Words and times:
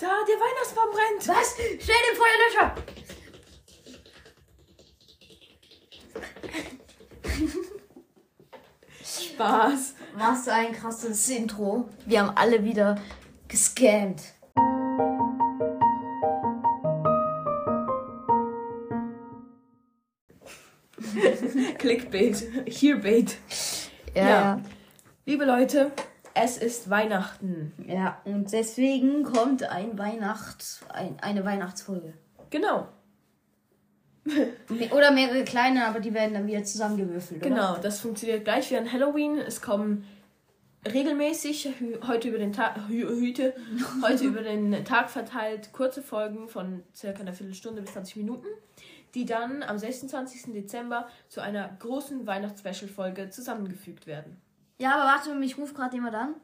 Da, 0.00 0.06
der 0.26 0.36
Weihnachtsbaum 0.36 0.90
brennt. 0.92 1.28
Was? 1.28 1.56
Schnell 1.56 1.98
den 2.08 2.16
Feuerlöscher! 2.16 2.74
Spaß. 9.04 9.94
Was 10.14 10.44
für 10.44 10.54
ein 10.54 10.72
krasses 10.72 11.28
Intro. 11.28 11.86
Wir 12.06 12.20
haben 12.20 12.34
alle 12.34 12.64
wieder 12.64 12.98
gescammt. 13.46 14.22
Clickbait. 21.76 22.42
Hearbait. 22.66 23.36
Ja. 24.14 24.28
ja. 24.28 24.60
Liebe 25.26 25.44
Leute, 25.44 25.92
es 26.34 26.56
ist 26.56 26.90
Weihnachten. 26.90 27.72
Ja, 27.86 28.20
und 28.24 28.52
deswegen 28.52 29.24
kommt 29.24 29.62
ein 29.64 29.98
Weihnachts, 29.98 30.80
ein, 30.88 31.18
eine 31.20 31.44
Weihnachtsfolge. 31.44 32.14
Genau. 32.50 32.88
Oder 34.90 35.10
mehrere 35.10 35.44
kleine, 35.44 35.86
aber 35.86 36.00
die 36.00 36.14
werden 36.14 36.34
dann 36.34 36.46
wieder 36.46 36.62
zusammengewürfelt. 36.62 37.40
Oder? 37.40 37.50
Genau, 37.50 37.76
das 37.78 38.00
funktioniert 38.00 38.44
gleich 38.44 38.70
wie 38.70 38.76
an 38.76 38.90
Halloween. 38.90 39.38
Es 39.38 39.62
kommen 39.62 40.04
regelmäßig 40.86 41.68
heute 42.06 42.28
über 42.28 42.38
den 42.38 42.52
Tag 42.52 42.88
hü 42.88 43.06
hüte, 43.08 43.54
heute 44.02 44.24
über 44.24 44.42
den 44.42 44.84
Tag 44.84 45.10
verteilt 45.10 45.72
kurze 45.72 46.02
Folgen 46.02 46.48
von 46.48 46.82
circa 46.94 47.20
einer 47.20 47.32
Viertelstunde 47.32 47.82
bis 47.82 47.92
20 47.92 48.16
Minuten, 48.16 48.46
die 49.14 49.24
dann 49.24 49.62
am 49.62 49.78
26. 49.78 50.52
Dezember 50.52 51.08
zu 51.28 51.40
einer 51.40 51.76
großen 51.78 52.26
Weihnachts-Special-Folge 52.26 53.30
zusammengefügt 53.30 54.06
werden. 54.06 54.40
Ja, 54.80 54.94
aber 54.94 55.04
warte, 55.04 55.34
mich 55.34 55.58
ruft 55.58 55.74
gerade 55.74 55.94
jemand 55.94 56.14
an. 56.14 56.34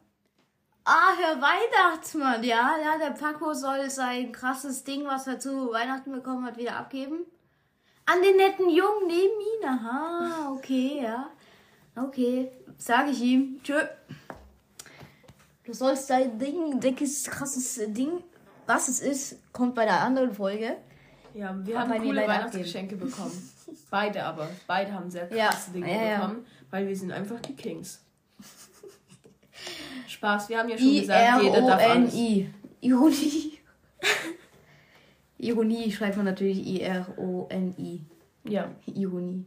Ah, 0.85 1.15
Herr 1.19 1.41
Weihnachtsmann, 1.41 2.45
ja, 2.45 2.77
ja, 2.85 2.99
der 2.99 3.13
Paco 3.13 3.55
soll 3.55 3.89
sein 3.89 4.31
krasses 4.31 4.85
Ding, 4.85 5.07
was 5.07 5.27
er 5.27 5.41
zu 5.41 5.73
Weihnachten 5.73 6.13
bekommen 6.13 6.45
hat, 6.45 6.59
wieder 6.59 6.77
abgeben. 6.77 7.21
An 8.05 8.21
den 8.23 8.37
netten 8.37 8.69
Jungen 8.69 9.07
neben 9.07 9.41
ihn. 9.41 9.67
Aha, 9.67 10.53
okay, 10.53 11.01
ja. 11.03 11.31
Okay, 11.97 12.53
sag 12.77 13.09
ich 13.09 13.23
ihm. 13.23 13.59
Tschö. 13.63 13.81
Du 15.65 15.73
sollst 15.73 16.11
dein 16.11 16.39
Ding, 16.39 16.79
dickes, 16.79 17.25
krasses 17.25 17.81
Ding, 17.95 18.23
was 18.67 18.89
es 18.89 19.01
ist, 19.01 19.53
kommt 19.53 19.75
bei 19.75 19.87
der 19.87 20.03
anderen 20.03 20.35
Folge. 20.35 20.77
Ja, 21.33 21.57
wir 21.65 21.81
haben 21.81 22.03
coole 22.03 22.29
Weihnachtsgeschenke 22.29 22.97
bekommen. 22.97 23.51
Beide 23.91 24.23
aber. 24.23 24.49
Beide 24.67 24.93
haben 24.93 25.11
sehr 25.11 25.35
Ja, 25.35 25.49
krasse 25.49 25.71
Dinge 25.71 25.91
ja, 25.91 26.03
ja. 26.03 26.17
bekommen, 26.19 26.47
weil 26.71 26.87
wir 26.87 26.95
sind 26.95 27.13
einfach 27.13 27.41
die 27.41 27.57
Kings. 27.57 28.06
Spaß, 30.07 30.49
wir 30.49 30.59
haben 30.59 30.69
ja 30.69 30.79
schon 30.79 30.95
gesagt, 30.95 31.43
jeder 31.43 31.61
darf 31.63 31.83
alles. 31.83 32.15
I-R-O-N-I. 32.15 32.51
Ironie. 32.81 33.59
Ironie 35.39 35.93
schreibt 35.93 36.17
man 36.17 36.27
natürlich 36.27 36.65
I-R-O-N-I. 36.67 38.01
Ja. 38.49 38.71
Ironie. 38.87 39.45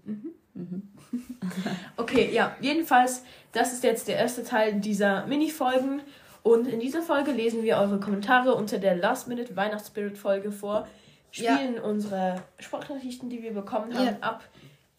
Okay, 1.97 2.29
ja, 2.33 2.55
jedenfalls, 2.59 3.23
das 3.53 3.73
ist 3.73 3.83
jetzt 3.83 4.07
der 4.07 4.17
erste 4.17 4.43
Teil 4.43 4.79
dieser 4.79 5.25
Mini-Folgen. 5.27 6.01
Und 6.43 6.67
in 6.67 6.79
dieser 6.79 7.01
Folge 7.01 7.31
lesen 7.31 7.63
wir 7.63 7.77
eure 7.77 7.99
Kommentare 7.99 8.55
unter 8.55 8.77
der 8.77 8.95
Last-Minute 8.95 9.55
Weihnachtsspirit-Folge 9.55 10.51
vor, 10.51 10.87
spielen 11.31 11.79
unsere 11.79 12.41
Sprachnachrichten, 12.59 13.29
die 13.29 13.41
wir 13.43 13.53
bekommen 13.53 13.93
haben, 13.93 14.05
Ja. 14.05 14.17
ab. 14.21 14.43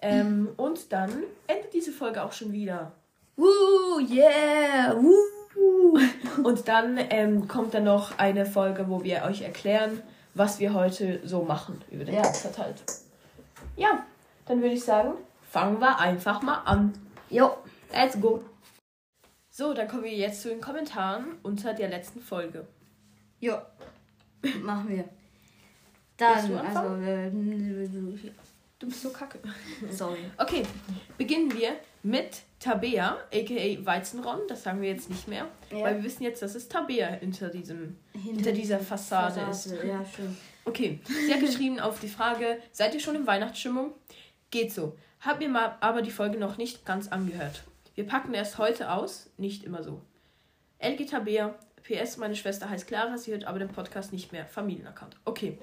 Ähm, 0.03 0.48
und 0.56 0.92
dann 0.92 1.11
endet 1.47 1.75
diese 1.75 1.92
Folge 1.92 2.22
auch 2.22 2.33
schon 2.33 2.53
wieder. 2.53 2.92
Woo, 3.36 4.00
yeah, 4.11 4.94
woo. 4.97 5.12
Und 6.43 6.69
dann 6.69 6.99
ähm, 7.11 7.49
kommt 7.49 7.75
dann 7.75 7.85
noch 7.85 8.19
eine 8.19 8.47
Folge, 8.47 8.89
wo 8.89 9.03
wir 9.03 9.23
euch 9.25 9.43
erklären, 9.43 10.03
was 10.35 10.59
wir 10.61 10.75
heute 10.75 11.21
so 11.27 11.43
machen, 11.43 11.83
über 11.91 12.05
den 12.05 12.15
Ja. 12.15 12.23
Tag 12.23 12.37
verteilt. 12.37 12.83
Ja, 13.77 14.05
dann 14.47 14.61
würde 14.63 14.75
ich 14.75 14.85
sagen, 14.85 15.13
fangen 15.51 15.81
wir 15.81 15.99
einfach 15.99 16.43
mal 16.43 16.59
an. 16.65 16.93
Jo. 17.29 17.50
Let's 17.93 18.21
go. 18.21 18.43
So, 19.50 19.75
dann 19.75 19.89
kommen 19.89 20.05
wir 20.05 20.12
jetzt 20.15 20.43
zu 20.43 20.49
den 20.49 20.61
Kommentaren 20.61 21.25
unter 21.43 21.75
der 21.75 21.89
letzten 21.89 22.21
Folge. 22.21 22.67
Jo. 23.41 23.55
Machen 24.62 24.89
wir. 24.89 25.05
Dann, 26.17 26.55
also, 26.56 26.97
äh, 27.03 27.31
Du 28.79 28.87
bist 28.87 29.03
so 29.03 29.11
kacke. 29.11 29.39
sorry. 29.91 30.21
Okay, 30.39 30.62
beginnen 31.19 31.53
wir 31.53 31.73
mit 32.03 32.43
Tabea, 32.61 33.19
aka 33.33 33.84
Weizenron. 33.87 34.41
Das 34.49 34.62
sagen 34.62 34.81
wir 34.83 34.88
jetzt 34.91 35.09
nicht 35.11 35.28
mehr, 35.28 35.47
Ja. 35.71 35.83
weil 35.83 35.97
wir 35.97 36.05
wissen 36.05 36.22
jetzt, 36.22 36.43
dass 36.43 36.55
es 36.55 36.69
Tabea 36.69 37.09
hinter, 37.09 37.49
diesem, 37.49 37.97
hinter 38.12 38.53
dieser 38.53 38.78
Fassade, 38.78 39.41
ist. 39.50 39.66
Ja, 39.84 40.05
schön. 40.05 40.37
Okay, 40.65 41.00
sie 41.05 41.33
hat 41.33 41.41
geschrieben 41.41 41.81
auf 41.81 42.00
die 42.00 42.09
Frage, 42.09 42.59
seid 42.72 42.94
ihr 42.94 43.00
schon 43.00 43.16
in 43.16 43.27
Weihnachtsstimmung? 43.27 43.93
Geht 44.50 44.72
so. 44.72 44.97
Hab 45.21 45.38
mir 45.38 45.49
mal 45.49 45.77
aber 45.81 46.03
die 46.03 46.11
Folge 46.11 46.38
noch 46.38 46.56
nicht 46.59 46.84
ganz 46.87 47.09
angehört. 47.09 47.62
Wir 47.94 48.06
packen 48.06 48.32
erst 48.34 48.59
heute 48.59 48.91
aus, 48.93 49.31
nicht 49.37 49.65
immer 49.65 49.82
so. 49.82 50.00
LG 50.78 51.06
Tabea, 51.06 51.55
PS, 51.82 52.17
meine 52.19 52.37
Schwester 52.37 52.69
heißt 52.71 52.87
Clara, 52.87 53.19
sie 53.19 53.32
hört 53.32 53.44
aber 53.44 53.59
den 53.59 53.69
Podcast 53.69 54.12
nicht 54.12 54.32
mehr. 54.32 54.47
Familienaccount. 54.47 55.17
Okay, 55.25 55.59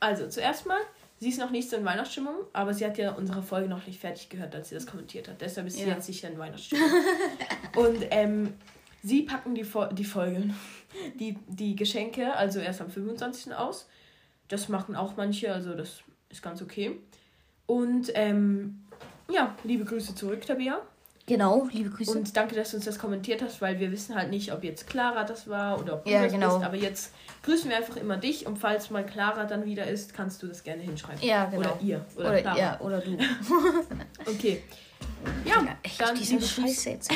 also 0.00 0.28
zuerst 0.28 0.66
mal, 0.66 0.80
sie 1.20 1.28
ist 1.30 1.38
noch 1.38 1.50
nicht 1.50 1.68
so 1.68 1.76
in 1.76 1.84
Weihnachtsstimmung, 1.84 2.34
aber 2.52 2.72
sie 2.74 2.84
hat 2.86 2.98
ja 2.98 3.12
unsere 3.12 3.42
Folge 3.42 3.68
noch 3.68 3.86
nicht 3.86 4.00
fertig 4.00 4.28
gehört, 4.28 4.54
als 4.54 4.68
sie 4.68 4.74
das 4.74 4.86
kommentiert 4.86 5.28
hat. 5.28 5.40
Deshalb 5.40 5.66
ist 5.66 5.76
sie 5.76 5.82
Ja. 5.86 5.94
jetzt 5.94 6.06
sicher 6.06 6.28
in 6.28 6.38
Weihnachtsstimmung. 6.38 6.88
Und 7.76 8.06
ähm, 8.10 8.54
sie 9.02 9.22
packen 9.22 9.54
die, 9.54 9.64
Fol 9.64 9.88
die 9.92 10.04
Folgen, 10.04 10.54
die, 11.18 11.36
die 11.48 11.76
Geschenke, 11.76 12.34
also 12.34 12.60
erst 12.60 12.80
am 12.80 12.90
25. 12.90 13.54
aus. 13.54 13.88
Das 14.48 14.68
machen 14.68 14.96
auch 14.96 15.16
manche, 15.16 15.52
also 15.52 15.74
das 15.74 16.00
ist 16.30 16.42
ganz 16.42 16.62
okay. 16.62 16.98
Und 17.66 18.10
ähm, 18.14 18.84
ja, 19.30 19.54
liebe 19.64 19.84
Grüße 19.84 20.14
zurück, 20.14 20.46
Tabea. 20.46 20.80
Genau, 21.28 21.68
liebe 21.70 21.90
Grüße. 21.90 22.10
Und 22.18 22.36
danke, 22.36 22.54
dass 22.56 22.70
du 22.70 22.76
uns 22.78 22.86
das 22.86 22.98
kommentiert 22.98 23.42
hast, 23.42 23.60
weil 23.60 23.78
wir 23.78 23.92
wissen 23.92 24.14
halt 24.16 24.30
nicht, 24.30 24.52
ob 24.52 24.64
jetzt 24.64 24.86
Clara 24.88 25.24
das 25.24 25.48
war 25.48 25.78
oder 25.78 25.94
ob 25.94 26.04
du 26.04 26.10
Ja, 26.10 26.22
das 26.24 26.32
genau. 26.32 26.54
bist. 26.54 26.64
Aber 26.66 26.76
jetzt 26.76 27.12
grüßen 27.42 27.68
wir 27.70 27.76
einfach 27.76 27.96
immer 27.96 28.16
dich 28.16 28.46
und 28.46 28.56
falls 28.58 28.90
mal 28.90 29.04
Clara 29.04 29.44
dann 29.44 29.64
wieder 29.66 29.86
ist, 29.86 30.14
kannst 30.14 30.42
du 30.42 30.46
das 30.48 30.64
gerne 30.64 30.82
hinschreiben. 30.82 31.22
Ja, 31.22 31.44
genau. 31.44 31.60
Oder 31.60 31.78
ihr. 31.82 32.04
Oder, 32.16 32.28
oder, 32.30 32.40
Clara. 32.40 32.58
ja, 32.58 32.80
oder 32.80 33.00
du. 33.00 33.16
Okay. 34.26 34.62
Ja, 35.44 35.62
Ja, 35.62 35.76
echt, 35.82 36.00
dann 36.00 36.14
diese 36.16 36.32
liebe 36.34 36.44
Grüße, 36.44 36.60
Scheiße 36.62 36.90
jetzt. 36.90 37.10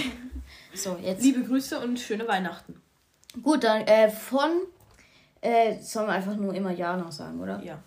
So, 0.75 0.97
jetzt. 1.03 1.23
liebe 1.23 1.43
Grüße 1.43 1.79
und 1.81 1.99
schöne 1.99 2.27
Weihnachten. 2.29 2.81
Gut, 3.43 3.65
dann 3.65 3.83
äh, 3.87 4.11
von. 4.11 4.51
Äh, 5.41 5.81
sollen 5.81 6.07
wir 6.07 6.13
einfach 6.13 6.37
nur 6.37 6.55
immer 6.55 6.71
Ja 6.71 6.97
noch 6.97 7.11
sagen, 7.13 7.41
oder? 7.41 7.61
Ja. 7.65 7.79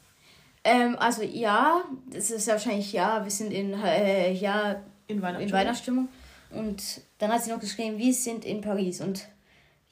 Ähm, 0.63 0.95
also 0.99 1.21
ja, 1.21 1.83
das 2.11 2.31
ist 2.31 2.47
ja 2.47 2.53
wahrscheinlich 2.53 2.91
ja, 2.91 3.23
wir 3.23 3.31
sind 3.31 3.51
in 3.51 3.73
äh, 3.73 4.33
ja 4.33 4.81
In 5.07 5.21
Weihnachten. 5.21 5.43
in 5.45 5.51
Weihnachtsstimmung. 5.53 6.09
Und 6.51 7.01
dann 7.17 7.31
hat 7.31 7.43
sie 7.43 7.51
noch 7.51 7.59
geschrieben, 7.59 7.97
wir 7.97 8.13
sind 8.13 8.45
in 8.45 8.61
Paris. 8.61 9.01
Und 9.01 9.27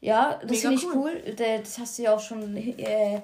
ja, 0.02 0.40
das 0.46 0.60
finde 0.60 0.76
ich 0.78 0.86
cool. 0.86 1.22
cool. 1.26 1.36
Das 1.36 1.78
hast 1.80 1.98
du 1.98 2.04
ja 2.04 2.16
auch 2.16 2.20
schon 2.20 2.56
äh, 2.56 3.22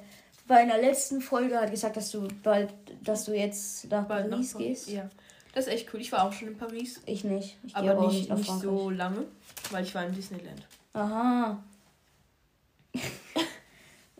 bei 0.47 0.57
einer 0.57 0.77
letzten 0.77 1.21
Folge 1.21 1.59
hat 1.59 1.71
gesagt, 1.71 1.95
dass 1.95 2.11
du 2.11 2.27
bald, 2.43 2.73
dass 3.03 3.25
du 3.25 3.33
jetzt 3.33 3.89
nach 3.89 4.05
Bald 4.05 4.29
nach 4.29 4.37
Paris 4.37 4.53
Paris. 4.53 4.67
gehst. 4.85 4.89
Ja. 4.89 5.09
Das 5.53 5.67
ist 5.67 5.73
echt 5.73 5.93
cool. 5.93 6.01
Ich 6.01 6.11
war 6.11 6.23
auch 6.23 6.33
schon 6.33 6.49
in 6.49 6.57
Paris. 6.57 7.01
Ich 7.05 7.23
nicht. 7.23 7.57
Ich 7.63 7.75
Aber 7.75 7.91
aber 7.91 8.07
nicht, 8.07 8.29
nach 8.29 8.37
nicht 8.37 8.47
Frankreich. 8.47 8.69
so 8.69 8.89
lange, 8.89 9.25
weil 9.71 9.83
ich 9.83 9.93
war 9.95 10.05
in 10.05 10.13
Disneyland. 10.13 10.61
Aha. 10.93 11.63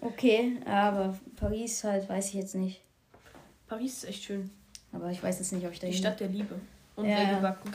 okay, 0.02 0.58
aber 0.66 1.18
Paris 1.36 1.84
halt, 1.84 2.08
weiß 2.08 2.28
ich 2.30 2.34
jetzt 2.36 2.56
nicht. 2.56 2.81
Paris 3.68 3.98
ist 3.98 4.03
echt 4.06 4.24
schön. 4.24 4.50
Aber 4.92 5.12
ich 5.12 5.22
weiß 5.22 5.40
jetzt 5.40 5.52
nicht, 5.52 5.66
ob 5.66 5.72
ich 5.72 5.80
da 5.80 5.88
Die 5.88 5.94
Stadt 5.94 6.19
der 6.19 6.30
Liebe. 6.30 6.59
Und 6.96 7.06
Ja, 7.06 7.18
Lady 7.24 7.31
ja. 7.44 7.52
Bug 7.52 7.66
und 7.66 7.72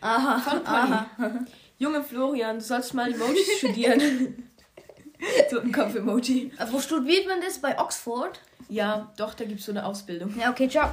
Aha. 0.00 0.38
Von 0.38 0.64
Polly. 0.64 0.76
aha. 0.76 1.10
Junge 1.78 2.02
Florian, 2.02 2.58
du 2.58 2.64
sollst 2.64 2.94
mal 2.94 3.12
Emojis 3.12 3.46
studieren. 3.58 4.48
Totenkopf-Emoji. 5.50 6.52
Äh, 6.58 6.66
Wo 6.70 6.80
studiert 6.80 7.26
man 7.26 7.40
das? 7.40 7.58
Bei 7.58 7.78
Oxford? 7.78 8.40
Ja, 8.68 9.12
doch, 9.16 9.34
da 9.34 9.44
gibt 9.44 9.60
es 9.60 9.66
so 9.66 9.72
eine 9.72 9.84
Ausbildung. 9.84 10.34
Ja, 10.38 10.50
okay, 10.50 10.68
ciao. 10.68 10.90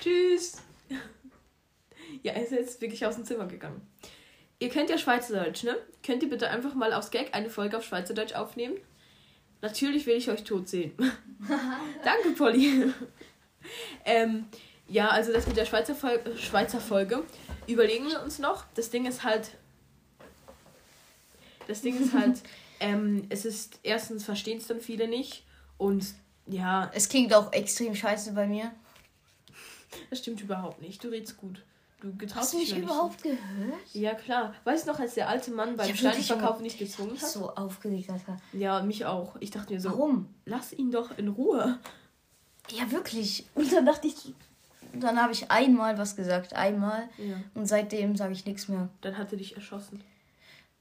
Tschüss. 0.00 0.62
Ja, 2.22 2.32
er 2.32 2.42
ist 2.42 2.52
jetzt 2.52 2.80
wirklich 2.80 3.04
aus 3.06 3.14
dem 3.16 3.24
Zimmer 3.24 3.46
gegangen. 3.46 3.80
Ihr 4.58 4.68
kennt 4.70 4.90
ja 4.90 4.98
Schweizerdeutsch, 4.98 5.64
ne? 5.64 5.76
Könnt 6.04 6.22
ihr 6.22 6.30
bitte 6.30 6.48
einfach 6.48 6.74
mal 6.74 6.92
aus 6.92 7.10
Gag 7.10 7.34
eine 7.34 7.50
Folge 7.50 7.76
auf 7.76 7.84
Schweizerdeutsch 7.84 8.34
aufnehmen? 8.34 8.76
Natürlich 9.62 10.06
will 10.06 10.16
ich 10.16 10.30
euch 10.30 10.44
tot 10.44 10.68
sehen. 10.68 10.92
Danke, 12.04 12.30
Polly. 12.36 12.92
Ähm, 14.04 14.46
ja, 14.88 15.08
also 15.08 15.32
das 15.32 15.46
mit 15.46 15.56
der 15.56 15.64
Schweizer, 15.66 15.94
Fol 15.94 16.20
Schweizer 16.38 16.80
Folge 16.80 17.24
überlegen 17.66 18.06
wir 18.08 18.22
uns 18.22 18.38
noch. 18.38 18.64
Das 18.74 18.90
Ding 18.90 19.06
ist 19.06 19.24
halt. 19.24 19.50
Das 21.66 21.80
Ding 21.82 22.00
ist 22.00 22.12
halt, 22.14 22.40
ähm, 22.80 23.26
es 23.28 23.44
ist 23.44 23.80
erstens 23.82 24.24
verstehen 24.24 24.58
es 24.58 24.66
dann 24.68 24.80
viele 24.80 25.08
nicht 25.08 25.44
und 25.78 26.06
ja, 26.46 26.90
Es 26.94 27.08
klingt 27.08 27.34
auch 27.34 27.52
extrem 27.52 27.96
scheiße 27.96 28.32
bei 28.32 28.46
mir. 28.46 28.70
das 30.10 30.20
stimmt 30.20 30.40
überhaupt 30.40 30.80
nicht. 30.80 31.02
Du 31.02 31.08
redest 31.08 31.36
gut. 31.38 31.64
Du 32.00 32.14
getraust 32.14 32.42
Hast 32.42 32.52
du 32.52 32.58
mich 32.58 32.76
überhaupt 32.76 33.24
nicht. 33.24 33.36
gehört? 33.36 33.80
Ja, 33.94 34.14
klar. 34.14 34.54
Weißt 34.62 34.86
du 34.86 34.92
noch, 34.92 35.00
als 35.00 35.14
der 35.14 35.28
alte 35.28 35.50
Mann 35.50 35.76
beim 35.76 35.92
Steinverkauf 35.96 36.60
nicht 36.60 36.78
gezwungen 36.78 37.20
hat? 37.20 37.28
So 37.28 37.50
aufgeregt, 37.54 38.10
Alter. 38.10 38.36
Ja, 38.52 38.80
mich 38.82 39.06
auch. 39.06 39.34
Ich 39.40 39.50
dachte 39.50 39.72
mir 39.72 39.80
so, 39.80 39.88
Warum? 39.90 40.32
lass 40.44 40.72
ihn 40.72 40.92
doch 40.92 41.16
in 41.18 41.26
Ruhe. 41.28 41.80
Ja, 42.70 42.90
wirklich. 42.90 43.46
Und 43.54 43.72
dann 43.72 43.86
dachte 43.86 44.08
ich, 44.08 44.34
dann 44.92 45.20
habe 45.20 45.32
ich 45.32 45.50
einmal 45.50 45.98
was 45.98 46.16
gesagt, 46.16 46.54
einmal. 46.54 47.08
Ja. 47.18 47.36
Und 47.54 47.66
seitdem 47.66 48.16
sage 48.16 48.32
ich 48.32 48.46
nichts 48.46 48.68
mehr. 48.68 48.88
Dann 49.00 49.18
hat 49.18 49.32
er 49.32 49.38
dich 49.38 49.54
erschossen. 49.56 50.02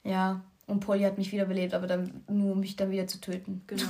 Ja, 0.03 0.41
und 0.67 0.79
Polly 0.79 1.03
hat 1.03 1.17
mich 1.17 1.31
wiederbelebt, 1.31 1.75
aber 1.75 1.85
dann 1.85 2.23
nur 2.27 2.53
um 2.53 2.59
mich 2.59 2.75
dann 2.75 2.89
wieder 2.89 3.05
zu 3.05 3.21
töten. 3.21 3.61
Genau. 3.67 3.83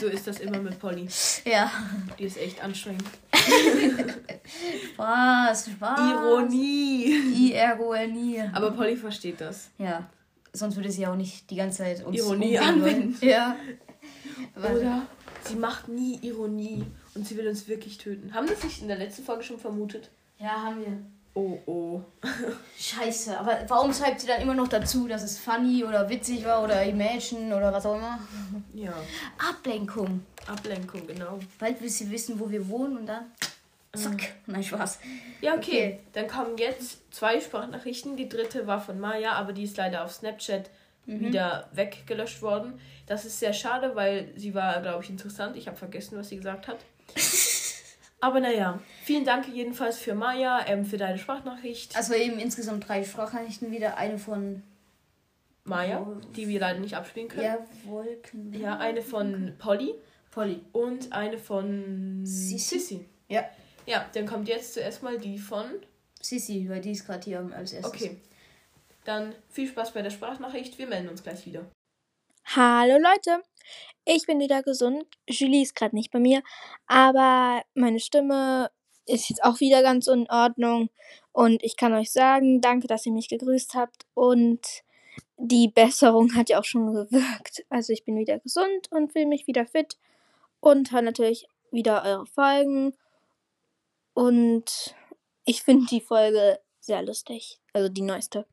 so 0.00 0.06
ist 0.06 0.26
das 0.26 0.40
immer 0.40 0.58
mit 0.58 0.78
Polly. 0.78 1.06
Ja. 1.44 1.70
Die 2.18 2.24
ist 2.24 2.38
echt 2.38 2.62
anstrengend. 2.62 3.04
Spaß, 4.94 5.70
Spaß. 5.70 5.98
Ironie. 5.98 7.50
I-R-O-N-I. 7.50 8.42
Aber 8.54 8.70
Polly 8.70 8.96
versteht 8.96 9.40
das. 9.40 9.68
Ja. 9.76 10.08
Sonst 10.54 10.76
würde 10.76 10.90
sie 10.90 11.06
auch 11.06 11.16
nicht 11.16 11.50
die 11.50 11.56
ganze 11.56 11.78
Zeit 11.78 12.04
uns 12.04 12.16
Ironie 12.16 12.58
anwenden. 12.58 13.16
Ja. 13.20 13.56
Oder 14.56 15.02
sie 15.42 15.56
macht 15.56 15.88
nie 15.88 16.18
Ironie 16.22 16.86
und 17.14 17.26
sie 17.26 17.36
will 17.36 17.48
uns 17.48 17.68
wirklich 17.68 17.98
töten. 17.98 18.34
Haben 18.34 18.46
das 18.46 18.62
nicht 18.62 18.82
in 18.82 18.88
der 18.88 18.98
letzten 18.98 19.24
Folge 19.24 19.42
schon 19.42 19.58
vermutet? 19.58 20.10
Ja, 20.38 20.62
haben 20.62 20.80
wir. 20.80 20.98
Oh, 21.34 21.58
oh. 21.64 22.02
Scheiße, 22.78 23.38
aber 23.38 23.64
warum 23.68 23.92
schreibt 23.92 24.20
sie 24.20 24.26
dann 24.26 24.42
immer 24.42 24.54
noch 24.54 24.68
dazu, 24.68 25.08
dass 25.08 25.22
es 25.22 25.38
funny 25.38 25.82
oder 25.82 26.08
witzig 26.10 26.44
war 26.44 26.62
oder 26.62 26.84
Imagine 26.84 27.56
oder 27.56 27.72
was 27.72 27.86
auch 27.86 27.96
immer? 27.96 28.18
Ja, 28.74 28.92
Ablenkung. 29.38 30.26
Ablenkung, 30.46 31.06
genau. 31.06 31.38
Bald 31.58 31.80
will 31.80 31.88
sie 31.88 32.10
wissen, 32.10 32.38
wo 32.38 32.50
wir 32.50 32.68
wohnen 32.68 32.98
und 32.98 33.06
dann. 33.06 33.32
Zack. 33.94 34.34
Nein, 34.46 34.62
Spaß. 34.62 35.00
Ja, 35.40 35.54
okay. 35.54 35.60
Okay. 35.62 36.00
Dann 36.12 36.26
kommen 36.26 36.56
jetzt 36.58 37.00
zwei 37.14 37.40
Sprachnachrichten. 37.40 38.16
Die 38.16 38.28
dritte 38.28 38.66
war 38.66 38.80
von 38.80 38.98
Maya, 38.98 39.32
aber 39.32 39.52
die 39.52 39.64
ist 39.64 39.76
leider 39.76 40.04
auf 40.04 40.12
Snapchat 40.12 40.70
wieder 41.04 41.68
weggelöscht 41.72 42.42
worden. 42.42 42.78
Das 43.06 43.24
ist 43.24 43.40
sehr 43.40 43.52
schade, 43.52 43.96
weil 43.96 44.32
sie 44.36 44.54
war, 44.54 44.80
glaube 44.80 45.02
ich, 45.02 45.10
interessant. 45.10 45.56
Ich 45.56 45.66
habe 45.66 45.76
vergessen, 45.76 46.16
was 46.16 46.28
sie 46.28 46.36
gesagt 46.36 46.68
hat. 46.68 46.78
aber 48.20 48.40
naja, 48.40 48.80
vielen 49.04 49.24
Dank 49.24 49.48
jedenfalls 49.48 49.98
für 49.98 50.14
Maya, 50.14 50.64
ähm, 50.66 50.84
für 50.84 50.96
deine 50.96 51.18
Sprachnachricht. 51.18 51.96
Also 51.96 52.14
eben 52.14 52.38
insgesamt 52.38 52.88
drei 52.88 53.04
Sprachnachrichten 53.04 53.70
wieder. 53.70 53.96
Eine 53.96 54.18
von. 54.18 54.62
Maya, 55.64 56.04
die 56.34 56.48
wir 56.48 56.58
leider 56.58 56.80
nicht 56.80 56.96
abspielen 56.96 57.28
können. 57.28 57.44
Ja, 57.44 57.58
Wolken. 57.84 58.52
Ja, 58.52 58.78
eine 58.78 59.00
von 59.00 59.54
Polly 59.58 59.94
Polly. 60.32 60.60
und 60.72 61.12
eine 61.12 61.38
von 61.38 62.26
Sissi. 62.26 62.58
Sissi. 62.58 63.08
Ja. 63.28 63.44
Ja, 63.86 64.08
dann 64.14 64.26
kommt 64.26 64.48
jetzt 64.48 64.74
zuerst 64.74 65.02
mal 65.02 65.18
die 65.18 65.38
von. 65.38 65.66
Sissi, 66.20 66.68
weil 66.68 66.80
die 66.80 66.92
ist 66.92 67.06
gerade 67.06 67.24
hier 67.24 67.48
als 67.54 67.72
erstes. 67.72 67.92
Okay. 67.92 68.20
Dann 69.04 69.34
viel 69.50 69.68
Spaß 69.68 69.92
bei 69.92 70.02
der 70.02 70.10
Sprachnachricht. 70.10 70.78
Wir 70.78 70.86
melden 70.86 71.08
uns 71.08 71.22
gleich 71.22 71.46
wieder. 71.46 71.64
Hallo 72.44 72.98
Leute, 72.98 73.42
ich 74.04 74.26
bin 74.26 74.40
wieder 74.40 74.62
gesund. 74.62 75.04
Julie 75.28 75.62
ist 75.62 75.74
gerade 75.74 75.94
nicht 75.94 76.10
bei 76.10 76.18
mir, 76.18 76.42
aber 76.86 77.62
meine 77.74 78.00
Stimme 78.00 78.70
ist 79.06 79.28
jetzt 79.28 79.44
auch 79.44 79.60
wieder 79.60 79.82
ganz 79.82 80.06
in 80.06 80.28
Ordnung. 80.30 80.90
Und 81.32 81.62
ich 81.62 81.76
kann 81.76 81.92
euch 81.94 82.12
sagen, 82.12 82.60
danke, 82.60 82.86
dass 82.86 83.06
ihr 83.06 83.12
mich 83.12 83.28
gegrüßt 83.28 83.74
habt. 83.74 84.06
Und 84.14 84.60
die 85.36 85.68
Besserung 85.68 86.34
hat 86.34 86.50
ja 86.50 86.60
auch 86.60 86.64
schon 86.64 86.92
gewirkt. 86.92 87.64
Also 87.68 87.92
ich 87.92 88.04
bin 88.04 88.16
wieder 88.16 88.38
gesund 88.38 88.90
und 88.90 89.12
fühle 89.12 89.26
mich 89.26 89.46
wieder 89.46 89.66
fit 89.66 89.98
und 90.60 90.92
höre 90.92 91.02
natürlich 91.02 91.46
wieder 91.70 92.04
eure 92.04 92.26
Folgen. 92.26 92.94
Und 94.14 94.94
ich 95.44 95.62
finde 95.62 95.86
die 95.86 96.00
Folge 96.00 96.60
sehr 96.80 97.02
lustig, 97.02 97.60
also 97.72 97.88
die 97.88 98.02
neueste. 98.02 98.46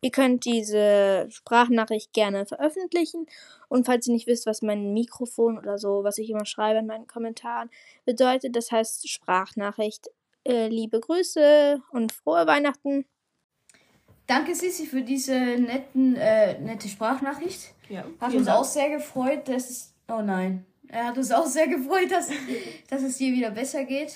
Ihr 0.00 0.10
könnt 0.10 0.44
diese 0.44 1.26
Sprachnachricht 1.30 2.12
gerne 2.12 2.46
veröffentlichen. 2.46 3.26
Und 3.68 3.86
falls 3.86 4.06
ihr 4.06 4.14
nicht 4.14 4.26
wisst, 4.26 4.46
was 4.46 4.62
mein 4.62 4.92
Mikrofon 4.92 5.58
oder 5.58 5.78
so, 5.78 6.04
was 6.04 6.18
ich 6.18 6.30
immer 6.30 6.46
schreibe 6.46 6.80
in 6.80 6.86
meinen 6.86 7.06
Kommentaren, 7.06 7.70
bedeutet, 8.04 8.54
das 8.56 8.70
heißt 8.70 9.08
Sprachnachricht. 9.08 10.08
Äh, 10.44 10.68
liebe 10.68 11.00
Grüße 11.00 11.82
und 11.90 12.12
frohe 12.12 12.46
Weihnachten. 12.46 13.04
Danke, 14.26 14.54
Sissi, 14.54 14.86
für 14.86 15.02
diese 15.02 15.34
netten, 15.34 16.16
äh, 16.16 16.58
nette 16.60 16.88
Sprachnachricht. 16.88 17.74
Ja. 17.88 18.04
Hat 18.20 18.34
uns 18.34 18.46
Dank. 18.46 18.58
auch 18.58 18.64
sehr 18.64 18.90
gefreut, 18.90 19.48
dass 19.48 19.70
es. 19.70 19.94
Oh 20.08 20.22
nein. 20.22 20.64
Er 20.88 21.06
hat 21.06 21.18
uns 21.18 21.32
auch 21.32 21.46
sehr 21.46 21.66
gefreut, 21.68 22.10
dass, 22.10 22.28
dass 22.88 23.02
es 23.02 23.16
dir 23.18 23.32
wieder 23.32 23.50
besser 23.50 23.84
geht. 23.84 24.14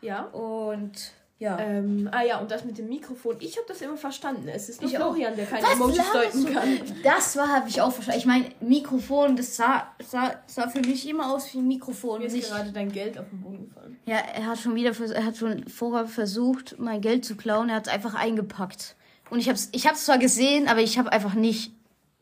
Ja. 0.00 0.24
Und 0.24 1.12
ja. 1.42 1.58
Ähm, 1.58 2.08
ah 2.12 2.22
ja, 2.22 2.38
und 2.38 2.50
das 2.50 2.64
mit 2.64 2.78
dem 2.78 2.88
Mikrofon. 2.88 3.36
Ich 3.40 3.56
habe 3.56 3.66
das 3.68 3.80
immer 3.82 3.96
verstanden. 3.96 4.48
Es 4.48 4.68
ist 4.68 4.80
nur 4.80 4.90
Ich 4.90 4.96
auch. 4.98 5.12
Florian, 5.12 5.34
der 5.36 5.46
keine 5.46 5.64
Was 5.64 5.72
Emojis 5.74 6.12
deuten 6.12 6.46
du? 6.46 6.52
kann. 6.52 6.68
Das 7.02 7.36
war, 7.36 7.48
habe 7.48 7.68
ich 7.68 7.80
auch 7.80 7.92
verstanden. 7.92 8.20
Ich 8.20 8.26
meine, 8.26 8.46
Mikrofon, 8.60 9.36
das 9.36 9.56
sah, 9.56 9.88
sah, 10.08 10.34
sah 10.46 10.68
für 10.68 10.80
mich 10.80 11.08
immer 11.08 11.32
aus 11.32 11.52
wie 11.52 11.58
ein 11.58 11.68
Mikrofon. 11.68 12.20
Mir 12.20 12.26
ist 12.26 12.32
Nicht, 12.34 12.48
gerade 12.48 12.70
dein 12.72 12.90
Geld 12.92 13.18
auf 13.18 13.28
den 13.28 13.40
Boden 13.42 13.68
gefallen. 13.68 13.98
ja, 14.06 14.16
er 14.16 14.46
hat 14.46 14.58
schon 14.58 14.74
wieder, 14.74 14.92
er 15.12 15.24
hat 15.24 15.36
schon 15.36 15.68
vorher 15.68 16.06
versucht, 16.06 16.76
mein 16.78 17.00
Geld 17.00 17.24
zu 17.24 17.36
klauen. 17.36 17.68
Er 17.68 17.76
hat 17.76 17.86
es 17.88 17.92
einfach 17.92 18.14
eingepackt. 18.14 18.94
Und 19.30 19.38
ich 19.40 19.48
habe 19.48 19.56
es 19.56 19.68
ich 19.72 19.86
hab's 19.86 20.04
zwar 20.04 20.18
gesehen, 20.18 20.68
aber 20.68 20.80
ich 20.80 20.98
habe 20.98 21.10
einfach 21.12 21.34
nicht 21.34 21.72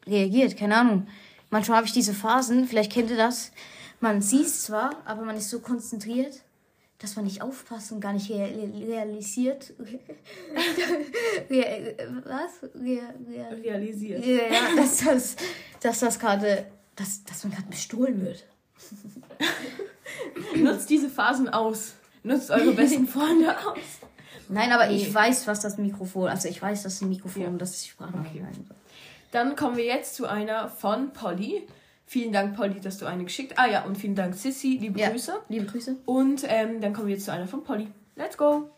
reagiert. 0.06 0.56
Keine 0.56 0.76
Ahnung. 0.76 1.06
Manchmal 1.50 1.78
habe 1.78 1.87
ich 1.87 1.93
diese 1.93 2.14
Phasen, 2.14 2.67
vielleicht 2.67 2.93
kennt 2.93 3.11
ihr 3.11 3.17
das. 3.17 3.50
Man 3.99 4.22
sieht 4.22 4.46
es 4.46 4.62
zwar, 4.62 4.93
aber 5.05 5.22
man 5.25 5.37
ist 5.37 5.50
so 5.50 5.58
konzentriert, 5.58 6.40
dass 7.00 7.17
man 7.17 7.25
nicht 7.25 7.43
aufpasst 7.43 7.93
und 7.93 8.00
gar 8.00 8.12
nicht 8.12 8.31
real 8.31 8.50
realisiert. 8.76 9.73
Rea- 11.50 11.94
was? 12.25 12.70
Rea- 12.75 13.14
rea- 13.29 13.49
Realisiert. 13.62 14.25
ja, 14.25 14.76
dass 14.76 14.99
das, 15.05 15.37
dass 15.81 16.00
das 16.00 16.19
gerade, 16.19 16.67
dass, 16.97 17.25
dass 17.25 17.44
man 17.44 17.52
gerade 17.55 17.69
bestohlen 17.69 18.25
wird. 18.25 18.44
Nutzt 20.56 20.91
diese 20.91 21.08
Phasen 21.08 21.49
aus. 21.49 21.94
Nutzt 22.23 22.50
eure 22.50 22.73
besten 22.73 23.06
Freunde 23.06 23.56
aus. 23.67 23.79
Nein, 24.49 24.73
aber 24.73 24.87
Nee. 24.88 24.96
ich 24.96 25.14
weiß, 25.14 25.46
was 25.46 25.61
das 25.61 25.79
Mikrofon, 25.79 26.29
also 26.29 26.49
ich 26.49 26.61
weiß, 26.61 26.82
dass 26.82 27.00
ein 27.00 27.08
Mikrofon, 27.08 27.43
Ja. 27.43 27.50
das 27.50 27.70
ist 27.70 27.88
Sprachnachricht. 27.88 28.44
Dann 29.31 29.55
kommen 29.56 29.76
wir 29.76 29.85
jetzt 29.85 30.17
zu 30.17 30.26
einer 30.26 30.69
von 30.69 31.12
Polly. 31.12 31.67
Vielen 32.12 32.33
Dank, 32.33 32.57
Polly, 32.57 32.81
dass 32.81 32.99
du 32.99 33.07
eine 33.07 33.23
geschickt 33.23 33.57
Ah 33.57 33.67
ja, 33.67 33.85
und 33.85 33.97
vielen 33.97 34.17
Dank, 34.17 34.35
Sissy. 34.35 34.79
Liebe 34.81 34.99
Ja. 34.99 35.11
Grüße. 35.11 35.45
Liebe 35.47 35.67
Grüße. 35.67 36.03
Und 36.07 36.43
ähm, 36.49 36.81
dann 36.81 36.93
kommen 36.93 37.07
wir 37.07 37.15
jetzt 37.15 37.27
zu 37.27 37.33
einer 37.33 37.47
von 37.47 37.62
Polly. 37.62 37.87
Let's 38.17 38.37
go. 38.37 38.69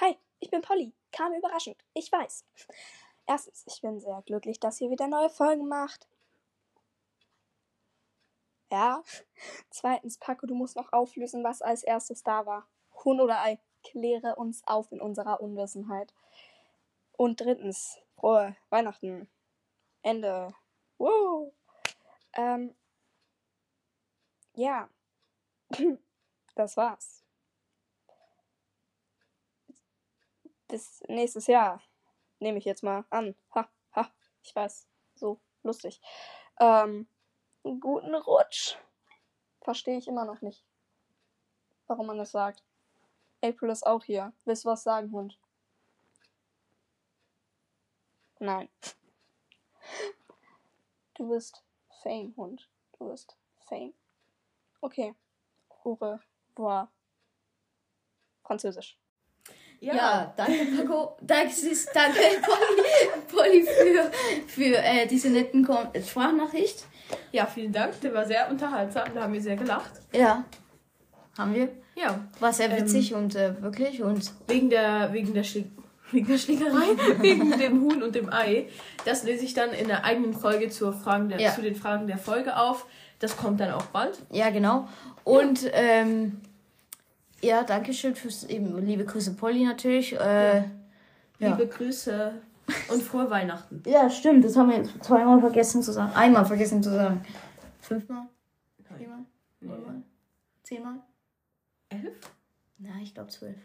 Hi, 0.00 0.18
ich 0.40 0.50
bin 0.50 0.62
Polly. 0.62 0.92
Kam 1.12 1.32
überraschend, 1.32 1.76
ich 1.94 2.10
weiß. 2.10 2.44
Erstens, 3.28 3.62
ich 3.68 3.80
bin 3.82 4.00
sehr 4.00 4.20
glücklich, 4.26 4.58
dass 4.58 4.80
ihr 4.80 4.90
wieder 4.90 5.06
neue 5.06 5.30
Folgen 5.30 5.68
macht. 5.68 6.08
Ja. 8.72 9.04
Zweitens, 9.70 10.18
Paco, 10.18 10.48
du 10.48 10.56
musst 10.56 10.74
noch 10.74 10.92
auflösen, 10.92 11.44
was 11.44 11.62
als 11.62 11.84
erstes 11.84 12.24
da 12.24 12.46
war. 12.46 12.66
Huhn 13.04 13.20
oder 13.20 13.40
Ei? 13.42 13.60
Kläre 13.84 14.34
uns 14.34 14.60
auf 14.66 14.90
in 14.90 15.00
unserer 15.00 15.40
Unwissenheit. 15.40 16.12
Und 17.12 17.40
drittens, 17.40 17.96
frohe 18.16 18.56
Weihnachten. 18.70 19.28
Ende. 20.02 20.52
Woo. 20.98 21.52
Ähm. 22.36 22.74
Ja. 24.54 24.88
Das 26.54 26.74
war's. 26.78 27.26
bis 30.68 31.02
nächstes 31.08 31.46
Jahr. 31.46 31.82
Nehme 32.38 32.58
ich 32.58 32.64
jetzt 32.64 32.82
mal 32.82 33.04
an. 33.10 33.34
Ha, 33.54 33.68
ha, 33.94 34.10
ich 34.42 34.54
weiß. 34.54 34.86
So 35.14 35.40
lustig. 35.62 36.00
Ähm, 36.60 37.08
guten 37.62 38.14
Rutsch. 38.14 38.76
Verstehe 39.62 39.98
ich 39.98 40.08
immer 40.08 40.24
noch 40.24 40.42
nicht. 40.42 40.64
Warum 41.86 42.06
man 42.06 42.18
das 42.18 42.32
sagt. 42.32 42.62
April 43.42 43.70
ist 43.70 43.86
auch 43.86 44.04
hier. 44.04 44.32
Willst 44.44 44.64
du 44.64 44.68
was 44.68 44.82
sagen, 44.82 45.12
Hund? 45.12 45.38
Nein. 48.38 48.68
Du 51.14 51.30
bist 51.30 51.64
Fame, 52.02 52.34
Hund. 52.36 52.68
Du 52.98 53.08
bist 53.08 53.36
Fame. 53.68 53.92
Okay. 54.80 55.14
Au 55.84 55.92
revoir. 55.92 56.88
Französisch. 58.42 58.98
Ja, 59.80 60.32
danke 60.36 60.66
Paco, 60.76 61.16
danke 61.20 61.52
Sis, 61.52 61.86
danke 61.92 62.18
Polly, 62.42 63.10
Polly 63.28 63.62
für, 63.62 64.10
für 64.46 64.76
äh, 64.78 65.06
diese 65.06 65.28
netten 65.28 65.64
Kom 65.64 65.88
äh, 65.92 66.02
Sprachnachricht. 66.02 66.86
Ja, 67.32 67.46
vielen 67.46 67.72
Dank. 67.72 68.00
Der 68.00 68.14
war 68.14 68.24
sehr 68.24 68.50
unterhaltsam. 68.50 69.14
Da 69.14 69.22
haben 69.22 69.32
wir 69.32 69.40
sehr 69.40 69.56
gelacht. 69.56 69.92
Ja, 70.12 70.44
haben 71.36 71.54
wir. 71.54 71.68
Ja, 71.94 72.28
War 72.40 72.52
sehr 72.52 72.70
witzig 72.76 73.14
und 73.14 73.34
äh, 73.36 73.60
wirklich 73.62 74.02
und 74.02 74.30
wegen 74.48 74.68
der, 74.68 75.12
wegen 75.14 75.32
der, 75.32 75.44
Schläg 75.44 75.66
wegen 76.12 76.26
der 76.26 76.38
Schlägerei, 76.38 76.96
wegen 77.20 77.50
dem 77.58 77.80
Huhn 77.82 78.02
und 78.02 78.14
dem 78.14 78.32
Ei. 78.32 78.68
Das 79.04 79.24
löse 79.24 79.44
ich 79.44 79.54
dann 79.54 79.70
in 79.72 79.88
der 79.88 80.04
eigenen 80.04 80.34
Folge 80.34 80.68
zur 80.70 80.92
Fragen 80.92 81.28
der, 81.28 81.40
Ja. 81.40 81.54
zu 81.54 81.62
den 81.62 81.74
Fragen 81.76 82.06
der 82.06 82.18
Folge 82.18 82.56
auf. 82.56 82.86
Das 83.18 83.36
kommt 83.36 83.60
dann 83.60 83.70
auch 83.72 83.86
bald. 83.86 84.18
ja 84.30 84.50
genau. 84.50 84.88
Und 85.24 85.68
ähm, 85.72 86.40
Ja, 87.42 87.62
danke 87.64 87.92
schön 87.94 88.14
fürs 88.14 88.44
eben 88.44 88.78
liebe 88.86 89.04
Grüße 89.04 89.34
Polly 89.34 89.64
natürlich. 89.64 90.12
Äh, 90.14 90.58
ja. 90.58 90.64
Liebe 91.38 91.66
Grüße 91.66 92.32
und 92.92 93.02
frohe 93.02 93.30
Weihnachten. 93.30 93.82
ja, 93.86 94.10
stimmt, 94.10 94.44
das 94.44 94.56
haben 94.56 94.70
wir 94.70 94.78
jetzt 94.78 94.92
zweimal 95.04 95.40
vergessen 95.40 95.82
zu 95.82 95.92
sagen. 95.92 96.12
Einmal 96.14 96.44
vergessen 96.44 96.82
zu 96.82 96.90
sagen. 96.90 97.22
Fünfmal? 97.80 98.22
Viermal? 98.98 99.18
Neunmal? 99.60 100.02
Zehnmal? 100.62 100.94
Elf? 101.90 102.14
Na, 102.78 102.90
ich 103.02 103.14
glaube 103.14 103.30
zwölf. 103.30 103.56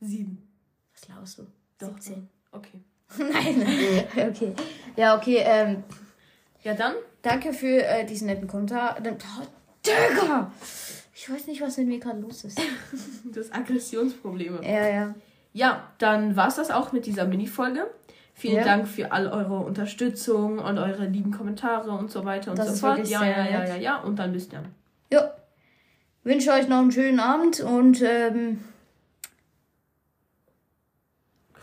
Sieben. 0.00 0.47
Was 1.00 1.08
laust 1.08 1.38
du? 1.38 1.46
Doch, 1.78 1.98
17. 1.98 2.28
Okay. 2.52 2.80
Nein, 3.18 4.06
okay. 4.30 4.52
Ja, 4.96 5.16
okay, 5.16 5.42
ähm, 5.44 5.84
Ja, 6.62 6.74
dann 6.74 6.94
danke 7.22 7.52
für 7.52 7.84
äh, 7.84 8.04
diesen 8.04 8.26
netten 8.26 8.48
Kommentar. 8.48 8.96
Oh, 8.98 9.42
Digga! 9.86 10.50
Ich 11.14 11.30
weiß 11.30 11.46
nicht, 11.46 11.60
was 11.60 11.76
mit 11.78 11.88
mir 11.88 11.98
gerade 11.98 12.20
los 12.20 12.44
ist. 12.44 12.60
das 13.24 13.52
Aggressionsprobleme. 13.52 14.60
Ja, 14.62 14.88
ja. 14.88 15.14
Ja, 15.52 15.90
dann 15.98 16.36
war 16.36 16.48
es 16.48 16.56
das 16.56 16.70
auch 16.70 16.92
mit 16.92 17.06
dieser 17.06 17.26
Mini-Folge. 17.26 17.90
Vielen 18.34 18.56
Ja. 18.56 18.64
Dank 18.64 18.86
für 18.86 19.10
all 19.10 19.26
eure 19.26 19.58
Unterstützung 19.58 20.58
und 20.58 20.78
eure 20.78 21.06
lieben 21.06 21.32
Kommentare 21.32 21.90
und 21.90 22.10
so 22.10 22.24
weiter 22.24 22.52
und 22.52 22.58
Das 22.58 22.78
so 22.78 22.86
fort. 22.86 23.08
Ja, 23.08 23.24
ja, 23.24 23.44
ja, 23.48 23.64
ja, 23.66 23.76
ja. 23.76 23.96
Und 24.00 24.18
dann 24.18 24.32
bis 24.32 24.48
dann. 24.48 24.66
Ja. 25.12 25.32
Wünsche 26.22 26.52
euch 26.52 26.68
noch 26.68 26.78
einen 26.78 26.92
schönen 26.92 27.18
Abend 27.20 27.60
und, 27.60 28.02
ähm, 28.02 28.60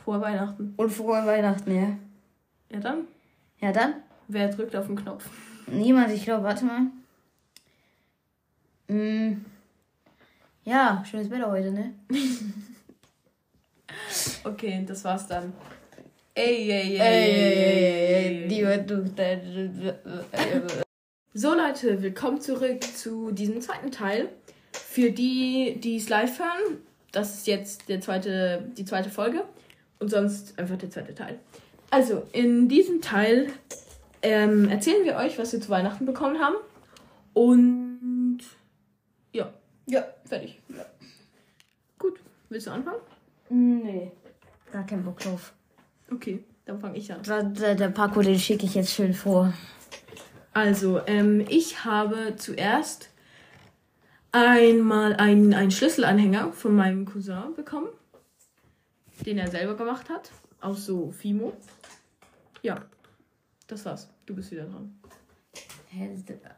Frohe 0.06 0.22
Weihnachten. 0.22 0.76
und 0.78 0.90
frohe 0.92 1.26
Weihnachten, 1.26 1.76
ja. 1.76 1.98
Ja, 2.70 2.80
dann. 2.80 3.08
Ja, 3.60 3.72
dann. 3.72 3.96
Wer 4.28 4.50
drückt 4.50 4.76
auf 4.76 4.86
den 4.86 4.98
Knopf? 4.98 5.28
Niemand, 5.66 6.12
ich 6.12 6.26
glaube, 6.26 6.44
warte 6.44 6.64
mal. 6.64 6.82
Mm. 8.88 9.44
Ja, 10.64 11.04
schönes 11.10 11.32
Wetter 11.32 11.50
heute, 11.50 11.72
ne? 11.72 11.96
Okay, 14.44 14.86
das 14.88 15.04
war's 15.04 15.26
dann. 15.26 15.52
Ey, 16.36 16.70
ey, 16.70 16.98
ey, 16.98 18.48
ey, 18.48 18.48
ey, 18.48 19.40
ey. 20.32 20.84
So 21.34 21.56
Leute, 21.56 22.04
willkommen 22.04 22.40
zurück 22.40 22.84
zu 22.84 23.32
diesem 23.32 23.60
zweiten 23.60 23.90
Teil. 23.90 24.30
Für 24.72 25.10
die, 25.10 25.80
die 25.80 25.98
es 25.98 26.10
live 26.10 26.38
hören, 26.38 26.78
das 27.12 27.40
ist 27.40 27.48
jetzt 27.48 27.90
der 27.90 28.02
zweite, 28.02 28.72
die 28.78 28.86
zweite 28.86 29.10
Folge 29.10 29.44
und 30.06 30.12
sonst 30.12 30.58
einfach 30.60 30.78
der 30.78 30.92
zweite 30.92 31.16
Teil. 31.16 31.40
Also, 31.90 32.28
in 32.32 32.68
diesem 32.70 33.02
Teil 33.02 33.48
ähm, 34.22 34.70
erzählen 34.70 35.04
wir 35.04 35.16
euch, 35.16 35.40
was 35.40 35.52
wir 35.52 35.60
zu 35.60 35.70
Weihnachten 35.70 36.06
bekommen 36.06 36.40
haben. 36.40 36.56
Und 37.34 38.40
ja, 39.34 39.52
Ja. 39.88 40.04
fertig. 40.24 40.62
Gut, 41.98 42.20
willst 42.50 42.68
du 42.68 42.72
anfangen? 42.72 43.00
Nee. 43.50 44.12
Gar 44.72 44.86
keinen 44.86 45.04
Bock 45.04 45.18
drauf. 45.20 45.54
Okay, 46.12 46.44
dann 46.66 46.80
fange 46.80 46.98
ich 47.00 47.12
an. 47.12 47.24
Der, 47.24 47.42
der, 47.44 47.74
der 47.74 47.90
Paco, 47.90 48.22
den 48.22 48.38
schicke 48.38 48.68
ich 48.68 48.76
jetzt 48.76 48.92
schön 48.94 49.16
vor. 49.16 49.52
Also, 50.54 51.02
ähm, 51.08 51.44
ich 51.50 51.84
habe 51.84 52.36
zuerst 52.38 53.10
einmal 54.32 55.16
einen, 55.16 55.56
einen 55.56 55.72
Schlüsselanhänger 55.72 56.52
von 56.54 56.76
meinem 56.76 57.06
Cousin 57.06 57.56
bekommen, 57.56 57.88
den 59.26 59.38
er 59.38 59.50
selber 59.50 59.76
gemacht 59.76 60.10
hat, 60.10 60.32
aus 60.62 60.86
so 60.86 61.12
Fimo. 61.12 61.54
Ja, 62.62 62.84
das 63.68 63.86
war's. 63.86 64.10
Du 64.26 64.36
bist 64.36 64.52
wieder 64.52 64.66
dran. 64.66 64.94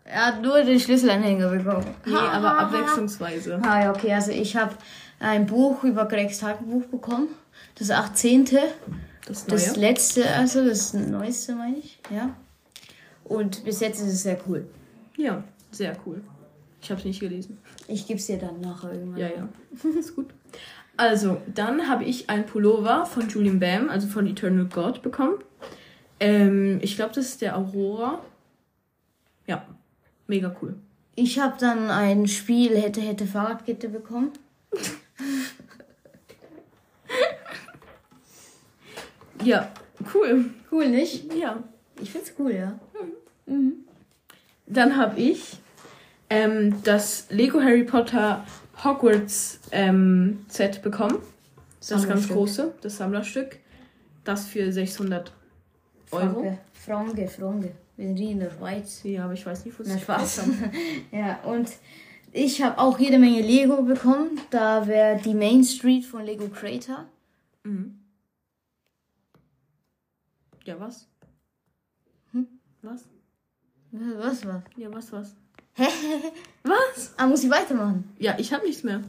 Er 0.04 0.26
hat 0.28 0.42
nur 0.42 0.62
den 0.64 0.80
Schlüsselanhänger 0.80 1.50
bekommen. 1.50 1.86
Nee, 2.06 2.16
aber 2.16 2.58
abwechslungsweise. 2.58 3.60
Ah, 3.62 3.84
ja, 3.84 3.92
okay. 3.92 4.12
Also 4.14 4.32
ich 4.32 4.56
habe 4.56 4.76
ein 5.20 5.46
Buch 5.46 5.84
über 5.84 6.06
Gregs 6.06 6.40
Tagebuch 6.40 6.86
bekommen. 6.86 7.28
Das 7.76 7.92
18. 7.92 8.48
Das 9.28 9.46
Das 9.46 9.76
letzte, 9.76 10.28
also 10.28 10.66
das 10.66 10.94
neueste, 10.94 11.54
meine 11.54 11.78
ich. 11.78 12.00
Ja. 12.10 12.36
Und 13.26 13.64
bis 13.66 13.82
jetzt 13.82 14.00
ist 14.00 14.08
es 14.08 14.24
sehr 14.24 14.40
cool. 14.48 14.68
Ja, 15.18 15.44
sehr 15.72 15.96
cool. 16.06 16.24
Ich 16.82 16.90
habe 16.90 17.00
es 17.00 17.06
nicht 17.06 17.20
gelesen. 17.20 17.58
Ich 17.88 18.08
gebe 18.08 18.20
es 18.20 18.26
dir 18.26 18.38
dann 18.38 18.62
nachher 18.62 18.94
irgendwann. 18.94 19.20
Ja, 19.20 19.28
ja. 19.28 19.50
ist 20.00 20.16
gut. 20.16 20.30
Also, 20.98 21.42
dann 21.54 21.88
habe 21.88 22.04
ich 22.04 22.30
ein 22.30 22.46
Pullover 22.46 23.06
von 23.06 23.30
Julian 23.30 23.60
Bam, 23.60 23.90
also 23.90 24.08
von 24.08 24.26
Eternal 24.28 24.66
God, 24.66 25.02
bekommen. 25.04 25.36
Ähm, 26.20 26.80
ich 26.82 26.96
glaube, 26.96 27.14
das 27.14 27.28
ist 27.28 27.42
der 27.42 27.56
Aurora. 27.56 28.22
Ja, 29.46 29.66
mega 30.26 30.56
cool. 30.62 30.76
Ich 31.16 31.40
habe 31.40 31.56
dann 31.60 31.90
ein 31.90 32.28
Spiel 32.28 32.76
hätte 32.76 33.02
hätte 33.02 33.26
Fahrradkette 33.26 33.90
bekommen. 33.90 34.32
Ja, 39.44 39.72
cool. 40.14 40.52
Cool, 40.72 40.90
nicht? 40.90 41.34
Ja. 41.34 41.64
Ich 42.02 42.12
find's 42.12 42.34
cool, 42.38 42.52
ja. 42.52 42.80
Dann 44.66 44.98
habe 44.98 45.20
ich 45.20 45.58
ähm, 46.30 46.84
das 46.84 47.28
Lego 47.30 47.62
Harry 47.62 47.84
Potter 47.84 48.46
Hogwarts 48.84 49.60
ähm, 49.72 50.46
Set 50.48 50.82
bekommen. 50.82 51.18
Das 51.88 52.08
ganz 52.08 52.28
große, 52.28 52.74
das 52.82 52.98
Sammlerstück. 52.98 53.60
Das 54.24 54.46
für 54.46 54.72
600 54.72 55.32
Euro. 56.12 56.34
Franke, 56.34 56.58
Franke, 56.74 57.28
Franke. 57.28 57.72
Wir 57.96 58.08
sind 58.08 58.18
hier 58.18 58.32
in 58.32 58.40
der 58.40 58.52
Schweiz. 58.52 59.02
Ja, 59.04 59.24
aber 59.24 59.34
ich 59.34 59.46
weiß 59.46 59.66
nicht, 59.66 59.78
wo 59.80 59.84
es. 59.84 60.02
Spaß. 60.02 60.42
ja, 61.12 61.40
und 61.44 61.72
ich 62.32 62.62
habe 62.62 62.78
auch 62.78 63.00
jede 63.00 63.18
Menge 63.18 63.42
Lego 63.42 63.82
bekommen. 63.82 64.40
Da 64.50 64.86
wäre 64.86 65.20
die 65.20 65.34
Main 65.34 65.64
Street 65.64 66.06
von 66.06 66.24
Lego 66.24 66.48
Creator. 66.50 67.06
Mhm. 67.64 68.00
Ja, 70.66 70.80
was? 70.80 71.08
Hm? 72.34 72.48
Was? 72.82 73.06
Was 73.92 74.46
war? 74.46 74.64
Ja, 74.76 74.94
was, 74.94 75.12
was? 75.14 75.36
Was? 76.64 77.14
Ah, 77.18 77.28
muss 77.28 77.44
ich 77.44 77.50
weitermachen? 77.50 78.14
Ja, 78.18 78.36
ich 78.38 78.52
habe 78.54 78.66
nichts 78.66 78.84
mehr. 78.84 79.02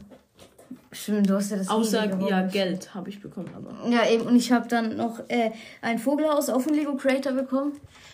Stimmt, 0.91 1.29
du 1.29 1.35
hast 1.35 1.51
ja 1.51 1.57
das 1.57 1.69
Außer, 1.69 2.27
ja. 2.27 2.47
Geld 2.47 2.93
habe 2.95 3.09
ich 3.09 3.21
bekommen, 3.21 3.49
aber. 3.55 3.89
Ja, 3.89 4.07
eben. 4.07 4.25
Und 4.25 4.35
ich 4.35 4.51
habe 4.51 4.67
dann 4.67 4.97
noch 4.97 5.19
äh, 5.29 5.51
ein 5.81 5.99
Vogelhaus 5.99 6.49
auf 6.49 6.65
dem 6.65 6.73
Lego 6.75 6.95
Creator 6.95 7.33
bekommen. 7.33 7.73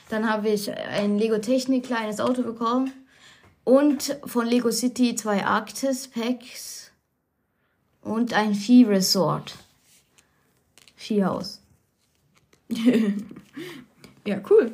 Dann 0.09 0.29
habe 0.29 0.49
ich 0.49 0.71
ein 0.71 1.17
Lego 1.17 1.37
Technik 1.37 1.85
kleines 1.85 2.19
Auto 2.19 2.43
bekommen. 2.43 2.91
Und 3.63 4.17
von 4.25 4.45
Lego 4.45 4.71
City 4.71 5.15
zwei 5.15 5.45
Arktis 5.45 6.07
Packs. 6.07 6.91
Und 8.01 8.33
ein 8.33 8.53
Ski 8.53 8.83
Resort. 8.83 9.55
Skihaus. 10.97 11.61
Ja, 14.27 14.41
cool. 14.49 14.71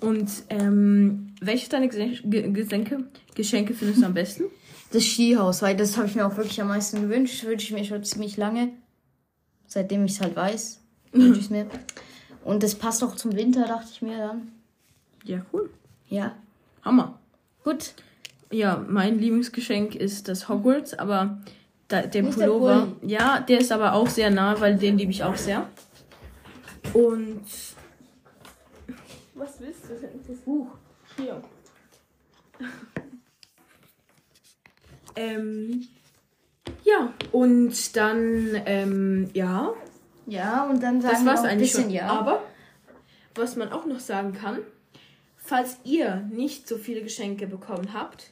Und 0.00 0.30
ähm, 0.50 1.34
welche 1.40 1.68
deine 1.68 1.86
Gesen- 1.88 2.28
Ge- 2.28 2.50
Gesenke, 2.52 3.04
Geschenke 3.34 3.74
findest 3.74 4.02
du 4.02 4.06
am 4.06 4.14
besten? 4.14 4.44
Das 4.92 5.02
Skihaus, 5.04 5.62
weil 5.62 5.76
das 5.76 5.96
habe 5.96 6.06
ich 6.06 6.14
mir 6.14 6.24
auch 6.24 6.36
wirklich 6.36 6.60
am 6.60 6.68
meisten 6.68 7.02
gewünscht. 7.02 7.42
Wünsche 7.44 7.66
ich 7.66 7.72
mir 7.72 7.84
schon 7.84 8.04
ziemlich 8.04 8.36
lange. 8.36 8.68
Seitdem 9.66 10.04
ich 10.04 10.12
es 10.12 10.20
halt 10.20 10.36
weiß. 10.36 10.80
Wünsche 11.10 11.40
ich 11.40 11.50
mir. 11.50 11.66
Und 12.44 12.62
das 12.62 12.76
passt 12.76 13.02
auch 13.02 13.16
zum 13.16 13.34
Winter, 13.34 13.66
dachte 13.66 13.88
ich 13.92 14.00
mir 14.00 14.16
dann. 14.16 14.52
Ja, 15.24 15.44
cool. 15.52 15.70
Ja. 16.08 16.36
Hammer. 16.82 17.18
Gut. 17.64 17.94
Ja, 18.52 18.82
mein 18.88 19.18
Lieblingsgeschenk 19.18 19.96
ist 19.96 20.28
das 20.28 20.48
Hogwarts, 20.48 20.94
aber 20.94 21.42
da, 21.88 22.02
der 22.02 22.22
Nicht 22.22 22.38
der 22.38 22.46
Pullover. 22.46 22.92
ja, 23.02 23.40
der 23.40 23.58
ist 23.60 23.72
aber 23.72 23.92
auch 23.92 24.08
sehr 24.08 24.30
nah, 24.30 24.58
weil 24.60 24.76
den 24.78 24.98
liebe 24.98 25.10
ich 25.10 25.24
auch 25.24 25.36
sehr. 25.36 25.66
Und. 26.92 27.40
Das 30.28 30.38
Buch. 30.38 30.68
Hier. 31.16 31.40
ähm. 35.16 35.86
Ja, 36.84 37.12
und 37.32 37.96
dann, 37.96 38.62
ähm, 38.66 39.28
ja, 39.34 39.72
Ja, 40.26 40.64
und 40.68 40.82
dann 40.82 41.00
sagen 41.00 41.14
das 41.14 41.24
wir 41.24 41.30
war's 41.30 41.42
noch 41.42 41.48
ein 41.50 41.58
bisschen 41.58 41.84
schon. 41.84 41.90
ja. 41.92 42.06
Aber 42.08 42.42
was 43.34 43.56
man 43.56 43.72
auch 43.72 43.86
noch 43.86 44.00
sagen 44.00 44.32
kann, 44.32 44.58
falls 45.36 45.78
ihr 45.84 46.16
nicht 46.32 46.66
so 46.68 46.76
viele 46.76 47.02
Geschenke 47.02 47.46
bekommen 47.46 47.92
habt, 47.92 48.30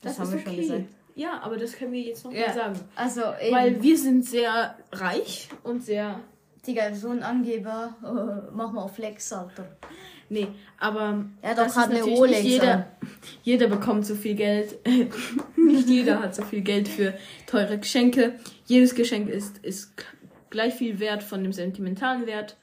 Das 0.00 0.16
das, 0.16 0.18
haben 0.28 0.38
ist 0.38 0.44
wir 0.46 0.52
okay. 0.52 0.62
schon 0.66 0.76
gesagt. 0.78 0.84
Ja, 1.16 1.40
aber 1.40 1.56
das 1.56 1.72
können 1.72 1.92
wir 1.92 2.00
jetzt 2.00 2.24
noch 2.24 2.32
Ja. 2.32 2.46
mal 2.48 2.54
sagen. 2.54 2.80
Also, 2.94 3.20
eben. 3.40 3.54
Weil 3.56 3.82
wir 3.82 3.98
sind 3.98 4.24
sehr 4.24 4.76
reich 4.92 5.48
und 5.64 5.82
sehr. 5.84 6.20
Digga, 6.66 6.94
so 6.94 7.10
ein 7.10 7.22
Angeber, 7.22 7.96
mach 8.52 8.70
mal 8.72 8.82
auf 8.82 8.94
Flex, 8.94 9.32
Alter. 9.32 9.76
Nee, 10.30 10.48
aber. 10.78 11.24
Er 11.42 11.50
hat 11.50 11.58
das 11.58 11.74
gerade 11.74 11.86
ist 11.86 11.90
eine 11.90 11.98
natürlich 12.00 12.18
Rolex 12.18 12.42
Nicht 12.42 12.52
jeder, 12.52 12.74
an. 12.74 12.84
jeder 13.42 13.68
bekommt 13.68 14.06
so 14.06 14.14
viel 14.14 14.34
Geld. 14.34 14.76
nicht 15.56 15.88
jeder 15.88 16.20
hat 16.20 16.34
so 16.34 16.42
viel 16.42 16.60
Geld 16.60 16.88
für 16.88 17.14
teure 17.46 17.78
Geschenke. 17.78 18.34
Jedes 18.66 18.94
Geschenk 18.94 19.28
ist, 19.28 19.58
ist 19.58 19.92
gleich 20.50 20.74
viel 20.74 21.00
wert 21.00 21.22
von 21.22 21.42
dem 21.42 21.52
sentimentalen 21.52 22.26
Wert. 22.26 22.56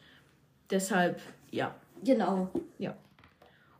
Deshalb, 0.69 1.19
ja. 1.51 1.75
Genau. 2.03 2.51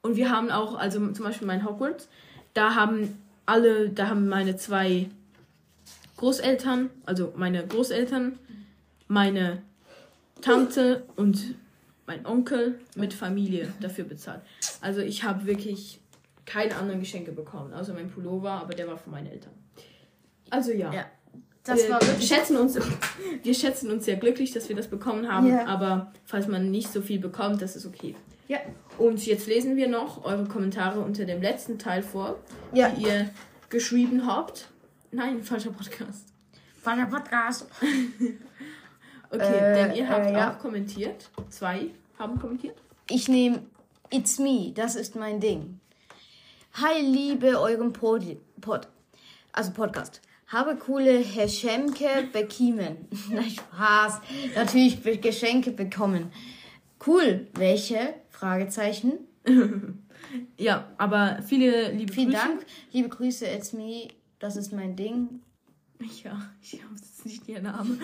Und 0.06 0.18
wir 0.18 0.30
haben 0.30 0.51
auch, 0.51 0.75
also 0.75 1.00
zum 1.13 1.25
Beispiel 1.25 1.48
mein 1.48 1.65
Hogwarts, 1.65 2.08
da 2.54 2.75
haben 2.75 3.18
alle, 3.48 3.89
da 3.89 4.10
haben 4.10 4.27
meine 4.27 4.56
zwei 4.56 5.10
Großeltern, 6.18 6.92
also 7.08 7.34
meine 7.36 7.65
Großeltern, 7.65 8.38
meine 9.08 9.63
Tante 10.42 11.06
und 11.15 11.56
mein 12.06 12.26
Onkel 12.26 12.80
mit 12.96 13.14
Familie 13.14 13.74
dafür 13.80 14.06
bezahlt. 14.06 14.42
Also 14.82 15.02
ich 15.02 15.24
habe 15.24 15.46
wirklich 15.46 16.00
keine 16.46 16.76
anderen 16.76 17.00
Geschenke 17.00 17.32
bekommen, 17.32 17.74
außer 17.74 17.94
mein 17.94 18.10
Pullover, 18.10 18.52
aber 18.52 18.74
der 18.76 18.88
war 18.88 18.98
von 18.98 19.12
meinen 19.12 19.28
Eltern. 19.28 19.54
Also 20.50 20.72
ja. 20.72 20.94
Ja. 20.94 21.06
Das 21.64 21.80
wir 21.80 21.90
wirklich. 21.90 22.28
schätzen 22.28 22.58
uns, 22.58 22.78
wir 23.44 23.54
schätzen 23.56 23.90
uns 23.92 24.06
sehr 24.06 24.18
glücklich, 24.18 24.52
dass 24.52 24.70
wir 24.70 24.76
das 24.76 24.88
bekommen 24.88 25.32
haben. 25.32 25.48
Ja. 25.48 25.66
Aber 25.66 26.14
falls 26.26 26.48
man 26.48 26.70
nicht 26.70 26.92
so 26.94 27.02
viel 27.02 27.20
bekommt, 27.20 27.62
das 27.64 27.76
ist 27.76 27.88
okay. 27.88 28.16
Ja. 28.48 28.60
Und 29.00 29.26
jetzt 29.26 29.48
lesen 29.48 29.76
wir 29.76 29.88
noch 29.88 30.24
eure 30.24 30.46
Kommentare 30.46 31.00
unter 31.00 31.26
dem 31.26 31.42
letzten 31.42 31.80
Teil 31.80 32.04
vor, 32.04 32.38
Ja. 32.72 32.90
die 32.90 33.06
ihr 33.06 33.30
geschrieben 33.70 34.28
habt. 34.28 34.70
Nein, 35.12 35.42
falscher 35.42 35.72
Podcast. 35.72 36.28
Der 36.86 37.06
Podcast. 37.08 37.66
Okay, 39.32 39.44
Äh, 39.58 39.74
denn 39.88 39.96
ihr 39.96 40.10
habt 40.10 40.25
äh, 40.27 40.34
ja. 40.34 40.53
auch 40.53 40.60
kommentiert. 40.60 41.29
Zwei 41.50 41.88
haben 42.17 42.39
kommentiert. 42.39 42.77
Ich 43.10 43.27
nehme 43.27 43.63
It's 44.12 44.39
Me, 44.39 44.72
das 44.74 44.96
ist 44.96 45.15
mein 45.15 45.39
Ding. 45.39 45.79
Hi, 46.75 47.01
liebe 47.01 47.60
euren 47.60 47.94
Pod, 47.94 48.24
Pod 48.62 48.88
also 49.53 49.72
Podcast. 49.72 50.22
Habe 50.48 50.75
coole 50.75 51.22
Geschenke 51.24 52.27
bekommen. 52.32 53.08
Nein, 53.32 53.50
Spaß. 53.50 54.22
Natürlich 54.55 55.01
Geschenke 55.22 55.72
bekommen. 55.72 56.32
Cool. 57.05 57.48
Welche? 57.53 58.13
Fragezeichen. 58.29 59.13
Ja, 60.58 60.89
aber 60.98 61.39
viele 61.46 61.91
liebe 61.91 62.12
Vielen 62.12 62.32
Grüße. 62.32 62.41
Dank. 62.41 62.65
Liebe 62.91 63.10
Grüße, 63.10 63.46
It's 63.46 63.74
Me. 63.74 64.08
Das 64.39 64.55
ist 64.58 64.74
mein 64.74 64.96
Ding. 64.96 65.41
Ja, 66.24 66.50
ich 66.62 66.82
habe 66.84 66.96
jetzt 66.96 67.25
nicht 67.25 67.48
ihr 67.48 67.62
Name. 67.62 67.98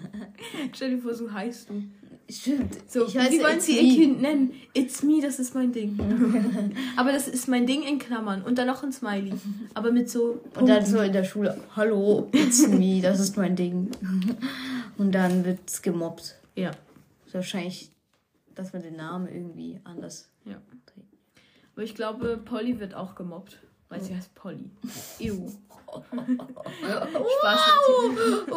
Stell 0.74 0.90
dir 0.90 0.98
vor, 1.02 1.14
so 1.14 1.32
heißt 1.32 1.70
du. 1.70 1.82
Stimmt. 2.28 2.90
So, 2.90 3.06
ich 3.06 3.16
heiße 3.16 3.32
wie 3.32 3.42
wollen 3.42 3.60
sie 3.60 3.78
ihr 3.78 3.94
Kind 3.94 4.22
nennen? 4.22 4.52
It's 4.74 5.02
me, 5.02 5.20
das 5.20 5.38
ist 5.38 5.54
mein 5.54 5.72
Ding. 5.72 5.98
Aber 6.96 7.12
das 7.12 7.28
ist 7.28 7.48
mein 7.48 7.66
Ding 7.66 7.82
in 7.82 7.98
Klammern 7.98 8.42
und 8.42 8.58
dann 8.58 8.66
noch 8.66 8.82
ein 8.82 8.92
Smiley. 8.92 9.32
Aber 9.74 9.92
mit 9.92 10.10
so. 10.10 10.40
Und 10.54 10.68
dann 10.68 10.78
Punkten. 10.78 10.86
so 10.86 11.00
in 11.00 11.12
der 11.12 11.24
Schule, 11.24 11.60
hallo, 11.74 12.28
it's 12.32 12.66
me, 12.68 13.00
das 13.00 13.20
ist 13.20 13.36
mein 13.36 13.54
Ding. 13.56 13.90
Und 14.98 15.12
dann 15.12 15.44
wird's 15.44 15.82
gemobbt. 15.82 16.36
Ja, 16.54 16.70
Wahrscheinlich, 17.32 17.90
dass 18.54 18.72
man 18.72 18.82
den 18.82 18.96
Namen 18.96 19.28
irgendwie 19.28 19.80
anders. 19.84 20.30
ja. 20.44 20.60
Aber 21.74 21.84
ich 21.84 21.94
glaube, 21.94 22.38
Polly 22.42 22.80
wird 22.80 22.94
auch 22.94 23.14
gemobbt. 23.14 23.58
Weil 23.88 24.02
sie 24.02 24.16
heißt 24.16 24.34
Polly. 24.34 24.70
Ew. 25.20 25.52
Spaß 27.38 27.60
natürlich. 27.68 28.48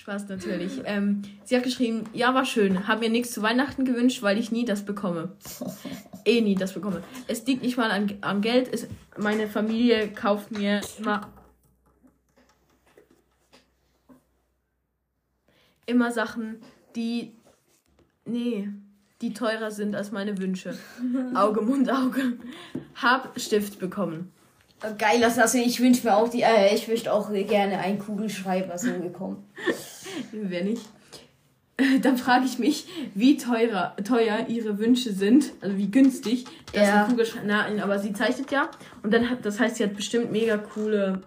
Spaß 0.00 0.28
natürlich. 0.28 0.82
Ähm, 0.84 1.22
sie 1.44 1.56
hat 1.56 1.64
geschrieben, 1.64 2.04
ja, 2.12 2.34
war 2.34 2.44
schön. 2.44 2.88
Hab 2.88 3.00
mir 3.00 3.10
nichts 3.10 3.32
zu 3.32 3.42
Weihnachten 3.42 3.84
gewünscht, 3.84 4.22
weil 4.22 4.38
ich 4.38 4.52
nie 4.52 4.64
das 4.64 4.84
bekomme. 4.84 5.32
Eh 6.24 6.40
nie 6.40 6.54
das 6.54 6.74
bekomme. 6.74 7.02
Es 7.28 7.46
liegt 7.46 7.62
nicht 7.62 7.76
mal 7.76 7.90
an, 7.90 8.12
am 8.20 8.40
Geld. 8.40 8.68
Es, 8.72 8.88
meine 9.16 9.48
Familie 9.48 10.08
kauft 10.08 10.50
mir 10.50 10.80
immer 10.98 11.28
immer 15.86 16.10
Sachen, 16.10 16.56
die 16.96 17.32
nee, 18.24 18.68
die 19.22 19.32
teurer 19.32 19.70
sind 19.70 19.94
als 19.94 20.12
meine 20.12 20.36
Wünsche. 20.38 20.76
Auge, 21.34 21.62
Mund, 21.62 21.90
Auge. 21.90 22.34
Hab 22.96 23.40
Stift 23.40 23.78
bekommen. 23.78 24.32
Geil, 24.98 25.20
das 25.20 25.38
also 25.38 25.58
ich 25.58 25.80
wünsche 25.80 26.06
mir 26.06 26.16
auch 26.16 26.28
die, 26.28 26.42
äh, 26.42 26.74
ich 26.74 26.86
möchte 26.86 27.12
auch 27.12 27.32
gerne 27.32 27.78
einen 27.78 27.98
Kugelschreiber 27.98 28.76
so 28.76 28.92
bekommen. 28.98 29.44
Wer 30.32 30.64
nicht? 30.64 30.82
Dann 32.02 32.16
frage 32.16 32.46
ich 32.46 32.58
mich, 32.58 32.86
wie 33.14 33.36
teurer, 33.36 33.94
teuer 34.02 34.46
ihre 34.48 34.78
Wünsche 34.78 35.12
sind, 35.12 35.52
also 35.60 35.76
wie 35.76 35.90
günstig. 35.90 36.46
Das 36.72 36.88
Ja. 36.88 37.04
ein 37.04 37.10
Kugelschreiber, 37.10 37.46
na, 37.46 37.82
aber 37.82 37.98
sie 37.98 38.12
zeichnet 38.12 38.50
ja. 38.50 38.70
Und 39.02 39.12
dann 39.12 39.28
hat, 39.28 39.44
das 39.44 39.60
heißt, 39.60 39.76
sie 39.76 39.84
hat 39.84 39.94
bestimmt 39.94 40.30
mega 40.32 40.56
coole 40.56 41.22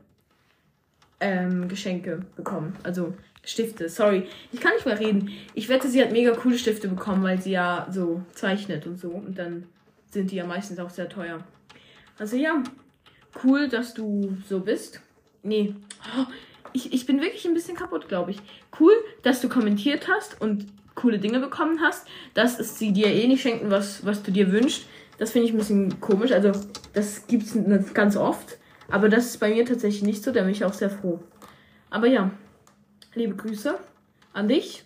ähm, 1.20 1.68
Geschenke 1.68 2.26
bekommen. 2.36 2.76
Also 2.84 3.14
Stifte, 3.44 3.90
sorry. 3.90 4.28
Ich 4.52 4.60
kann 4.60 4.74
nicht 4.74 4.86
mehr 4.86 5.00
reden. 5.00 5.32
Ich 5.54 5.70
wette, 5.70 5.88
sie 5.88 6.02
hat 6.02 6.12
mega 6.12 6.32
coole 6.32 6.58
Stifte 6.58 6.88
bekommen, 6.88 7.24
weil 7.24 7.42
sie 7.42 7.52
ja 7.52 7.88
so 7.92 8.22
zeichnet 8.34 8.86
und 8.88 9.00
so. 9.00 9.10
Und 9.10 9.38
dann 9.38 9.66
sind 10.12 10.32
die 10.32 10.36
ja 10.38 10.46
meistens 10.46 10.80
auch 10.80 10.90
sehr 10.90 11.10
teuer. 11.10 11.44
Also 12.18 12.36
ja, 12.38 12.62
cool, 13.44 13.68
dass 13.70 13.94
du 13.94 14.38
so 14.48 14.60
bist. 14.60 15.02
Nee. 15.44 15.76
Oh, 16.18 16.26
Ich, 16.74 16.94
ich 16.94 17.06
bin 17.06 17.22
wirklich 17.22 17.46
ein 17.46 17.54
bisschen 17.54 17.76
kaputt, 17.76 18.08
glaube 18.08 18.32
ich. 18.32 18.40
Cool, 18.80 18.94
dass 19.24 19.42
du 19.42 19.50
kommentiert 19.50 20.08
hast 20.08 20.40
und 20.42 20.68
coole 20.96 21.20
Dinge 21.20 21.40
bekommen 21.40 21.80
hast. 21.82 22.08
Dass 22.34 22.78
sie 22.78 22.92
dir 22.92 23.08
eh 23.08 23.28
nicht 23.28 23.42
schenken, 23.42 23.72
was, 23.72 24.06
was 24.06 24.22
du 24.24 24.32
dir 24.32 24.52
wünschst. 24.52 24.86
Das 25.18 25.32
finde 25.32 25.48
ich 25.48 25.54
ein 25.54 25.58
bisschen 25.58 26.00
komisch. 26.00 26.32
Also, 26.32 26.52
das 26.94 27.28
gibt 27.28 27.44
es 27.44 27.94
ganz 27.94 28.16
oft. 28.16 28.58
Aber 28.90 29.10
das 29.10 29.26
ist 29.26 29.40
bei 29.40 29.50
mir 29.54 29.66
tatsächlich 29.66 30.04
nicht 30.04 30.24
so. 30.24 30.32
Da 30.32 30.42
bin 30.42 30.52
ich 30.52 30.64
auch 30.66 30.74
sehr 30.74 30.90
froh. 30.90 31.20
Aber 31.90 32.08
ja, 32.08 32.32
liebe 33.16 33.36
Grüße 33.36 33.78
an 34.34 34.48
dich. 34.48 34.84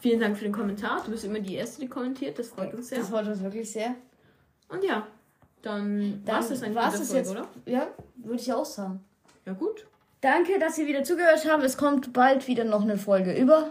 Vielen 0.00 0.18
Dank 0.20 0.36
für 0.36 0.44
den 0.44 0.52
Kommentar. 0.52 1.02
Du 1.04 1.12
bist 1.12 1.24
immer 1.24 1.38
die 1.38 1.54
Erste, 1.54 1.80
die 1.80 1.88
kommentiert. 1.88 2.38
Das 2.38 2.48
freut 2.48 2.74
uns 2.74 2.88
sehr. 2.88 2.98
Das 2.98 3.08
freut 3.10 3.26
uns 3.28 3.40
wirklich 3.42 3.70
sehr. 3.70 3.94
Und 4.68 4.82
ja, 4.82 5.06
dann, 5.62 6.22
Dann 6.24 6.34
war 6.34 6.40
es 6.40 6.48
das 6.48 6.62
eigentlich 6.62 6.74
war's 6.76 6.98
mit 6.98 7.00
der 7.02 7.06
Folge, 7.06 7.18
jetzt. 7.18 7.30
oder? 7.30 7.72
Ja, 7.72 7.86
würde 8.16 8.36
ich 8.40 8.52
auch 8.52 8.64
sagen. 8.64 9.00
Ja, 9.46 9.52
gut. 9.52 9.86
Danke, 10.20 10.58
dass 10.58 10.78
ihr 10.78 10.86
wieder 10.86 11.02
zugehört 11.04 11.44
habt. 11.48 11.62
Es 11.64 11.76
kommt 11.76 12.12
bald 12.12 12.46
wieder 12.46 12.64
noch 12.64 12.82
eine 12.82 12.96
Folge 12.96 13.32
über. 13.36 13.70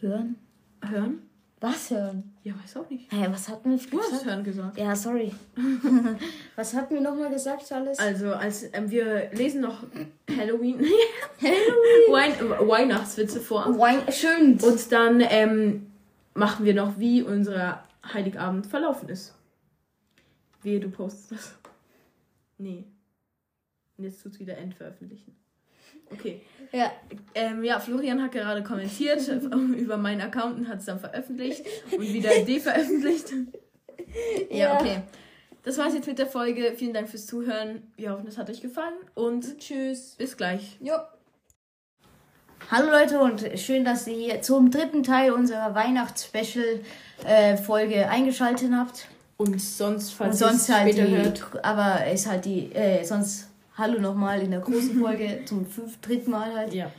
Hören? 0.00 0.36
Hören? 0.82 1.22
Was 1.60 1.90
hören? 1.90 2.34
Ja, 2.44 2.52
weiß 2.62 2.76
auch 2.76 2.90
nicht. 2.90 3.10
Hä, 3.10 3.26
was 3.30 3.48
hatten 3.48 3.70
wir 3.70 3.78
Du 3.78 3.98
hast 3.98 4.10
gesagt? 4.10 4.26
hören 4.26 4.44
gesagt. 4.44 4.78
Ja, 4.78 4.94
sorry. 4.94 5.32
was 6.56 6.74
hatten 6.74 6.94
wir 6.94 7.00
nochmal 7.00 7.30
gesagt 7.30 7.72
alles? 7.72 7.98
Also, 7.98 8.34
als 8.34 8.66
ähm, 8.74 8.90
wir 8.90 9.30
lesen 9.32 9.62
noch 9.62 9.82
Halloween, 10.36 10.80
Wein 12.10 12.32
äh, 12.32 12.68
Weihnachtswitze 12.68 13.40
vor. 13.40 13.78
Wein, 13.78 14.00
schön. 14.12 14.60
Und 14.60 14.92
dann 14.92 15.22
ähm, 15.22 15.86
machen 16.34 16.66
wir 16.66 16.74
noch, 16.74 16.98
wie 16.98 17.22
unser 17.22 17.82
Heiligabend 18.12 18.66
verlaufen 18.66 19.08
ist. 19.08 19.34
Wehe, 20.66 20.80
du 20.80 20.90
postest 20.90 21.32
das. 21.32 21.54
Nee. 22.58 22.84
Und 23.96 24.04
jetzt 24.04 24.22
tut's 24.22 24.38
wieder 24.40 24.58
entveröffentlichen. 24.58 25.34
Okay. 26.12 26.42
Ja, 26.72 26.92
Ähm, 27.34 27.64
ja, 27.64 27.80
Florian 27.80 28.22
hat 28.22 28.32
gerade 28.32 28.62
kommentiert 28.62 29.26
über 29.28 29.96
meinen 29.96 30.20
Account 30.20 30.58
und 30.58 30.68
hat 30.68 30.80
es 30.80 30.84
dann 30.86 30.98
veröffentlicht 31.00 31.64
und 31.92 32.00
wieder 32.12 32.44
deveröffentlicht. 32.44 33.32
Ja, 34.50 34.56
Ja. 34.56 34.74
okay. 34.80 35.02
Das 35.62 35.78
war's 35.78 35.94
jetzt 35.94 36.06
mit 36.06 36.18
der 36.18 36.26
Folge. 36.26 36.74
Vielen 36.76 36.92
Dank 36.94 37.08
fürs 37.08 37.26
Zuhören. 37.26 37.90
Wir 37.96 38.12
hoffen, 38.12 38.26
es 38.28 38.36
hat 38.38 38.48
euch 38.50 38.60
gefallen 38.60 38.94
und 39.14 39.58
tschüss. 39.58 40.14
bis 40.16 40.36
gleich. 40.36 40.76
Jo. 40.80 40.94
Hallo 42.70 42.90
Leute 42.90 43.18
und 43.20 43.44
schön, 43.58 43.84
dass 43.84 44.06
ihr 44.08 44.40
zum 44.42 44.70
dritten 44.70 45.02
Teil 45.02 45.32
unserer 45.32 45.74
Weihnachts-Special-Folge 45.74 48.08
eingeschaltet 48.08 48.70
habt. 48.72 49.08
Und 49.38 49.60
sonst, 49.60 50.12
falls 50.14 50.40
Und 50.40 50.48
sonst 50.48 50.68
es 50.68 50.74
halt 50.74 50.92
später 50.94 51.06
die, 51.08 51.16
hört. 51.16 51.64
aber 51.64 52.06
ist 52.06 52.26
halt 52.26 52.44
die, 52.46 52.72
äh, 52.74 53.04
sonst 53.04 53.48
hallo 53.76 54.00
nochmal 54.00 54.40
in 54.40 54.50
der 54.50 54.60
großen 54.60 54.98
Folge 55.02 55.40
zum 55.44 55.66
fünf, 55.66 56.00
dritten 56.00 56.30
Mal 56.30 56.54
halt. 56.54 56.72
Ja, 56.74 56.90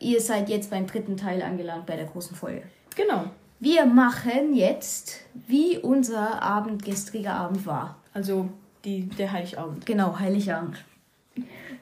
Ihr 0.00 0.20
seid 0.20 0.48
jetzt 0.48 0.70
beim 0.70 0.88
dritten 0.88 1.16
Teil 1.16 1.40
angelangt 1.42 1.86
bei 1.86 1.94
der 1.94 2.06
großen 2.06 2.36
Folge. 2.36 2.62
genau. 2.96 3.26
Wir 3.60 3.86
machen 3.86 4.56
jetzt, 4.56 5.20
wie 5.46 5.78
unser 5.78 6.42
Abend, 6.42 6.84
gestriger 6.84 7.34
Abend 7.34 7.64
war. 7.64 7.96
Also 8.12 8.48
die, 8.84 9.04
der 9.10 9.30
Heiligabend. 9.30 9.86
Genau, 9.86 10.18
Heiligabend. 10.18 10.82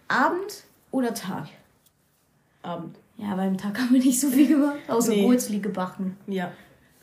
Abend 0.07 0.65
oder 0.91 1.15
Tag? 1.15 1.47
Abend. 2.63 2.97
Ja, 3.17 3.35
beim 3.35 3.57
Tag 3.57 3.79
haben 3.79 3.95
wir 3.95 4.01
nicht 4.03 4.21
so 4.21 4.29
viel 4.29 4.49
gemacht, 4.59 4.77
außer 4.89 5.13
Nee. 5.13 5.25
Gurzli 5.25 5.61
gebacken. 5.61 6.19
Ja. 6.27 6.53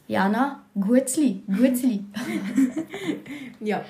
Jana, 0.08 0.63
Gurzli, 0.76 1.43
Gurzli. 1.48 2.04
Ja. 3.60 3.84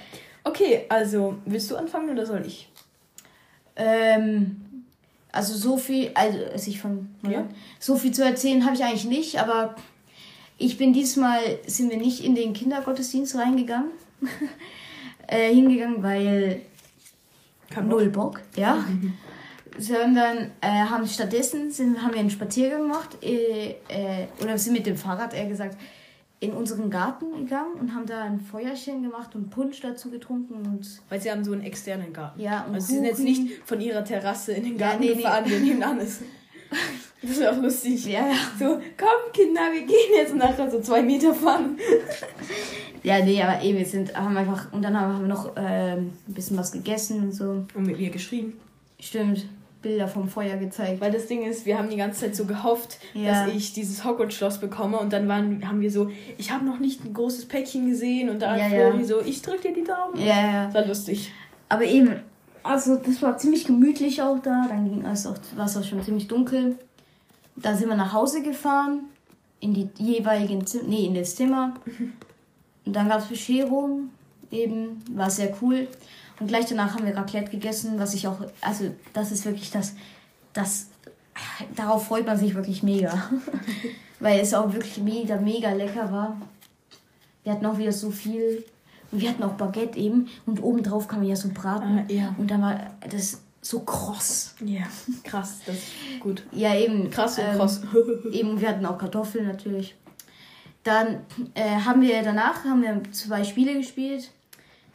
Okay, 0.43 0.85
also 0.87 1.37
willst 1.45 1.69
du 1.69 1.75
anfangen 1.75 2.09
oder 2.09 2.25
soll 2.25 2.45
ich? 2.45 2.69
ähm, 3.77 4.83
also 5.31 5.55
so 5.55 5.77
viel, 5.77 6.11
also 6.15 6.39
also 6.51 6.71
ich 6.71 6.83
mal 6.83 6.97
Ja. 7.29 7.47
So 7.79 7.95
viel 7.95 8.11
zu 8.11 8.23
erzählen 8.25 8.65
habe 8.65 8.75
ich 8.75 8.83
eigentlich 8.83 9.05
nicht, 9.05 9.39
aber 9.39 9.75
ich 10.57 10.77
bin 10.77 10.93
diesmal, 10.93 11.39
sind 11.67 11.91
wir 11.91 11.97
nicht 11.97 12.23
in 12.23 12.33
den 12.33 12.53
Kindergottesdienst 12.53 13.35
reingegangen, 13.35 13.91
äh, 15.27 15.53
hingegangen, 15.53 16.01
weil 16.01 16.61
Kann 17.69 17.87
null 17.87 18.09
Bock, 18.09 18.41
ja. 18.55 18.83
Sondern 19.79 20.49
äh, 20.61 20.67
haben 20.67 21.05
stattdessen 21.05 21.69
sind, 21.69 22.01
haben 22.01 22.13
wir 22.13 22.19
einen 22.19 22.31
Spaziergang 22.31 22.81
gemacht, 22.81 23.17
äh, 23.21 23.75
äh, 23.89 24.27
oder 24.41 24.57
sind 24.57 24.73
mit 24.73 24.87
dem 24.87 24.97
Fahrrad, 24.97 25.35
eher 25.35 25.45
gesagt, 25.45 25.77
in 26.39 26.51
unseren 26.53 26.89
Garten 26.91 27.31
gegangen 27.35 27.73
und 27.79 27.95
haben 27.95 28.05
da 28.05 28.21
ein 28.23 28.39
Feuerchen 28.39 29.01
gemacht 29.01 29.35
und 29.35 29.49
Punsch 29.49 29.81
dazu 29.81 30.11
getrunken 30.11 30.53
und 30.67 30.87
Weil 31.09 31.19
sie 31.19 31.31
haben 31.31 31.43
so 31.43 31.51
einen 31.51 31.63
externen 31.63 32.13
Garten. 32.13 32.39
ja 32.39 32.63
und 32.65 32.75
Also 32.75 32.87
sie 32.87 32.93
sind 32.95 33.05
jetzt 33.05 33.19
nicht 33.23 33.61
von 33.65 33.81
ihrer 33.81 34.03
Terrasse 34.05 34.53
in 34.53 34.63
den 34.63 34.77
Ja, 34.77 34.87
Garten 34.89 35.01
nee, 35.01 35.09
nee. 35.09 35.15
gefahren, 35.15 35.45
der 35.49 35.59
nebenan 35.59 35.99
ist. 35.99 36.21
Das 37.21 37.31
ist 37.31 37.47
auch 37.47 37.57
lustig. 37.57 38.05
ja, 38.05 38.27
ja. 38.27 38.35
So, 38.59 38.79
komm 38.97 39.31
Kinder, 39.33 39.61
wir 39.71 39.81
gehen 39.85 40.13
jetzt 40.15 40.35
nachher 40.35 40.69
so 40.69 40.79
zwei 40.81 41.01
Meter 41.01 41.33
fahren. 41.33 41.77
ja, 43.03 43.23
nee, 43.25 43.41
aber 43.41 43.63
eh, 43.63 43.75
wir 43.75 43.85
sind, 43.85 44.15
haben 44.15 44.37
einfach, 44.37 44.71
und 44.73 44.83
dann 44.83 44.99
haben 44.99 45.21
wir 45.21 45.27
noch 45.27 45.53
ähm, 45.55 46.11
ein 46.27 46.33
bisschen 46.33 46.57
was 46.57 46.71
gegessen 46.71 47.23
und 47.23 47.31
so. 47.31 47.65
Und 47.73 47.87
mit 47.87 47.97
mir 47.97 48.09
geschrieben. 48.11 48.53
Stimmt, 48.99 49.47
Bilder 49.81 50.07
vom 50.07 50.27
Feuer 50.27 50.57
gezeigt. 50.57 51.01
Weil 51.01 51.11
das 51.11 51.27
Ding 51.27 51.43
ist, 51.43 51.65
wir 51.65 51.77
haben 51.77 51.89
die 51.89 51.97
ganze 51.97 52.21
Zeit 52.21 52.35
so 52.35 52.45
gehofft, 52.45 52.97
Ja. 53.13 53.45
dass 53.45 53.53
ich 53.55 53.73
dieses 53.73 54.03
Hogwarts-Schloss 54.03 54.59
bekomme. 54.59 54.97
Und 54.99 55.13
dann 55.13 55.27
waren, 55.27 55.67
haben 55.67 55.81
wir 55.81 55.91
so, 55.91 56.09
ich 56.37 56.51
habe 56.51 56.65
noch 56.65 56.79
nicht 56.79 57.03
ein 57.05 57.13
großes 57.13 57.47
Päckchen 57.47 57.89
gesehen. 57.89 58.29
Und 58.29 58.41
da 58.41 58.51
hat 58.51 58.59
Ja, 58.59 58.69
Flori 58.69 58.99
ja. 58.99 59.03
so, 59.05 59.21
ich 59.21 59.41
drück 59.41 59.61
dir 59.61 59.73
die 59.73 59.83
Daumen. 59.83 60.19
Ja, 60.19 60.25
ja. 60.51 60.65
Das 60.65 60.73
war 60.75 60.85
lustig. 60.85 61.31
Aber 61.69 61.83
eben, 61.83 62.19
also 62.63 62.95
das 62.97 63.21
war 63.21 63.37
ziemlich 63.37 63.65
gemütlich 63.65 64.21
auch 64.21 64.39
da. 64.39 64.65
Dann 64.67 64.85
ging 64.89 65.05
es 65.05 65.25
auch, 65.27 65.35
war 65.55 65.65
es 65.65 65.77
auch 65.77 65.83
schon 65.83 66.03
ziemlich 66.03 66.27
dunkel. 66.27 66.77
Da 67.55 67.73
sind 67.75 67.89
wir 67.89 67.95
nach 67.95 68.13
Hause 68.13 68.41
gefahren, 68.41 69.05
in 69.59 69.73
die 69.73 69.89
jeweiligen 69.97 70.65
Zimmer, 70.67 70.83
nee, 70.87 71.05
in 71.05 71.15
das 71.15 71.35
Zimmer. 71.35 71.73
Und 72.85 72.95
dann 72.95 73.09
gab 73.09 73.19
es 73.19 73.25
Bescherung, 73.25 74.09
eben, 74.51 75.01
war 75.11 75.29
sehr 75.29 75.53
cool. 75.61 75.87
Und 76.39 76.47
gleich 76.47 76.65
danach 76.65 76.95
haben 76.95 77.05
wir 77.05 77.15
Raclette 77.15 77.49
gegessen, 77.49 77.99
was 77.99 78.13
ich 78.13 78.27
auch, 78.27 78.39
also 78.61 78.93
das 79.13 79.31
ist 79.31 79.45
wirklich 79.45 79.71
das, 79.71 79.95
das, 80.53 80.87
darauf 81.75 82.07
freut 82.07 82.25
man 82.25 82.37
sich 82.37 82.53
wirklich 82.55 82.83
mega. 82.83 83.29
Weil 84.19 84.39
es 84.39 84.53
auch 84.53 84.73
wirklich 84.73 84.97
mega, 84.97 85.37
mega 85.37 85.71
lecker 85.71 86.11
war. 86.11 86.37
Wir 87.43 87.53
hatten 87.53 87.65
auch 87.65 87.77
wieder 87.77 87.91
so 87.91 88.11
viel. 88.11 88.65
Und 89.11 89.21
wir 89.21 89.29
hatten 89.29 89.43
auch 89.43 89.53
Baguette 89.53 89.97
eben. 89.97 90.27
Und 90.45 90.61
obendrauf 90.61 91.07
kam 91.07 91.23
ja 91.23 91.35
so 91.35 91.49
Braten. 91.49 91.99
Ah, 91.99 92.11
ja. 92.11 92.35
Und 92.37 92.51
dann 92.51 92.61
war 92.61 92.79
das 93.09 93.41
so 93.61 93.81
kross. 93.81 94.55
Ja, 94.59 94.83
krass, 95.23 95.59
das 95.65 95.75
ist 95.75 96.19
gut. 96.19 96.43
Ja, 96.51 96.75
eben. 96.75 97.09
Krass 97.09 97.37
und 97.37 97.45
ähm, 97.45 97.57
kross. 97.57 97.81
Eben, 98.31 98.59
wir 98.59 98.69
hatten 98.69 98.85
auch 98.85 98.97
Kartoffeln 98.97 99.47
natürlich. 99.47 99.95
Dann 100.83 101.21
äh, 101.53 101.81
haben 101.81 102.01
wir 102.01 102.21
danach 102.23 102.63
haben 102.63 102.81
wir 102.81 103.01
zwei 103.11 103.43
Spiele 103.43 103.75
gespielt. 103.75 104.31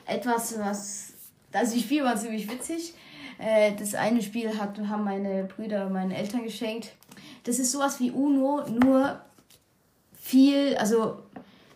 Etwas, 0.06 0.58
was. 0.58 1.12
Die 1.54 1.80
Spiele 1.80 2.04
waren 2.04 2.18
ziemlich 2.18 2.50
witzig. 2.50 2.94
Äh, 3.38 3.72
das 3.78 3.94
eine 3.94 4.22
Spiel 4.22 4.58
hat, 4.58 4.78
haben 4.88 5.04
meine 5.04 5.44
Brüder 5.44 5.88
meinen 5.88 6.10
Eltern 6.10 6.44
geschenkt. 6.44 6.92
Das 7.44 7.58
ist 7.58 7.72
sowas 7.72 7.98
wie 8.00 8.10
Uno, 8.10 8.62
nur 8.68 9.20
viel, 10.20 10.76
also 10.76 11.18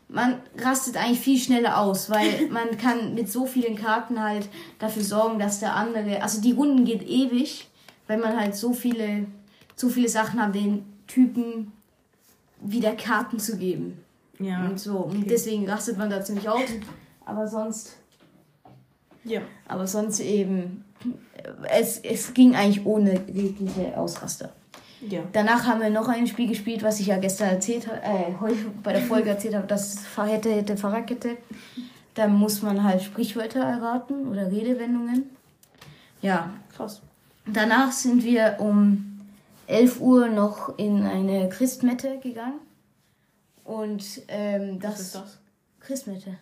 man 0.08 0.40
rastet 0.58 0.96
eigentlich 0.96 1.20
viel 1.20 1.38
schneller 1.38 1.80
aus, 1.80 2.08
weil 2.10 2.48
man 2.50 2.78
kann 2.78 3.14
mit 3.14 3.30
so 3.30 3.46
vielen 3.46 3.76
Karten 3.76 4.22
halt 4.22 4.48
dafür 4.78 5.02
sorgen, 5.02 5.38
dass 5.38 5.60
der 5.60 5.74
andere, 5.74 6.22
also 6.22 6.40
die 6.40 6.52
Runden 6.52 6.84
geht 6.84 7.02
ewig, 7.02 7.68
weil 8.06 8.18
man 8.18 8.38
halt 8.38 8.54
so 8.54 8.72
viele, 8.72 9.26
so 9.74 9.88
viele 9.88 10.08
Sachen 10.08 10.40
hat, 10.40 10.54
den 10.54 10.84
Typen 11.08 11.72
wieder 12.60 12.94
Karten 12.94 13.38
zu 13.38 13.56
geben 13.58 13.98
Ja. 14.38 14.64
und 14.64 14.78
so. 14.78 14.98
Und 14.98 15.18
okay. 15.18 15.26
deswegen 15.30 15.68
rastet 15.68 15.98
man 15.98 16.08
da 16.08 16.22
ziemlich 16.22 16.48
aus. 16.48 16.62
Aber 17.24 17.48
sonst, 17.48 17.96
Ja. 19.26 19.40
aber 19.66 19.86
sonst 19.86 20.20
eben, 20.20 20.84
es, 21.70 21.98
es 21.98 22.32
ging 22.32 22.54
eigentlich 22.54 22.86
ohne 22.86 23.20
jegliche 23.32 23.96
Ausraster. 23.96 24.52
Ja. 25.00 25.20
Danach 25.32 25.66
haben 25.66 25.80
wir 25.80 25.90
noch 25.90 26.08
ein 26.08 26.26
Spiel 26.26 26.48
gespielt, 26.48 26.82
was 26.82 27.00
ich 27.00 27.08
ja 27.08 27.18
gestern 27.18 27.50
erzählt 27.50 27.86
habe, 27.86 28.00
äh, 28.02 28.40
heute 28.40 28.56
bei 28.82 28.92
der 28.92 29.02
Folge 29.02 29.28
erzählt 29.28 29.54
habe, 29.54 29.66
das 29.66 29.98
hätte, 30.16 30.50
hätte, 30.50 30.76
Fahrradkette. 30.76 31.36
Da 32.14 32.28
muss 32.28 32.62
man 32.62 32.82
halt 32.82 33.02
Sprichwörter 33.02 33.60
erraten 33.60 34.26
oder 34.28 34.50
Redewendungen. 34.50 35.30
Ja. 36.22 36.50
Krass. 36.74 37.02
Danach 37.46 37.92
sind 37.92 38.24
wir 38.24 38.56
um 38.58 39.20
11 39.66 40.00
Uhr 40.00 40.28
noch 40.28 40.78
in 40.78 41.04
eine 41.04 41.48
Christmette 41.48 42.18
gegangen. 42.18 42.60
Und 43.64 44.22
ähm, 44.28 44.80
das, 44.80 44.92
Was 44.94 45.00
ist 45.00 45.14
das? 45.14 45.38
Christmette. 45.80 46.38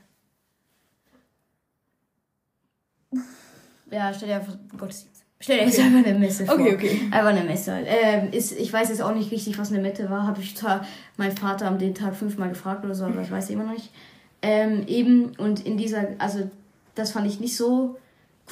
Ja, 3.95 4.13
stell 4.13 4.29
dir 4.29 4.37
einfach 4.37 4.57
Gottesdienst. 4.77 5.25
Stell 5.39 5.59
dir 5.59 5.67
jetzt 5.67 5.79
einfach 5.79 6.05
eine 6.05 6.19
Messe 6.19 6.47
vor. 6.47 6.55
Okay, 6.55 6.75
okay. 6.75 7.01
Einfach 7.11 7.29
eine 7.29 7.45
Messe. 7.45 7.79
Ähm, 7.87 8.33
ist, 8.33 8.59
ich 8.59 8.73
weiß 8.73 8.89
jetzt 8.89 9.03
auch 9.03 9.15
nicht 9.15 9.31
richtig, 9.31 9.59
was 9.59 9.71
eine 9.71 9.81
Mette 9.81 10.09
war. 10.11 10.27
Habe 10.27 10.41
ich 10.41 10.57
zwar 10.57 10.87
meinen 11.17 11.37
Vater 11.37 11.67
am 11.67 11.79
den 11.79 11.95
Tag 11.95 12.17
fünfmal 12.17 12.49
gefragt 12.49 12.85
oder 12.85 12.95
so, 12.95 13.05
aber 13.05 13.21
ich 13.21 13.31
weiß 13.31 13.51
immer 13.51 13.65
noch 13.65 13.73
nicht. 13.73 13.91
Ähm, 14.43 14.85
eben, 14.87 15.33
und 15.39 15.65
in 15.65 15.77
dieser, 15.77 16.09
also 16.19 16.51
das 16.95 17.13
fand 17.13 17.27
ich 17.27 17.41
nicht 17.41 17.57
so 17.57 17.97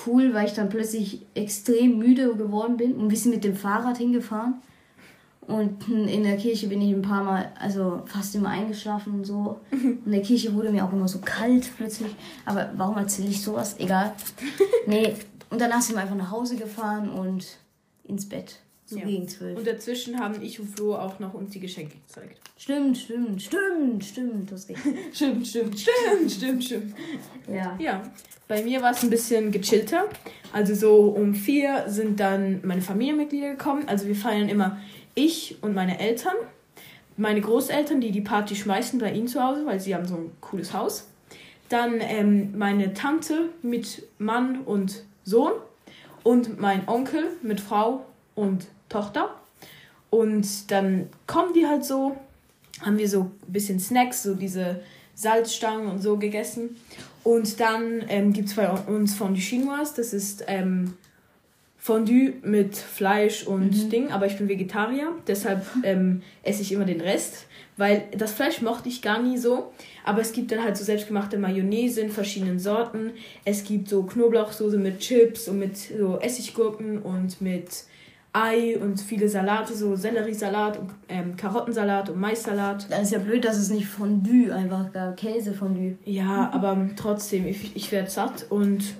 cool, 0.07 0.33
weil 0.33 0.47
ich 0.47 0.55
dann 0.55 0.69
plötzlich 0.69 1.23
extrem 1.35 1.99
müde 1.99 2.35
geworden 2.35 2.77
bin 2.77 2.95
und 2.95 3.11
wir 3.11 3.17
sind 3.19 3.33
mit 3.33 3.45
dem 3.45 3.57
Fahrrad 3.57 3.99
hingefahren. 3.99 4.55
Und 5.47 5.89
in 5.89 6.23
der 6.23 6.37
Kirche 6.37 6.69
bin 6.69 6.81
ich 6.81 6.95
ein 6.95 7.03
paar 7.03 7.25
Mal, 7.25 7.53
also 7.59 8.03
fast 8.07 8.35
immer 8.37 8.51
eingeschlafen 8.51 9.15
und 9.15 9.25
so. 9.25 9.61
Und 9.73 10.07
in 10.07 10.13
der 10.13 10.23
Kirche 10.23 10.55
wurde 10.55 10.71
mir 10.71 10.85
auch 10.85 10.93
immer 10.93 11.09
so 11.09 11.19
kalt 11.19 11.69
plötzlich. 11.77 12.15
Aber 12.47 12.71
warum 12.77 12.97
erzähle 12.97 13.29
ich 13.29 13.43
sowas? 13.43 13.77
Egal. 13.79 14.13
Nee. 14.87 15.15
Und 15.53 15.61
danach 15.61 15.83
sind 15.83 15.97
wir 15.97 16.03
einfach 16.03 16.17
nach 16.17 16.31
Hause 16.31 16.57
gefahren 16.57 17.11
und 17.11 17.59
ins 18.05 18.27
Bett. 18.29 18.57
So 18.87 18.99
Ja. 18.99 19.05
gegen 19.05 19.29
zwölf. 19.29 19.59
Und 19.59 19.67
dazwischen 19.67 20.19
haben 20.19 20.43
ich 20.43 20.59
und 20.59 20.69
Flo 20.75 20.95
auch 20.97 21.19
noch 21.19 21.35
uns 21.35 21.51
die 21.53 21.61
Geschenke 21.61 21.97
gezeigt. 22.07 22.41
Stimmt, 22.57 22.97
stimmt, 22.99 23.43
stimmt, 23.43 24.05
stimmt. 24.05 24.51
Das 24.51 24.67
geht. 24.67 24.79
Stimmt, 25.13 25.47
stimmt, 25.47 25.79
stimmt, 25.79 26.31
stimmt, 26.33 26.65
stimmt. 26.65 26.95
Ja. 27.49 27.77
Ja, 27.79 28.03
bei 28.49 28.63
mir 28.63 28.81
war 28.83 28.93
es 28.93 29.03
ein 29.03 29.11
bisschen 29.11 29.53
gechillter. 29.53 30.05
Also 30.53 30.75
so 30.75 31.09
um 31.11 31.35
vier 31.35 31.85
sind 31.87 32.19
dann 32.19 32.61
meine 32.67 32.81
Familienmitglieder 32.81 33.51
gekommen. 33.51 33.85
Also 33.89 34.07
wir 34.07 34.17
feiern 34.17 34.49
immer 34.49 34.79
ich 35.15 35.57
und 35.63 35.75
meine 35.75 36.01
Eltern. 36.01 36.35
Meine 37.19 37.43
Großeltern, 37.43 38.01
die 38.01 38.11
die 38.11 38.23
Party 38.23 38.57
schmeißen 38.57 38.99
bei 38.99 39.13
ihnen 39.13 39.29
zu 39.29 39.43
Hause, 39.43 39.67
weil 39.67 39.81
sie 39.81 39.95
haben 39.95 40.07
so 40.07 40.17
ein 40.17 40.33
cooles 40.41 40.73
Haus. 40.73 41.09
Dann 41.69 42.01
ähm, 42.01 42.57
meine 42.59 42.95
Tante 42.95 43.51
mit 43.63 44.03
Mann 44.19 44.61
und 44.63 45.05
Sohn. 45.25 45.53
Und 46.23 46.61
mein 46.61 46.89
Onkel 46.89 47.25
mit 47.43 47.61
Frau 47.61 48.05
und 48.35 48.67
Tochter. 48.89 49.35
Und 50.11 50.71
dann 50.71 51.09
kommen 51.27 51.53
die 51.55 51.67
halt 51.67 51.85
so, 51.85 52.17
haben 52.81 52.99
wir 52.99 53.09
so 53.09 53.31
ein 53.47 53.53
bisschen 53.53 53.81
Snacks, 53.81 54.23
so 54.23 54.35
diese 54.35 54.81
Salzstangen 55.15 55.89
und 55.89 56.01
so 56.03 56.17
gegessen. 56.17 56.77
Und 57.25 57.61
dann 57.61 58.05
ähm, 58.09 58.33
gibt 58.33 58.49
es 58.49 58.55
bei 58.55 58.69
uns 58.71 59.15
Fondue 59.15 59.41
Chinoise. 59.41 59.95
Das 59.97 60.13
ist 60.13 60.45
ähm, 60.49 60.95
Fondue 61.79 62.35
mit 62.43 62.77
Fleisch 62.77 63.47
und 63.47 63.91
Ding. 63.93 64.11
Aber 64.11 64.27
ich 64.27 64.37
bin 64.37 64.49
Vegetarier, 64.49 65.13
deshalb 65.27 65.65
ähm, 65.83 66.23
esse 66.43 66.63
ich 66.63 66.73
immer 66.73 66.85
den 66.85 67.01
Rest. 67.01 67.47
Weil 67.77 68.05
das 68.17 68.33
Fleisch 68.33 68.61
mochte 68.61 68.89
ich 68.89 69.03
gar 69.03 69.23
nie 69.23 69.39
so. 69.39 69.73
Aber 70.05 70.21
es 70.21 70.33
gibt 70.33 70.53
dann 70.53 70.63
halt 70.63 70.77
so 70.77 70.85
selbstgemachte 70.85 71.39
Mayonnaise 71.39 72.01
in 72.01 72.11
verschiedenen 72.11 72.59
Sorten. 72.59 73.13
Es 73.45 73.65
gibt 73.65 73.89
so 73.89 74.03
Knoblauchsoße 74.03 74.79
mit 74.79 74.99
Chips 74.99 75.49
und 75.49 75.59
mit 75.59 75.77
so 75.77 76.19
Essiggurken 76.19 77.03
und 77.03 77.41
mit 77.41 77.85
Ei 78.33 78.79
und 78.79 78.99
viele 78.99 79.29
Salate, 79.29 79.75
so 79.75 79.95
Selleriesalat 79.95 80.79
und 80.79 80.91
ähm, 81.09 81.37
Karottensalat 81.37 82.09
und 82.09 82.19
Maissalat. 82.19 82.91
Das 82.91 83.03
ist 83.03 83.13
ja 83.13 83.19
blöd, 83.19 83.45
dass 83.45 83.59
es 83.59 83.69
nicht 83.69 83.87
Fondue 83.87 84.55
einfach 84.55 84.91
gab. 84.91 85.19
Käsefondue. 85.19 85.99
Ja, 86.05 86.51
aber 86.53 86.89
trotzdem, 86.97 87.47
ich, 87.47 87.77
ich 87.77 87.93
werde 87.93 88.11
satt 88.11 88.47
und 88.49 88.95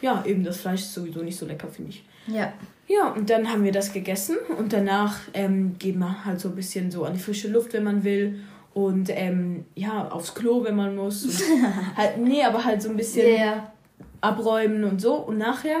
ja, 0.00 0.24
eben 0.26 0.44
das 0.44 0.58
Fleisch 0.58 0.80
ist 0.80 0.94
sowieso 0.94 1.22
nicht 1.22 1.36
so 1.36 1.46
lecker, 1.46 1.68
finde 1.68 1.90
ich. 1.90 2.04
Ja. 2.26 2.52
Ja, 2.88 3.08
und 3.12 3.30
dann 3.30 3.52
haben 3.52 3.62
wir 3.62 3.70
das 3.70 3.92
gegessen 3.92 4.36
und 4.58 4.72
danach 4.72 5.18
ähm, 5.32 5.76
geht 5.78 5.96
man 5.96 6.24
halt 6.24 6.40
so 6.40 6.48
ein 6.48 6.56
bisschen 6.56 6.90
so 6.90 7.04
an 7.04 7.12
die 7.12 7.20
frische 7.20 7.48
Luft, 7.48 7.72
wenn 7.72 7.84
man 7.84 8.02
will. 8.02 8.40
Und 8.72 9.08
ähm, 9.10 9.64
ja, 9.74 10.08
aufs 10.08 10.34
Klo, 10.34 10.62
wenn 10.64 10.76
man 10.76 10.94
muss. 10.96 11.42
Halt, 11.96 12.18
nee, 12.18 12.44
aber 12.44 12.64
halt 12.64 12.80
so 12.82 12.88
ein 12.88 12.96
bisschen 12.96 13.34
Ja. 13.36 13.72
abräumen 14.20 14.84
und 14.84 15.00
so. 15.00 15.14
Und 15.14 15.38
nachher 15.38 15.78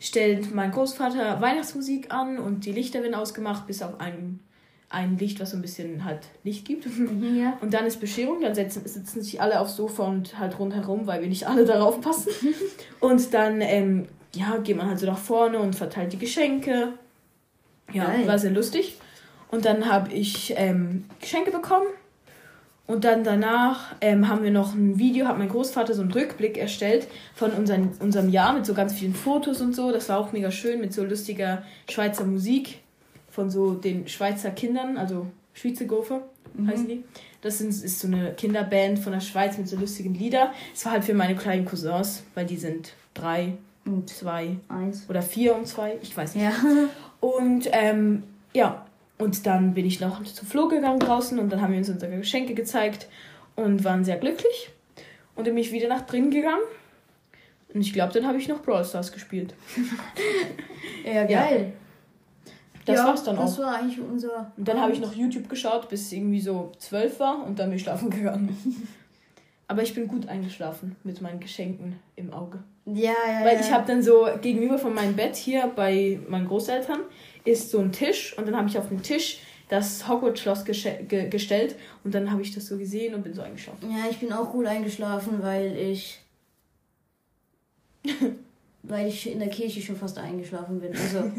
stellt 0.00 0.52
mein 0.54 0.72
Großvater 0.72 1.40
Weihnachtsmusik 1.40 2.12
an 2.12 2.38
und 2.38 2.66
die 2.66 2.72
Lichter 2.72 3.02
werden 3.02 3.14
ausgemacht, 3.14 3.66
bis 3.68 3.82
auf 3.82 4.00
ein, 4.00 4.40
ein 4.90 5.16
Licht, 5.16 5.38
was 5.40 5.52
so 5.52 5.56
ein 5.56 5.62
bisschen 5.62 6.04
halt 6.04 6.20
Licht 6.42 6.64
gibt. 6.66 6.86
Mhm, 6.86 7.36
ja. 7.36 7.56
Und 7.60 7.72
dann 7.72 7.86
ist 7.86 8.00
Bescherung, 8.00 8.40
dann 8.40 8.54
setzen, 8.54 8.82
sitzen 8.86 9.22
sich 9.22 9.40
alle 9.40 9.60
aufs 9.60 9.76
Sofa 9.76 10.02
und 10.04 10.36
halt 10.38 10.58
rundherum, 10.58 11.06
weil 11.06 11.20
wir 11.20 11.28
nicht 11.28 11.46
alle 11.46 11.64
darauf 11.64 12.00
passen. 12.00 12.30
und 13.00 13.32
dann, 13.32 13.60
ähm, 13.60 14.06
ja, 14.34 14.56
geht 14.58 14.76
man 14.76 14.88
halt 14.88 14.98
so 14.98 15.06
nach 15.06 15.18
vorne 15.18 15.60
und 15.60 15.76
verteilt 15.76 16.12
die 16.12 16.18
Geschenke. 16.18 16.94
Ja, 17.92 18.06
Geil. 18.06 18.26
war 18.26 18.38
sehr 18.40 18.50
lustig. 18.50 18.98
Und 19.52 19.64
dann 19.66 19.86
habe 19.90 20.12
ich 20.12 20.52
ähm, 20.56 21.04
Geschenke 21.20 21.52
bekommen. 21.52 21.86
Und 22.86 23.04
dann 23.04 23.24
danach 23.24 23.94
ähm, 24.02 24.28
haben 24.28 24.42
wir 24.44 24.50
noch 24.50 24.74
ein 24.74 24.98
Video, 24.98 25.26
hat 25.26 25.38
mein 25.38 25.48
Großvater 25.48 25.94
so 25.94 26.02
einen 26.02 26.12
Rückblick 26.12 26.58
erstellt 26.58 27.06
von 27.34 27.50
unseren, 27.52 27.92
unserem 28.00 28.28
Jahr 28.28 28.52
mit 28.52 28.66
so 28.66 28.74
ganz 28.74 28.92
vielen 28.92 29.14
Fotos 29.14 29.62
und 29.62 29.74
so. 29.74 29.90
Das 29.90 30.10
war 30.10 30.18
auch 30.18 30.32
mega 30.32 30.50
schön 30.50 30.80
mit 30.80 30.92
so 30.92 31.02
lustiger 31.02 31.62
Schweizer 31.88 32.24
Musik 32.26 32.80
von 33.30 33.48
so 33.50 33.72
den 33.72 34.06
Schweizer 34.06 34.50
Kindern, 34.50 34.98
also 34.98 35.26
Schweizer 35.54 35.86
Gofer. 35.86 36.22
heißen 36.66 36.86
die. 36.86 37.02
Das 37.40 37.58
sind, 37.58 37.70
ist 37.70 38.00
so 38.00 38.06
eine 38.06 38.32
Kinderband 38.34 38.98
von 38.98 39.12
der 39.12 39.20
Schweiz 39.20 39.56
mit 39.56 39.66
so 39.68 39.76
lustigen 39.76 40.14
Lieder. 40.14 40.52
Es 40.74 40.84
war 40.84 40.92
halt 40.92 41.04
für 41.04 41.14
meine 41.14 41.36
kleinen 41.36 41.64
Cousins, 41.64 42.22
weil 42.34 42.44
die 42.46 42.56
sind 42.56 42.92
drei, 43.14 43.54
Und 43.86 44.10
zwei 44.10 44.56
eins. 44.68 45.06
oder 45.08 45.22
vier 45.22 45.54
und 45.56 45.66
zwei, 45.66 45.96
ich 46.02 46.14
weiß 46.16 46.34
nicht. 46.34 46.44
Ja. 46.44 46.52
Und 47.20 47.68
ähm, 47.72 48.24
ja, 48.52 48.84
und 49.24 49.46
dann 49.46 49.74
bin 49.74 49.86
ich 49.86 50.00
noch 50.00 50.22
zu 50.22 50.44
Flo 50.44 50.68
gegangen 50.68 51.00
draußen 51.00 51.38
und 51.38 51.50
dann 51.50 51.60
haben 51.60 51.72
wir 51.72 51.78
uns 51.78 51.88
unsere 51.88 52.16
Geschenke 52.16 52.54
gezeigt 52.54 53.08
und 53.56 53.82
waren 53.82 54.04
sehr 54.04 54.18
glücklich. 54.18 54.70
Und 55.34 55.46
dann 55.46 55.54
bin 55.54 55.64
ich 55.64 55.72
wieder 55.72 55.88
nach 55.88 56.02
drinnen 56.02 56.30
gegangen. 56.30 56.62
Und 57.72 57.80
ich 57.80 57.92
glaube, 57.92 58.12
dann 58.12 58.26
habe 58.26 58.38
ich 58.38 58.46
noch 58.46 58.62
Brawl 58.62 58.84
Stars 58.84 59.12
gespielt. 59.12 59.54
Ja, 61.04 61.24
geil. 61.24 61.74
Das 62.86 62.96
ja, 62.96 63.06
war's 63.06 63.24
dann 63.24 63.36
Das 63.36 63.58
auch. 63.58 63.64
war 63.64 63.76
eigentlich 63.76 64.00
unser. 64.00 64.52
Und 64.56 64.66
dann 64.66 64.80
habe 64.80 64.92
ich 64.92 65.00
noch 65.00 65.14
YouTube 65.14 65.50
geschaut, 65.50 65.88
bis 65.90 66.06
es 66.06 66.12
irgendwie 66.12 66.40
so 66.40 66.72
zwölf 66.78 67.20
war 67.20 67.44
und 67.44 67.58
dann 67.58 67.68
bin 67.68 67.76
ich 67.76 67.82
schlafen 67.82 68.08
gegangen. 68.08 68.56
Aber 69.68 69.82
ich 69.82 69.94
bin 69.94 70.08
gut 70.08 70.28
eingeschlafen 70.28 70.96
mit 71.04 71.20
meinen 71.20 71.40
Geschenken 71.40 71.98
im 72.16 72.32
Auge. 72.32 72.62
Ja, 72.86 73.12
ja. 73.26 73.44
Weil 73.44 73.56
ja. 73.56 73.60
ich 73.60 73.70
habe 73.70 73.86
dann 73.86 74.02
so 74.02 74.28
gegenüber 74.40 74.78
von 74.78 74.94
meinem 74.94 75.14
Bett 75.14 75.36
hier 75.36 75.70
bei 75.74 76.20
meinen 76.28 76.46
Großeltern 76.46 77.00
ist 77.44 77.70
so 77.70 77.78
ein 77.78 77.92
Tisch 77.92 78.36
und 78.38 78.46
dann 78.46 78.56
habe 78.56 78.68
ich 78.68 78.78
auf 78.78 78.88
dem 78.88 79.02
Tisch 79.02 79.38
das 79.68 80.08
Hogwarts-Schloss 80.08 80.64
ge 80.64 81.28
gestellt 81.28 81.76
und 82.04 82.14
dann 82.14 82.30
habe 82.30 82.42
ich 82.42 82.54
das 82.54 82.66
so 82.66 82.76
gesehen 82.78 83.14
und 83.14 83.22
bin 83.22 83.34
so 83.34 83.42
eingeschlafen. 83.42 83.90
Ja, 83.90 84.10
ich 84.10 84.18
bin 84.18 84.32
auch 84.32 84.52
gut 84.52 84.66
eingeschlafen, 84.66 85.42
weil 85.42 85.76
ich. 85.76 86.20
weil 88.82 89.08
ich 89.08 89.30
in 89.30 89.38
der 89.38 89.48
Kirche 89.48 89.80
schon 89.80 89.96
fast 89.96 90.18
eingeschlafen 90.18 90.80
bin. 90.80 90.92
Also, 90.92 91.30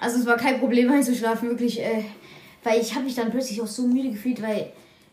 also 0.00 0.20
es 0.20 0.26
war 0.26 0.38
kein 0.38 0.58
Problem 0.58 0.90
einzuschlafen, 0.90 1.50
wirklich. 1.50 1.80
Äh, 1.80 2.04
weil 2.62 2.80
ich 2.80 2.94
habe 2.94 3.04
mich 3.04 3.14
dann 3.14 3.30
plötzlich 3.30 3.60
auch 3.60 3.66
so 3.66 3.86
müde 3.86 4.10
gefühlt, 4.10 4.40
weil 4.40 4.72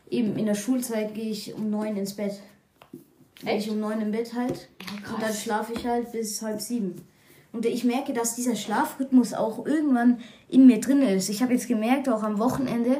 eben 0.10 0.38
in 0.38 0.46
der 0.46 0.56
Schulzeit 0.56 1.14
gehe 1.14 1.30
ich 1.30 1.54
um 1.54 1.70
neun 1.70 1.98
ins 1.98 2.14
Bett. 2.14 2.40
Gehe 3.44 3.58
ich 3.58 3.70
um 3.70 3.80
neun 3.80 4.02
im 4.02 4.12
Bett 4.12 4.34
halt. 4.34 4.70
und 5.14 5.22
dann 5.22 5.34
schlafe 5.34 5.74
ich 5.74 5.86
halt 5.86 6.12
bis 6.14 6.42
halb 6.42 6.62
sieben. 6.62 6.96
Und 7.54 7.66
ich 7.66 7.84
merke, 7.84 8.14
dass 8.14 8.36
dieser 8.36 8.56
Schlafrhythmus 8.56 9.34
auch 9.34 9.66
irgendwann 9.66 10.20
in 10.48 10.66
mir 10.68 10.80
drin 10.80 11.02
ist. 11.02 11.30
Ich 11.30 11.42
habe 11.42 11.54
jetzt 11.54 11.68
gemerkt, 11.68 12.08
auch 12.08 12.24
am 12.24 12.40
Wochenende, 12.40 12.98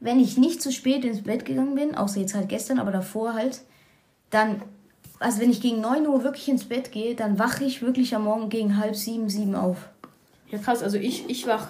wenn 0.00 0.20
ich 0.20 0.36
nicht 0.36 0.60
zu 0.60 0.70
spät 0.70 1.04
ins 1.04 1.22
Bett 1.22 1.44
gegangen 1.44 1.74
bin, 1.74 1.94
außer 1.94 2.20
jetzt 2.20 2.34
halt 2.34 2.48
gestern, 2.48 2.78
aber 2.78 2.90
davor 2.90 3.34
halt, 3.34 3.62
dann, 4.30 4.62
also 5.18 5.40
wenn 5.40 5.50
ich 5.50 5.62
gegen 5.62 5.80
9 5.80 6.06
Uhr 6.06 6.22
wirklich 6.22 6.48
ins 6.48 6.64
Bett 6.64 6.92
gehe, 6.92 7.14
dann 7.14 7.38
wache 7.38 7.64
ich 7.64 7.80
wirklich 7.80 8.14
am 8.14 8.24
Morgen 8.24 8.50
gegen 8.50 8.76
halb 8.76 8.94
sieben, 8.94 9.30
sieben 9.30 9.54
auf. 9.54 9.88
Ja, 10.50 10.58
krass. 10.58 10.82
Also 10.82 10.98
ich, 10.98 11.28
ich 11.30 11.46
wach 11.46 11.68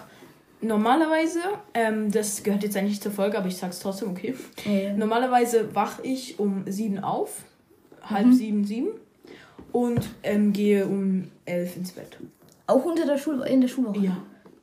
normalerweise, 0.61 1.41
ähm, 1.73 2.11
das 2.11 2.43
gehört 2.43 2.65
jetzt 2.65 2.77
eigentlich 2.77 3.01
zur 3.01 3.13
Folge, 3.13 3.39
aber 3.39 3.47
ich 3.47 3.57
sag's 3.57 3.79
trotzdem, 3.79 4.11
okay. 4.11 4.35
Normalerweise 4.97 5.75
wach 5.75 6.01
ich 6.03 6.41
um 6.41 6.65
sieben 6.67 6.99
auf, 6.99 7.45
halb 8.03 8.33
sieben, 8.33 8.65
sieben 8.65 8.89
und 9.77 10.09
ähm, 10.23 10.55
gehe 10.55 10.87
um 10.87 11.31
elf 11.45 11.77
ins 11.77 11.93
Bett. 11.93 12.17
Auch 12.67 12.83
unter 12.83 13.05
der 13.05 13.19
Schul 13.19 13.43
in 13.43 13.61
der 13.61 13.69
Schulwoche. 13.69 14.07
Ja. 14.07 14.17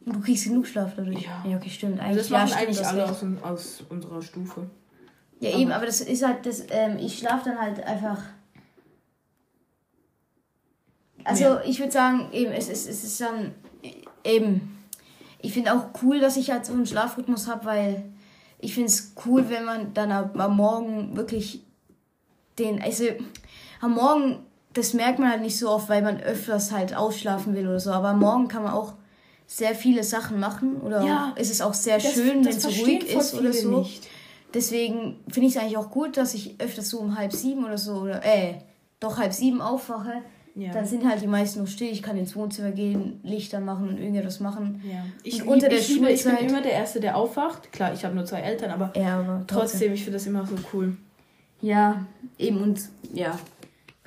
Und 0.06 0.16
du 0.16 0.22
kriegst 0.22 0.46
genug 0.46 0.66
Schlaf 0.66 0.94
dadurch. 0.98 1.22
Ja. 1.22 1.46
ja 1.48 1.58
okay, 1.58 1.70
stimmt. 1.70 2.00
Also 2.00 2.18
das 2.18 2.30
ja, 2.30 2.38
machen 2.40 2.48
stimmt, 2.48 2.62
eigentlich 2.64 2.78
das 2.80 2.88
alle 2.88 3.06
aus, 3.06 3.24
aus 3.44 3.84
unserer 3.90 4.24
Stufe. 4.24 4.72
Ja, 5.40 5.56
eben, 5.56 5.72
aber 5.72 5.86
das 5.86 6.02
ist 6.02 6.26
halt, 6.26 6.48
das, 6.48 6.64
ähm, 6.72 6.98
ich 6.98 7.20
schlafe 7.20 7.50
dann 7.50 7.60
halt 7.60 7.84
einfach. 7.84 8.24
Also, 11.26 11.44
Mehr. 11.44 11.64
ich 11.68 11.78
würde 11.78 11.92
sagen, 11.92 12.30
eben, 12.32 12.52
es 12.52 12.68
ist, 12.68 12.90
es 12.90 13.04
ist 13.04 13.22
dann, 13.22 13.52
eben, 14.24 14.80
ich 15.44 15.54
finde 15.54 15.74
auch 15.74 15.90
cool, 16.02 16.20
dass 16.22 16.38
ich 16.38 16.50
halt 16.50 16.66
so 16.66 16.74
einen 16.74 16.88
Schlafrhythmus 16.88 17.48
habe, 17.48 17.66
weil 17.66 18.04
ich 18.58 18.74
finde 18.74 18.88
es 18.88 19.14
cool, 19.26 19.48
wenn 19.50 19.64
man 19.64 19.94
dann 19.94 20.12
am 20.12 20.42
am 20.42 20.58
Morgen 20.58 21.16
wirklich 21.16 21.62
den, 22.58 22.82
also, 22.82 23.06
am 23.80 23.94
Morgen, 23.94 24.40
das 24.74 24.94
merkt 24.94 25.20
man 25.20 25.30
halt 25.30 25.42
nicht 25.42 25.58
so 25.58 25.70
oft, 25.70 25.90
weil 25.90 26.02
man 26.02 26.20
öfters 26.22 26.72
halt 26.72 26.96
ausschlafen 26.96 27.56
will 27.56 27.68
oder 27.68 27.80
so, 27.80 27.92
aber 27.92 28.14
Morgen 28.14 28.48
kann 28.48 28.64
man 28.64 28.74
auch 28.74 28.94
sehr 29.46 29.76
viele 29.76 30.04
Sachen 30.04 30.40
machen 30.40 30.78
oder 30.82 31.04
Ja. 31.04 31.34
ist 31.36 31.52
es 31.52 31.62
auch 31.62 31.74
sehr 31.74 31.98
Das- 31.98 32.14
schön, 32.14 32.44
wenn 32.44 32.48
es 32.56 32.66
ruhig 32.66 33.14
ist 33.16 33.34
oder 33.36 33.54
so. 33.54 33.80
nicht. 33.80 34.08
Deswegen 34.54 35.18
finde 35.30 35.48
ich 35.50 35.56
es 35.56 35.62
eigentlich 35.62 35.78
auch 35.78 35.90
gut, 35.90 36.16
dass 36.18 36.34
ich 36.34 36.56
öfters 36.60 36.90
so 36.90 37.00
um 37.00 37.18
halb 37.18 37.34
sieben 37.34 37.66
oder 37.66 37.78
so, 37.78 37.94
oder 38.02 38.24
äh, 38.24 38.56
doch 39.00 39.18
halb 39.18 39.34
sieben 39.34 39.62
aufwache. 39.62 40.14
Ja. 40.56 40.72
Dann 40.72 40.86
sind 40.86 41.04
halt 41.10 41.20
die 41.24 41.28
meisten 41.28 41.62
noch 41.62 41.68
still. 41.68 41.88
Ich 41.92 42.04
kann 42.04 42.16
ins 42.16 42.36
Wohnzimmer 42.36 42.70
gehen, 42.70 43.20
Lichter 43.24 43.60
machen 43.60 43.90
und 43.90 43.98
irgendetwas 43.98 44.40
machen. 44.40 44.84
Ja. 44.88 45.04
Ich, 45.24 45.42
Und 45.42 45.48
unter 45.48 45.68
lieb- 45.68 45.72
der 45.72 45.80
ich, 45.80 45.90
liebe, 45.90 46.12
ich 46.12 46.24
bin 46.24 46.38
immer 46.38 46.62
der 46.62 46.74
Erste, 46.74 47.00
der 47.00 47.18
aufwacht. 47.18 47.72
Klar, 47.72 47.94
ich 47.94 48.06
habe 48.06 48.14
nur 48.14 48.26
zwei 48.26 48.42
Eltern, 48.42 48.70
aber 48.70 48.92
Ja, 48.96 49.20
aber 49.20 49.44
trotzdem. 49.48 49.58
trotzdem, 49.58 49.94
ich 49.94 50.04
finde 50.04 50.18
das 50.20 50.28
immer 50.28 50.46
so 50.46 50.54
cool. 50.72 50.96
Ja, 51.62 52.06
eben 52.38 52.62
und 52.62 52.80
ja. 53.14 53.40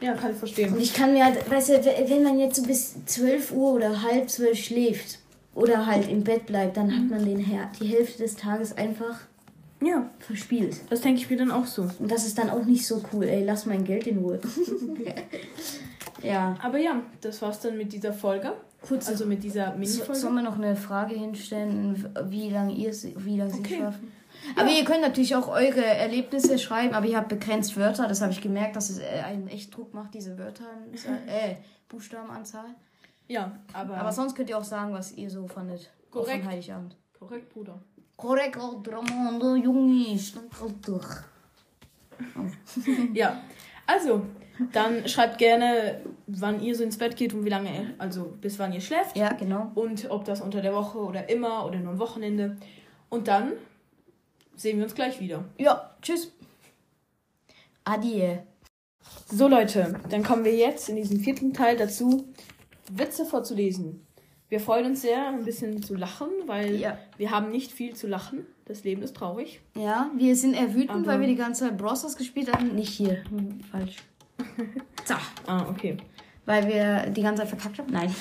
Ja, 0.00 0.12
kann 0.14 0.32
ich 0.32 0.36
verstehen. 0.36 0.74
Und 0.74 0.80
ich 0.80 0.92
kann 0.92 1.12
mir 1.14 1.24
halt, 1.24 1.50
weißt 1.50 1.70
du, 1.70 1.84
wenn 2.08 2.22
man 2.22 2.38
jetzt 2.38 2.56
so 2.56 2.62
bis 2.66 2.94
12 3.06 3.52
Uhr 3.52 3.72
oder 3.72 4.02
halb 4.02 4.28
zwölf 4.28 4.58
schläft 4.58 5.18
oder 5.54 5.86
halt 5.86 6.08
im 6.10 6.22
Bett 6.22 6.44
bleibt, 6.46 6.76
dann 6.76 6.94
hat 6.94 7.08
man 7.08 7.24
den, 7.24 7.38
Her- 7.38 7.70
die 7.80 7.86
Hälfte 7.86 8.22
des 8.22 8.36
Tages 8.36 8.76
einfach 8.76 9.20
Ja, 9.80 10.10
verspielt. 10.18 10.76
das 10.90 11.00
denke 11.00 11.20
ich 11.22 11.30
mir 11.30 11.38
dann 11.38 11.50
auch 11.50 11.64
so. 11.66 11.88
Und 11.98 12.10
das 12.10 12.26
ist 12.26 12.36
dann 12.36 12.50
auch 12.50 12.64
nicht 12.66 12.86
so 12.86 13.02
cool. 13.12 13.24
Ey, 13.24 13.42
lass 13.44 13.64
mein 13.64 13.84
Geld 13.84 14.06
in 14.06 14.18
Ruhe. 14.18 14.38
ja. 16.22 16.56
Aber 16.62 16.78
ja, 16.78 17.00
das 17.20 17.40
war's 17.42 17.60
dann 17.60 17.76
mit 17.76 17.92
dieser 17.92 18.12
Folge. 18.12 18.52
Kurz, 18.86 19.08
Also 19.08 19.26
mit 19.26 19.42
dieser 19.42 19.72
Mini-Folge. 19.74 20.14
sollen 20.14 20.34
wir 20.34 20.42
noch 20.42 20.58
eine 20.58 20.76
Frage 20.76 21.14
hinstellen, 21.14 22.04
wie 22.28 22.50
lange 22.50 22.72
ihr 22.74 22.92
wie 23.16 23.36
lange 23.38 23.50
sie 23.52 23.58
Okay. 23.60 23.76
schlafen? 23.76 24.12
Aber 24.56 24.70
ihr 24.70 24.84
könnt 24.84 25.00
natürlich 25.02 25.34
auch 25.36 25.48
eure 25.48 25.84
Erlebnisse 25.84 26.58
schreiben, 26.58 26.94
aber 26.94 27.06
ihr 27.06 27.16
habt 27.16 27.28
begrenzt 27.28 27.76
Wörter. 27.76 28.06
Das 28.08 28.20
habe 28.22 28.32
ich 28.32 28.40
gemerkt, 28.40 28.76
dass 28.76 28.90
es 28.90 28.98
äh, 28.98 29.22
einen 29.24 29.48
echt 29.48 29.76
Druck 29.76 29.92
macht, 29.94 30.14
diese 30.14 30.38
Wörter, 30.38 30.64
äh, 31.26 31.56
Buchstabenanzahl. 31.88 32.66
Ja, 33.28 33.58
aber, 33.72 33.96
Aber 33.96 34.12
sonst 34.12 34.34
könnt 34.36 34.48
ihr 34.50 34.56
auch 34.58 34.64
sagen, 34.64 34.92
was 34.92 35.12
ihr 35.12 35.28
so 35.30 35.48
fandet. 35.48 35.90
Korrekt. 36.10 36.42
Von 36.44 36.52
Heiligabend. 36.52 36.96
korrekt, 37.18 37.52
Bruder. 37.52 37.80
Korrekt, 38.16 38.56
Ramon, 38.56 39.62
Junge, 39.62 40.18
stand 40.18 40.46
durch. 40.86 41.06
Ja, 43.12 43.42
also, 43.86 44.22
dann 44.72 45.06
schreibt 45.06 45.38
gerne, 45.38 46.00
wann 46.26 46.60
ihr 46.62 46.74
so 46.74 46.82
ins 46.82 46.96
Bett 46.98 47.16
geht 47.16 47.34
und 47.34 47.44
wie 47.44 47.50
lange, 47.50 47.68
ihr- 47.74 47.94
also 47.98 48.32
bis 48.40 48.58
wann 48.58 48.72
ihr 48.72 48.80
schläft. 48.80 49.16
Ja, 49.16 49.32
genau. 49.34 49.70
Und 49.74 50.08
ob 50.10 50.24
das 50.24 50.40
unter 50.40 50.62
der 50.62 50.72
Woche 50.72 50.98
oder 50.98 51.28
immer 51.28 51.66
oder 51.66 51.78
nur 51.78 51.92
am 51.92 51.98
Wochenende. 51.98 52.56
Und 53.10 53.28
dann 53.28 53.52
sehen 54.56 54.78
wir 54.78 54.84
uns 54.84 54.94
gleich 54.94 55.20
wieder. 55.20 55.44
Ja, 55.58 55.94
tschüss. 56.02 56.32
Adieu. 57.84 58.38
So 59.30 59.46
Leute, 59.48 60.00
dann 60.10 60.22
kommen 60.24 60.44
wir 60.44 60.54
jetzt 60.56 60.88
in 60.88 60.96
diesem 60.96 61.20
vierten 61.20 61.52
Teil 61.52 61.76
dazu, 61.76 62.32
Witze 62.90 63.24
vorzulesen. 63.24 64.04
Wir 64.48 64.60
freuen 64.60 64.86
uns 64.86 65.02
sehr, 65.02 65.28
ein 65.28 65.44
bisschen 65.44 65.82
zu 65.82 65.94
lachen, 65.96 66.28
weil 66.46 66.76
Ja. 66.76 66.98
wir 67.16 67.30
haben 67.30 67.50
nicht 67.50 67.72
viel 67.72 67.94
zu 67.94 68.06
lachen. 68.06 68.46
Das 68.64 68.82
Leben 68.84 69.02
ist 69.02 69.16
traurig. 69.16 69.60
Ja, 69.76 70.10
wir 70.16 70.34
sind 70.36 70.54
eher 70.54 70.72
wütend, 70.74 70.90
Aber- 70.90 71.06
weil 71.06 71.20
wir 71.20 71.26
die 71.28 71.36
ganze 71.36 71.64
Zeit 71.64 71.76
Brosters 71.78 72.16
gespielt 72.16 72.52
haben. 72.52 72.74
Nicht 72.74 72.92
hier. 72.92 73.22
Hm, 73.30 73.60
Falsch. 73.70 73.96
So. 75.04 75.14
Ah, 75.46 75.68
okay. 75.68 75.96
Weil 76.46 76.68
wir 76.68 77.10
die 77.10 77.22
ganze 77.22 77.42
Zeit 77.42 77.48
verkackt 77.50 77.78
haben? 77.78 77.92
Nein. 77.92 78.14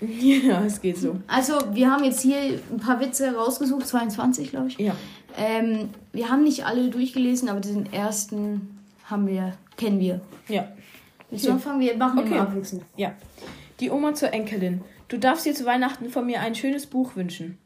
Ja, 0.00 0.62
es 0.64 0.80
geht 0.80 0.98
so. 0.98 1.16
Also, 1.26 1.54
wir 1.74 1.90
haben 1.90 2.04
jetzt 2.04 2.20
hier 2.20 2.36
ein 2.70 2.78
paar 2.78 3.00
Witze 3.00 3.34
rausgesucht, 3.34 3.86
22, 3.86 4.50
glaube 4.50 4.68
ich. 4.68 4.78
Ja. 4.78 4.94
Ähm, 5.36 5.88
wir 6.12 6.28
haben 6.28 6.44
nicht 6.44 6.66
alle 6.66 6.88
durchgelesen, 6.90 7.48
aber 7.48 7.60
den 7.60 7.90
ersten 7.92 8.78
haben 9.04 9.26
wir, 9.26 9.54
kennen 9.76 9.98
wir. 9.98 10.20
Ja. 10.48 10.68
Willst 11.30 11.46
du 11.46 11.52
anfangen? 11.52 11.80
Wir 11.80 11.96
machen 11.96 12.18
Okay. 12.20 12.38
abwechselnd. 12.38 12.84
Ja. 12.96 13.14
Die 13.80 13.90
Oma 13.90 14.14
zur 14.14 14.32
Enkelin. 14.32 14.82
Du 15.08 15.18
darfst 15.18 15.46
dir 15.46 15.54
zu 15.54 15.64
Weihnachten 15.64 16.10
von 16.10 16.26
mir 16.26 16.40
ein 16.40 16.54
schönes 16.54 16.86
Buch 16.86 17.16
wünschen. 17.16 17.56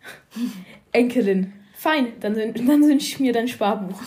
Enkelin. 0.92 1.52
Fein, 1.76 2.08
dann, 2.20 2.34
dann 2.34 2.82
wünsche 2.82 3.06
ich 3.06 3.20
mir 3.20 3.32
dein 3.32 3.48
Sparbuch. 3.48 4.00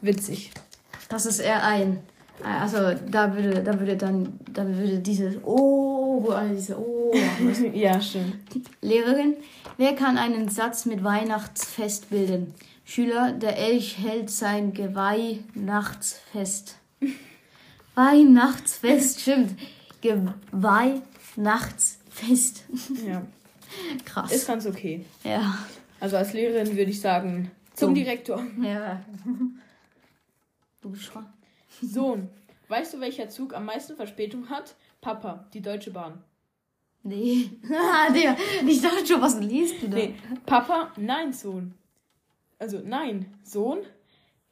Witzig. 0.00 0.50
Das 1.08 1.26
ist 1.26 1.38
eher 1.38 1.64
ein. 1.64 1.98
Also, 2.44 2.94
da 3.10 3.34
würde, 3.34 3.62
da 3.62 3.78
würde 3.78 3.96
dann, 3.96 4.40
da 4.52 4.66
würde 4.66 4.98
dieses 4.98 5.36
Oh, 5.44 6.28
alle 6.30 6.54
diese 6.54 6.78
Oh 6.78 7.12
machen. 7.14 7.74
ja, 7.74 8.00
stimmt. 8.00 8.36
Lehrerin, 8.80 9.36
wer 9.76 9.94
kann 9.94 10.18
einen 10.18 10.48
Satz 10.48 10.86
mit 10.86 11.04
Weihnachtsfest 11.04 12.10
bilden? 12.10 12.54
Schüler, 12.84 13.32
der 13.32 13.58
Elch 13.58 13.98
hält 13.98 14.30
sein 14.30 14.72
Geweih 14.72 15.38
nachts 15.54 16.20
fest. 16.32 16.76
Weihnachtsfest, 17.94 19.20
stimmt. 19.20 19.54
Geweih 20.00 21.00
nachts 21.36 21.98
fest. 22.10 22.64
Ja. 23.06 23.22
Krass. 24.04 24.32
Ist 24.32 24.46
ganz 24.46 24.66
okay. 24.66 25.04
ja. 25.24 25.58
Also 26.00 26.16
als 26.16 26.32
Lehrerin 26.32 26.76
würde 26.76 26.90
ich 26.90 27.00
sagen, 27.00 27.50
zum. 27.74 27.94
Direktor. 27.94 28.42
Ja. 28.60 29.00
Du 30.82 30.90
bist 30.90 31.14
dran. 31.14 31.26
Sohn, 31.82 32.28
weißt 32.68 32.94
du, 32.94 33.00
welcher 33.00 33.28
Zug 33.28 33.54
am 33.54 33.64
meisten 33.64 33.96
Verspätung 33.96 34.48
hat? 34.48 34.74
Papa, 35.00 35.46
die 35.52 35.60
Deutsche 35.60 35.90
Bahn. 35.90 36.22
Nee. 37.02 37.50
Digga, 38.14 38.36
ich 38.66 38.80
dachte 38.80 39.06
schon, 39.06 39.20
was 39.20 39.38
liest 39.40 39.82
du 39.82 39.88
da? 39.88 39.96
Nee, 39.96 40.14
Papa, 40.46 40.92
nein, 40.96 41.32
Sohn. 41.32 41.74
Also 42.58 42.80
nein, 42.84 43.26
Sohn, 43.42 43.78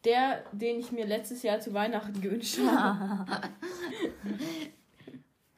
der, 0.05 0.43
den 0.53 0.81
ich 0.81 0.91
mir 0.91 1.07
letztes 1.07 1.43
Jahr 1.43 1.61
zu 1.61 1.73
Weihnachten 1.73 2.21
gewünscht 2.21 2.59
habe. 2.59 3.27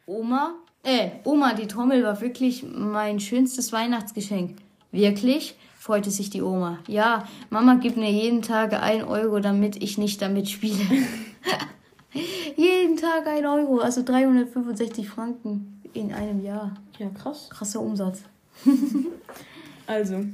Oma, 0.06 0.56
äh, 0.82 1.10
Oma, 1.24 1.54
die 1.54 1.66
Trommel 1.66 2.02
war 2.02 2.20
wirklich 2.20 2.62
mein 2.62 3.20
schönstes 3.20 3.72
Weihnachtsgeschenk. 3.72 4.58
Wirklich? 4.90 5.56
freute 5.82 6.12
sich 6.12 6.30
die 6.30 6.42
Oma. 6.42 6.78
Ja, 6.86 7.26
Mama 7.50 7.74
gibt 7.74 7.96
mir 7.96 8.12
jeden 8.12 8.40
Tag 8.40 8.72
ein 8.72 9.02
Euro, 9.02 9.40
damit 9.40 9.82
ich 9.82 9.98
nicht 9.98 10.22
damit 10.22 10.48
spiele. 10.48 10.78
jeden 12.56 12.96
Tag 12.96 13.26
ein 13.26 13.46
Euro, 13.46 13.78
also 13.78 14.02
365 14.02 15.08
Franken 15.08 15.80
in 15.92 16.12
einem 16.12 16.42
Jahr. 16.42 16.74
Ja, 16.98 17.08
krass. 17.10 17.48
Krasser 17.50 17.80
Umsatz. 17.80 18.22
Also, 19.86 20.24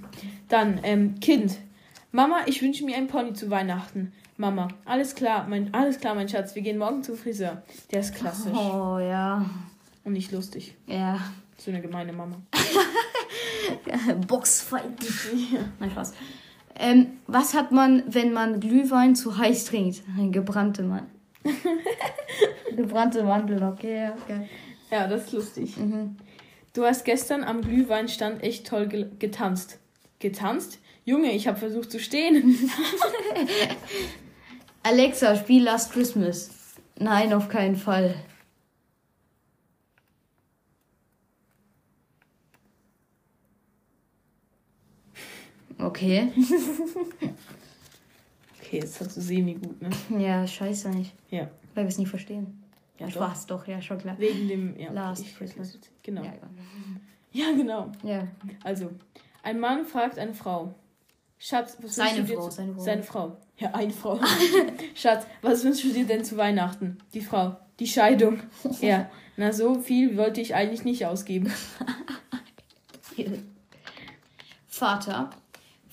dann, 0.48 0.78
ähm, 0.82 1.20
Kind. 1.20 1.56
Mama, 2.12 2.42
ich 2.46 2.62
wünsche 2.62 2.84
mir 2.84 2.96
ein 2.96 3.08
Pony 3.08 3.32
zu 3.32 3.50
Weihnachten. 3.50 4.12
Mama, 4.36 4.68
alles 4.84 5.14
klar, 5.14 5.46
mein, 5.48 5.74
alles 5.74 5.98
klar, 5.98 6.14
mein 6.14 6.28
Schatz. 6.28 6.54
Wir 6.54 6.62
gehen 6.62 6.78
morgen 6.78 7.02
zum 7.02 7.16
Friseur. 7.16 7.62
Der 7.90 8.00
ist 8.00 8.14
klassisch. 8.14 8.52
Oh, 8.52 8.98
ja. 9.00 9.44
Und 10.04 10.12
nicht 10.12 10.30
lustig. 10.30 10.76
Ja. 10.86 11.18
So 11.56 11.70
eine 11.70 11.80
gemeine 11.80 12.12
Mama. 12.12 12.36
Boxfight. 14.28 14.84
Nein, 15.80 15.90
Spaß. 15.90 16.12
Ähm, 16.78 17.18
was 17.26 17.54
hat 17.54 17.72
man, 17.72 18.04
wenn 18.06 18.32
man 18.32 18.60
Glühwein 18.60 19.16
zu 19.16 19.36
heiß 19.36 19.66
trinkt? 19.66 20.02
Ein 20.16 20.32
gebrannte 20.32 20.82
Mann. 20.82 21.06
gebrannte 22.76 23.24
Mandel, 23.24 23.62
okay, 23.62 24.10
okay. 24.22 24.48
Ja, 24.90 25.06
das 25.06 25.24
ist 25.24 25.32
lustig. 25.32 25.74
Du 26.74 26.84
hast 26.84 27.04
gestern 27.04 27.44
am 27.44 27.62
Glühweinstand 27.62 28.42
echt 28.42 28.66
toll 28.66 28.86
ge 28.86 29.06
getanzt. 29.18 29.78
Getanzt? 30.20 30.78
Junge, 31.04 31.32
ich 31.32 31.48
habe 31.48 31.58
versucht 31.58 31.90
zu 31.90 31.98
stehen. 31.98 32.70
Alexa, 34.82 35.36
spiel 35.36 35.64
Last 35.64 35.92
Christmas. 35.92 36.50
Nein, 36.98 37.32
auf 37.32 37.48
keinen 37.48 37.76
Fall. 37.76 38.14
Okay. 45.78 46.32
Okay, 48.60 48.80
jetzt 48.80 49.00
hast 49.00 49.16
du 49.16 49.22
semi 49.22 49.54
gut, 49.54 49.80
ne? 49.80 49.88
Ja, 50.22 50.46
scheiße 50.46 50.90
nicht. 50.90 51.14
Ja. 51.30 51.48
Weil 51.74 51.84
wir 51.84 51.88
es 51.88 51.96
nicht 51.96 52.10
verstehen. 52.10 52.62
Ja, 52.98 53.06
Ja, 53.06 53.12
doch. 53.14 53.24
Spaß, 53.26 53.46
doch, 53.46 53.66
ja, 53.66 53.80
schon 53.80 53.96
klar. 53.96 54.18
Wegen 54.18 54.46
dem. 54.46 54.78
Ja, 54.78 54.92
Last 54.92 55.22
ich- 55.22 55.34
Christmas. 55.34 55.78
Genau. 56.02 56.22
Ja, 56.22 56.34
Ja, 57.32 57.52
genau. 57.56 57.90
ja. 58.02 58.28
Also, 58.64 58.90
ein 59.42 59.58
Mann 59.58 59.86
fragt 59.86 60.18
eine 60.18 60.34
Frau. 60.34 60.74
Schatz, 61.38 61.78
was 61.80 61.94
Seine 61.94 62.18
wünschst 62.18 62.28
du 62.30 62.34
dir 62.34 62.38
Frau, 62.40 62.48
zu, 62.50 62.56
seine 62.56 62.72
Frau. 62.74 62.82
Seine 62.82 63.02
Frau. 63.02 63.36
Ja, 63.56 63.70
eine 63.74 63.92
Frau. 63.92 64.20
Schatz, 64.94 65.26
was 65.40 65.64
wünschst 65.64 65.84
du 65.84 65.88
dir 65.94 66.04
denn 66.04 66.22
zu 66.22 66.36
Weihnachten? 66.36 66.98
Die 67.14 67.22
Frau. 67.22 67.56
Die 67.80 67.86
Scheidung. 67.86 68.40
Ja. 68.82 69.08
Na, 69.38 69.50
so 69.54 69.80
viel 69.80 70.18
wollte 70.18 70.42
ich 70.42 70.54
eigentlich 70.54 70.84
nicht 70.84 71.06
ausgeben. 71.06 71.50
Vater, 74.66 75.30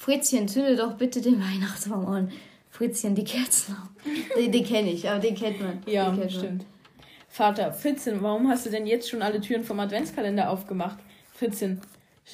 Fritzchen, 0.05 0.47
zünde 0.47 0.75
doch 0.75 0.93
bitte 0.93 1.19
den 1.19 1.41
Weihnachtsbaum 1.41 2.05
an. 2.05 2.31
Fritzchen, 2.69 3.15
die 3.15 3.23
Kerzen. 3.23 3.75
Den, 4.37 4.51
den 4.51 4.63
kenne 4.63 4.91
ich, 4.91 5.09
aber 5.09 5.19
den 5.19 5.33
kennt 5.33 5.59
man. 5.59 5.81
Ja, 5.87 6.15
kennt 6.15 6.31
stimmt. 6.31 6.65
Vater, 7.27 7.73
Fritzchen, 7.73 8.21
warum 8.21 8.47
hast 8.47 8.67
du 8.67 8.69
denn 8.69 8.85
jetzt 8.85 9.09
schon 9.09 9.23
alle 9.23 9.41
Türen 9.41 9.63
vom 9.63 9.79
Adventskalender 9.79 10.51
aufgemacht? 10.51 10.99
Fritzchen, 11.33 11.81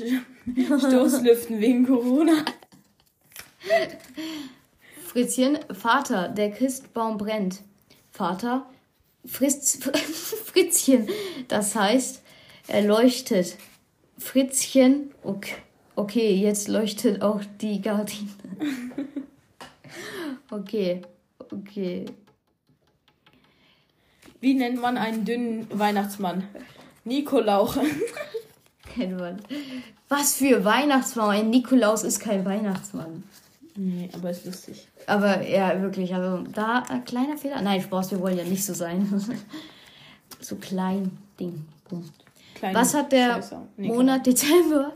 Stoßlüften 0.80 1.62
wegen 1.62 1.88
Corona. 1.88 2.44
Fritzchen, 5.06 5.58
Vater, 5.72 6.28
der 6.28 6.52
Christbaum 6.52 7.18
brennt. 7.18 7.62
Vater, 8.12 8.70
Fritz, 9.26 9.80
Fritzchen, 10.46 11.08
das 11.48 11.74
heißt, 11.76 12.22
er 12.68 12.82
leuchtet. 12.82 13.56
Fritzchen, 14.18 15.12
okay, 15.24 15.56
okay, 16.02 16.36
jetzt 16.36 16.68
leuchtet 16.68 17.22
auch 17.22 17.42
die 17.60 17.82
Gardine. 17.82 18.30
Okay, 20.54 21.02
okay. 21.50 22.06
Wie 24.42 24.54
nennt 24.54 24.82
man 24.82 24.98
einen 24.98 25.24
dünnen 25.24 25.66
Weihnachtsmann? 25.72 26.44
Nikolauch. 27.06 27.78
Kennt 28.94 29.18
man. 29.18 29.42
Was 30.10 30.36
für 30.36 30.66
Weihnachtsbaum? 30.66 31.30
Ein 31.30 31.50
Nikolaus 31.52 32.04
ist 32.04 32.20
kein 32.20 32.44
Weihnachtsmann. 32.44 33.24
Nee, 33.78 34.10
aber 34.14 34.32
ist 34.32 34.46
lustig. 34.46 34.88
Aber 35.08 35.48
ja, 35.48 35.82
wirklich, 35.82 36.14
also 36.14 36.44
da 36.52 36.84
ein 36.90 37.06
kleiner 37.06 37.38
Fehler. 37.38 37.62
Nein, 37.62 37.82
Spaß, 37.82 38.12
wir 38.12 38.20
wollen 38.20 38.38
ja 38.38 38.44
nicht 38.44 38.66
so 38.66 38.74
sein. 38.74 39.08
so 40.42 40.58
klein 40.58 41.18
Ding. 41.40 41.66
Boom. 41.90 42.04
Kleine 42.56 42.78
Was 42.78 42.94
hat 42.94 43.14
der. 43.14 43.42
Nee, 43.78 43.88
Monat 43.88 44.26
Dezember? 44.26 44.92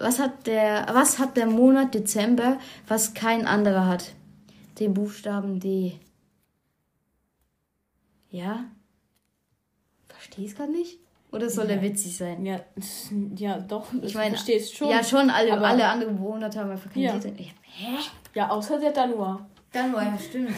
Was 0.00 0.18
hat 0.18 0.46
der 0.46 0.86
was 0.92 1.18
hat 1.18 1.36
der 1.36 1.46
Monat 1.46 1.94
Dezember, 1.94 2.58
was 2.86 3.14
kein 3.14 3.46
anderer 3.46 3.86
hat? 3.86 4.12
Den 4.78 4.94
Buchstaben 4.94 5.58
D. 5.60 5.98
Ja? 8.30 8.64
Versteh's 10.08 10.54
gerade 10.54 10.72
nicht? 10.72 10.98
Oder 11.32 11.50
soll 11.50 11.64
Ja. 11.68 11.74
der 11.74 11.82
witzig 11.82 12.16
sein? 12.16 12.44
Ja, 12.46 12.60
ja 13.36 13.58
doch. 13.58 13.86
Ich 14.02 14.14
meine, 14.14 14.30
verstehst 14.36 14.76
schon. 14.76 14.88
Ja, 14.88 15.02
schon, 15.04 15.30
alle, 15.30 15.52
aber- 15.52 15.66
alle 15.68 15.86
anderen 15.86 16.18
Monate 16.18 16.58
haben 16.58 16.70
einfach 16.70 16.90
kein 16.92 17.02
Ja. 17.02 17.12
D 17.18 17.20
drin. 17.20 17.34
Ich- 17.38 17.54
Hä? 17.62 17.96
Ja, 18.34 18.50
außer 18.50 18.78
der 18.80 18.92
Januar. 18.92 19.48
Dann 19.72 19.92
war 19.92 20.02
ja 20.04 20.18
stimmt. 20.18 20.52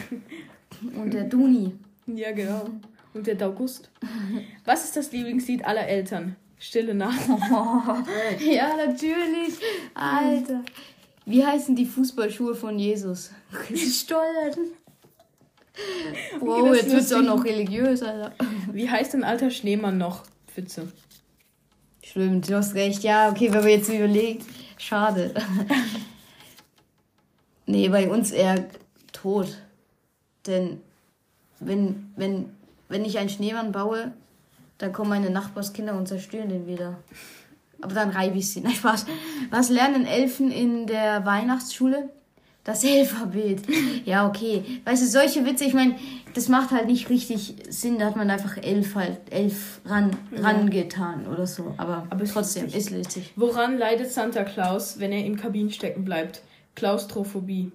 Und 0.95 1.13
der 1.13 1.25
Duni. 1.25 1.73
Ja, 2.07 2.31
genau. 2.31 2.65
Und 3.13 3.27
der 3.27 3.41
August. 3.45 3.91
Was 4.65 4.85
ist 4.85 4.95
das 4.95 5.11
Lieblingslied 5.11 5.65
aller 5.65 5.85
Eltern? 5.85 6.35
Stille 6.61 6.93
Nacht. 6.93 7.19
Ja, 8.39 8.75
natürlich. 8.77 9.55
Alter. 9.95 10.61
Wie 11.25 11.43
heißen 11.43 11.75
die 11.75 11.87
Fußballschuhe 11.87 12.53
von 12.53 12.77
Jesus? 12.77 13.31
Stollen. 13.75 14.73
Wow, 16.39 16.75
jetzt 16.75 16.91
wird's 16.91 17.11
auch 17.13 17.17
lustig. 17.17 17.35
noch 17.35 17.43
religiös, 17.43 18.03
Alter. 18.03 18.33
Wie 18.71 18.87
heißt 18.87 19.15
ein 19.15 19.23
alter 19.23 19.49
Schneemann 19.49 19.97
noch? 19.97 20.23
Pfütze. 20.53 20.91
Stimmt, 22.03 22.47
du 22.47 22.55
hast 22.55 22.75
recht. 22.75 23.01
Ja, 23.01 23.31
okay, 23.31 23.51
wenn 23.51 23.61
man 23.61 23.69
jetzt 23.69 23.89
überlegt. 23.89 24.45
Schade. 24.77 25.33
nee, 27.65 27.89
bei 27.89 28.07
uns 28.07 28.29
eher 28.29 28.67
tot. 29.13 29.57
Denn 30.45 30.79
wenn, 31.59 32.11
wenn, 32.15 32.55
wenn 32.87 33.03
ich 33.03 33.17
einen 33.17 33.29
Schneemann 33.29 33.71
baue, 33.71 34.13
dann 34.81 34.93
kommen 34.93 35.09
meine 35.09 35.29
Nachbarskinder 35.29 35.95
und 35.95 36.07
zerstören 36.07 36.49
den 36.49 36.67
wieder. 36.67 36.97
Aber 37.81 37.93
dann 37.93 38.09
reibe 38.09 38.37
ich 38.37 38.49
sie. 38.49 38.61
Nein, 38.61 38.73
Spaß. 38.73 39.05
Was 39.49 39.69
lernen 39.69 40.05
Elfen 40.05 40.51
in 40.51 40.87
der 40.87 41.25
Weihnachtsschule? 41.25 42.09
Das 42.63 42.85
Alphabet. 42.85 43.61
Ja, 44.05 44.27
okay. 44.27 44.63
Weißt 44.85 45.01
du, 45.01 45.07
solche 45.07 45.45
Witze, 45.45 45.65
ich 45.65 45.73
meine, 45.73 45.95
das 46.35 46.47
macht 46.47 46.71
halt 46.71 46.85
nicht 46.85 47.09
richtig 47.09 47.55
Sinn. 47.69 47.97
Da 47.97 48.05
hat 48.05 48.15
man 48.15 48.29
einfach 48.29 48.57
elf 48.57 48.93
halt, 48.93 49.19
elf 49.31 49.81
ran, 49.85 50.11
rangetan 50.35 51.25
oder 51.27 51.47
so. 51.47 51.73
Aber, 51.77 52.05
Aber 52.09 52.25
trotzdem, 52.25 52.67
ist 52.67 52.91
lustig. 52.91 53.33
Woran 53.35 53.79
leidet 53.79 54.11
Santa 54.11 54.43
Claus, 54.43 54.99
wenn 54.99 55.11
er 55.11 55.25
im 55.25 55.37
Kabin 55.37 55.71
stecken 55.71 56.05
bleibt? 56.05 56.41
Klaustrophobie. 56.75 57.71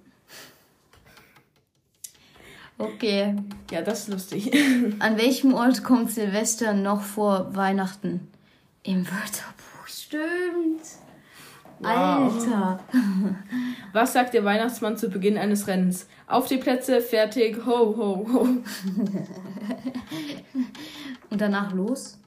Okay. 2.77 3.35
Ja, 3.71 3.81
das 3.81 4.01
ist 4.01 4.09
lustig. 4.09 4.51
An 4.99 5.17
welchem 5.17 5.53
Ort 5.53 5.83
kommt 5.83 6.11
Silvester 6.11 6.73
noch 6.73 7.01
vor 7.01 7.55
Weihnachten? 7.55 8.27
Im 8.83 9.05
Wörterbuch. 9.05 9.87
Stimmt. 9.87 10.83
Alter. 11.83 12.79
Was 13.93 14.13
sagt 14.13 14.33
der 14.33 14.43
Weihnachtsmann 14.43 14.97
zu 14.97 15.09
Beginn 15.09 15.37
eines 15.37 15.67
Rennens? 15.67 16.07
Auf 16.25 16.47
die 16.47 16.57
Plätze, 16.57 17.01
fertig, 17.01 17.65
ho, 17.65 17.95
ho, 17.95 18.27
ho. 18.33 18.47
Und 21.29 21.41
danach 21.41 21.73
los? 21.73 22.19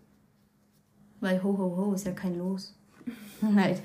Weil 1.20 1.42
ho 1.42 1.56
ho 1.58 1.76
ho 1.76 1.92
ist 1.92 2.06
ja 2.06 2.12
kein 2.12 2.38
Los. 2.38 2.74
Nein. 3.40 3.78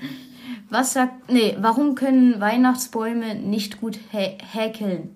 Was 0.70 0.92
sagt. 0.92 1.30
Nee, 1.30 1.56
warum 1.58 1.94
können 1.94 2.40
Weihnachtsbäume 2.40 3.34
nicht 3.34 3.80
gut 3.80 3.98
hä 4.10 4.38
häkeln? 4.52 5.15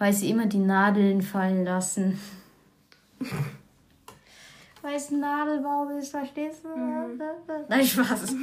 Weil 0.00 0.12
sie 0.14 0.30
immer 0.30 0.46
die 0.46 0.58
Nadeln 0.58 1.20
fallen 1.22 1.62
lassen. 1.64 2.18
Weil 4.82 4.94
es 4.94 5.10
ein 5.10 5.20
Nadelbaum 5.20 5.90
ist, 5.98 6.10
verstehst 6.10 6.64
du? 6.64 6.68
Nein, 7.68 7.84
Spaß. 7.84 8.34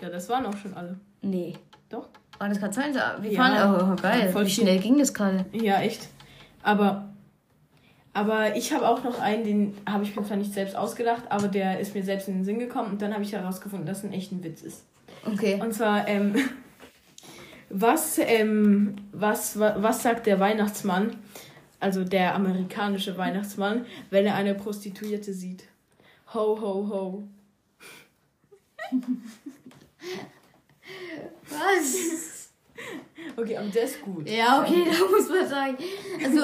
Ja, 0.00 0.08
das 0.08 0.28
waren 0.28 0.46
auch 0.46 0.56
schon 0.56 0.72
alle. 0.74 0.98
Nee. 1.20 1.54
Doch? 1.88 2.08
War 2.38 2.48
das 2.48 2.60
gerade 2.60 2.72
sein? 2.72 2.94
Wir 3.20 3.32
Ja. 3.32 3.42
fahren. 3.48 3.92
Oh, 3.98 4.00
geil. 4.00 4.30
Voll 4.30 4.46
Wie 4.46 4.50
viel. 4.50 4.62
schnell 4.64 4.78
ging 4.78 4.98
das 4.98 5.12
gerade? 5.12 5.44
Ja, 5.52 5.80
echt. 5.80 6.08
Aber, 6.62 7.08
aber 8.14 8.54
ich 8.54 8.72
habe 8.72 8.88
auch 8.88 9.02
noch 9.02 9.18
einen, 9.18 9.42
den 9.42 9.76
habe 9.84 10.04
ich 10.04 10.14
mir 10.14 10.22
zwar 10.22 10.36
nicht 10.36 10.54
selbst 10.54 10.76
ausgedacht, 10.76 11.24
aber 11.28 11.48
der 11.48 11.80
ist 11.80 11.94
mir 11.96 12.04
selbst 12.04 12.28
in 12.28 12.34
den 12.36 12.44
Sinn 12.44 12.60
gekommen 12.60 12.92
und 12.92 13.02
dann 13.02 13.12
habe 13.12 13.24
ich 13.24 13.32
herausgefunden, 13.32 13.84
dass 13.86 13.98
es 13.98 14.04
ein 14.04 14.12
echter 14.12 14.42
Witz 14.44 14.62
ist. 14.62 14.84
Okay. 15.26 15.58
Und 15.60 15.74
zwar, 15.74 16.06
ähm, 16.06 16.36
Was, 17.70 18.18
ähm, 18.18 18.96
was, 19.12 19.58
wa- 19.58 19.76
was 19.78 20.02
sagt 20.02 20.26
der 20.26 20.40
Weihnachtsmann, 20.40 21.16
also 21.78 22.02
der 22.04 22.34
amerikanische 22.34 23.16
Weihnachtsmann, 23.16 23.86
wenn 24.10 24.26
er 24.26 24.34
eine 24.34 24.54
Prostituierte 24.54 25.32
sieht? 25.32 25.64
Ho, 26.34 26.60
ho, 26.60 26.88
ho. 26.88 27.28
Was? 31.48 32.39
Okay, 33.36 33.56
aber 33.56 33.68
der 33.68 33.84
ist 33.84 34.02
gut. 34.02 34.28
Ja, 34.28 34.60
okay, 34.60 34.84
da 34.90 35.10
muss 35.10 35.28
man 35.28 35.48
sagen. 35.48 35.76
Also, 36.24 36.40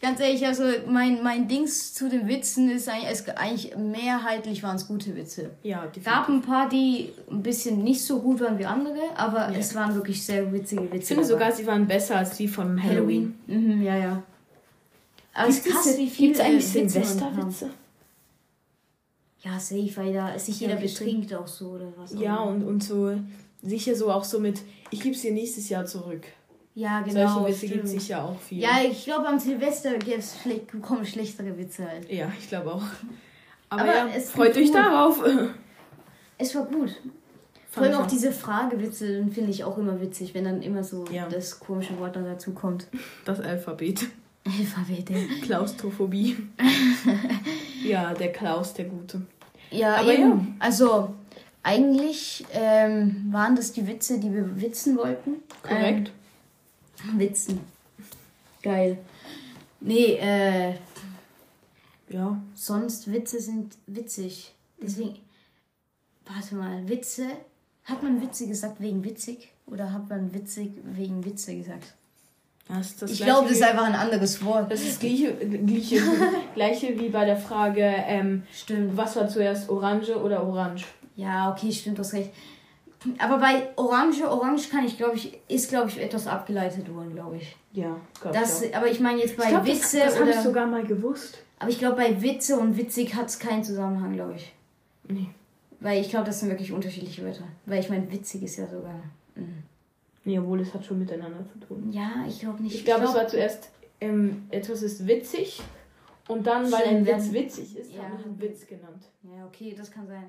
ganz 0.00 0.20
ehrlich, 0.20 0.46
also 0.46 0.64
mein, 0.86 1.22
mein 1.22 1.48
Dings 1.48 1.94
zu 1.94 2.08
den 2.08 2.28
Witzen 2.28 2.70
ist 2.70 2.88
eigentlich, 2.88 3.10
es, 3.10 3.28
eigentlich 3.28 3.76
mehrheitlich 3.76 4.62
waren 4.62 4.76
es 4.76 4.86
gute 4.86 5.14
Witze. 5.16 5.50
Ja, 5.62 5.82
definitiv. 5.86 6.04
gab 6.04 6.28
ein 6.28 6.42
paar, 6.42 6.68
die 6.68 7.12
ein 7.30 7.42
bisschen 7.42 7.82
nicht 7.82 8.02
so 8.02 8.20
gut 8.20 8.40
waren 8.40 8.58
wie 8.58 8.66
andere, 8.66 8.98
aber 9.16 9.50
es 9.56 9.74
waren 9.74 9.94
wirklich 9.94 10.24
sehr 10.24 10.52
witzige 10.52 10.84
Witze. 10.84 10.96
Ich 10.96 11.04
finde 11.06 11.24
sogar, 11.24 11.52
sie 11.52 11.66
waren 11.66 11.86
besser 11.86 12.16
als 12.16 12.36
die 12.36 12.48
von 12.48 12.82
Halloween. 12.82 13.38
Mhm, 13.46 13.82
ja, 13.82 13.96
ja. 13.96 14.22
Aber 15.34 15.48
es 15.48 15.62
krass, 15.62 15.96
wie 15.98 16.08
viele 16.08 16.42
eigentlich. 16.42 16.66
Silvesterwitze? 16.66 17.70
Ja, 19.42 19.60
safe, 19.60 19.92
weil 19.96 20.12
da 20.12 20.36
sich 20.38 20.58
jeder 20.58 20.74
Ja, 20.74 20.80
betrinkt 20.80 21.32
auch 21.34 21.46
so 21.46 21.70
oder 21.70 21.92
was. 21.96 22.14
Ja, 22.18 22.38
und, 22.38 22.64
und 22.64 22.82
so 22.82 23.12
sicher 23.68 23.94
so 23.94 24.10
auch 24.10 24.24
so 24.24 24.40
mit, 24.40 24.60
ich 24.90 25.00
gebe 25.00 25.14
es 25.14 25.22
dir 25.22 25.32
nächstes 25.32 25.68
Jahr 25.68 25.84
zurück. 25.86 26.24
ja, 26.74 27.00
genau. 27.00 27.40
Solche 27.40 27.48
Witze 27.62 27.66
gibt 27.68 27.84
es 27.84 27.90
sicher 27.92 28.24
auch 28.24 28.38
viel. 28.40 28.60
Ja, 28.62 28.78
ich 28.88 29.04
glaube, 29.04 29.26
am 29.28 29.38
Silvester 29.38 29.96
gibt's 29.98 30.36
schle 30.42 30.60
kommen 30.80 31.04
schlechtere 31.06 31.56
Witze 31.58 31.86
halt. 31.88 32.10
Ja, 32.10 32.30
ich 32.38 32.48
glaube 32.48 32.74
auch. 32.74 32.82
Aber, 33.68 33.82
Aber 33.82 33.94
ja, 33.94 34.08
es 34.14 34.30
freut 34.30 34.56
euch 34.56 34.70
darauf. 34.70 35.22
Es 36.38 36.54
war 36.54 36.66
gut. 36.66 36.94
Vor 37.68 37.82
allem 37.82 37.94
auch 37.96 38.06
diese 38.06 38.32
Fragewitze 38.32 39.26
finde 39.32 39.50
ich 39.50 39.64
auch 39.64 39.76
immer 39.76 40.00
witzig, 40.00 40.32
wenn 40.34 40.44
dann 40.44 40.62
immer 40.62 40.82
so 40.84 41.04
Ja. 41.10 41.26
das 41.28 41.58
komische 41.60 41.98
Wort 41.98 42.16
dann 42.16 42.24
dazu 42.24 42.52
kommt. 42.52 42.86
Das 43.24 43.40
Alphabet. 43.40 44.06
Alphabete. 44.46 45.14
Klaustrophobie. 45.42 46.36
ja, 47.84 48.14
der 48.14 48.32
Klaus, 48.32 48.72
der 48.74 48.86
Gute. 48.86 49.22
Ja, 49.70 49.96
Aber 49.96 50.12
eben. 50.12 50.30
ja. 50.30 50.46
Also, 50.60 51.14
eigentlich 51.66 52.46
ähm, 52.52 53.26
waren 53.32 53.56
das 53.56 53.72
die 53.72 53.86
Witze, 53.88 54.20
die 54.20 54.32
wir 54.32 54.60
witzen 54.60 54.96
wollten. 54.96 55.42
Korrekt. 55.64 56.12
Ähm, 57.04 57.18
witzen. 57.18 57.60
Geil. 58.62 58.98
Nee, 59.80 60.14
äh, 60.20 60.74
Ja. 62.08 62.40
sonst 62.54 63.12
Witze 63.12 63.40
sind 63.40 63.74
witzig. 63.88 64.52
Deswegen, 64.80 65.16
warte 66.24 66.54
mal, 66.54 66.88
Witze. 66.88 67.26
Hat 67.84 68.02
man 68.02 68.22
Witze 68.22 68.46
gesagt 68.46 68.80
wegen 68.80 69.02
witzig? 69.04 69.52
Oder 69.66 69.92
hat 69.92 70.08
man 70.08 70.32
witzig 70.32 70.70
wegen 70.84 71.24
Witze 71.24 71.56
gesagt? 71.56 71.94
Das 72.68 72.96
das 72.96 73.10
Ich 73.12 73.22
glaube, 73.22 73.48
das 73.48 73.58
ist 73.58 73.62
einfach 73.64 73.86
ein 73.86 73.94
anderes 73.94 74.44
Wort. 74.44 74.70
Das 74.70 74.82
ist 74.82 75.00
gleiche, 75.00 75.34
gleiche, 75.34 76.00
gleiche 76.54 76.98
wie 76.98 77.08
bei 77.08 77.24
der 77.24 77.36
Frage, 77.36 77.82
ähm, 77.82 78.42
Stimmt. 78.52 78.96
was 78.96 79.14
war 79.16 79.28
zuerst 79.28 79.68
Orange 79.68 80.16
oder 80.16 80.44
Orange? 80.44 80.84
Ja, 81.16 81.50
okay, 81.50 81.72
stimmt, 81.72 81.98
du 81.98 82.00
hast 82.02 82.12
recht. 82.12 82.30
Aber 83.18 83.38
bei 83.38 83.68
Orange, 83.76 84.22
Orange 84.28 84.68
kann 84.70 84.84
ich, 84.84 84.96
glaube 84.96 85.16
ich, 85.16 85.38
ist, 85.48 85.68
glaube 85.68 85.88
ich, 85.90 86.00
etwas 86.00 86.26
abgeleitet 86.26 86.92
worden, 86.92 87.14
glaube 87.14 87.36
ich. 87.36 87.56
Ja, 87.72 87.96
glaube 88.20 88.38
Das, 88.38 88.62
ich 88.62 88.72
auch. 88.72 88.78
aber 88.78 88.90
ich 88.90 89.00
meine 89.00 89.18
jetzt 89.20 89.36
bei 89.36 89.44
Ich 89.44 89.50
glaub, 89.50 89.64
Witze 89.66 89.98
das, 89.98 90.12
das 90.14 90.20
habe 90.20 90.30
ich 90.30 90.36
sogar 90.36 90.66
mal 90.66 90.84
gewusst. 90.84 91.38
aber 91.58 91.70
ich 91.70 91.78
glaube, 91.78 91.96
bei 91.96 92.20
Witze 92.22 92.58
und 92.58 92.76
witzig 92.76 93.14
hat 93.14 93.26
es 93.26 93.38
keinen 93.38 93.62
Zusammenhang, 93.62 94.12
glaube 94.14 94.34
ich. 94.36 94.52
Nee. 95.08 95.28
Weil 95.80 96.00
ich 96.00 96.08
glaube, 96.08 96.26
das 96.26 96.40
sind 96.40 96.48
wirklich 96.48 96.72
unterschiedliche 96.72 97.22
Wörter. 97.22 97.44
Weil 97.66 97.80
ich 97.80 97.88
meine, 97.90 98.10
witzig 98.10 98.42
ist 98.42 98.56
ja 98.56 98.66
sogar. 98.66 98.94
Mhm. 99.34 99.62
Nee, 100.24 100.38
obwohl 100.40 100.60
es 100.60 100.74
hat 100.74 100.84
schon 100.84 100.98
miteinander 100.98 101.44
zu 101.52 101.58
tun. 101.60 101.92
Ja, 101.92 102.24
ich 102.26 102.40
glaube 102.40 102.62
nicht. 102.62 102.74
Ich 102.74 102.84
glaube, 102.84 103.04
es 103.04 103.10
glaub- 103.10 103.22
war 103.22 103.28
zuerst, 103.28 103.70
ähm, 104.00 104.46
etwas 104.50 104.82
ist 104.82 105.06
witzig 105.06 105.62
und 106.26 106.46
dann, 106.46 106.72
weil 106.72 106.82
ein 106.88 107.06
Witz 107.06 107.30
witzig 107.32 107.76
ist, 107.76 107.92
Ja. 107.94 108.02
habe 108.02 108.16
ich 108.18 108.26
einen 108.26 108.40
Witz 108.40 108.66
genannt. 108.66 109.04
Ja, 109.22 109.44
okay, 109.46 109.74
das 109.78 109.90
kann 109.92 110.06
sein. 110.08 110.24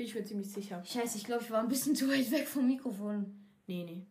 Bin 0.00 0.06
ich 0.06 0.14
mir 0.14 0.24
ziemlich 0.24 0.50
sicher. 0.50 0.82
Scheiße, 0.82 1.18
ich 1.18 1.24
glaube, 1.24 1.42
ich 1.42 1.50
war 1.50 1.60
ein 1.60 1.68
bisschen 1.68 1.94
zu 1.94 2.08
weit 2.08 2.30
weg 2.30 2.48
vom 2.48 2.66
Mikrofon. 2.66 3.26
Nee, 3.66 3.84
nee. 3.84 4.06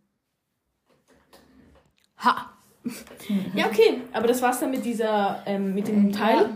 Ha! 2.17 2.53
ja, 3.55 3.65
okay, 3.65 4.01
aber 4.13 4.27
das 4.27 4.39
war's 4.43 4.59
dann 4.59 4.69
mit 4.69 4.85
dieser, 4.85 5.41
ähm, 5.47 5.73
mit 5.73 5.87
dem 5.87 6.11
Teil. 6.11 6.43
Ja. 6.43 6.49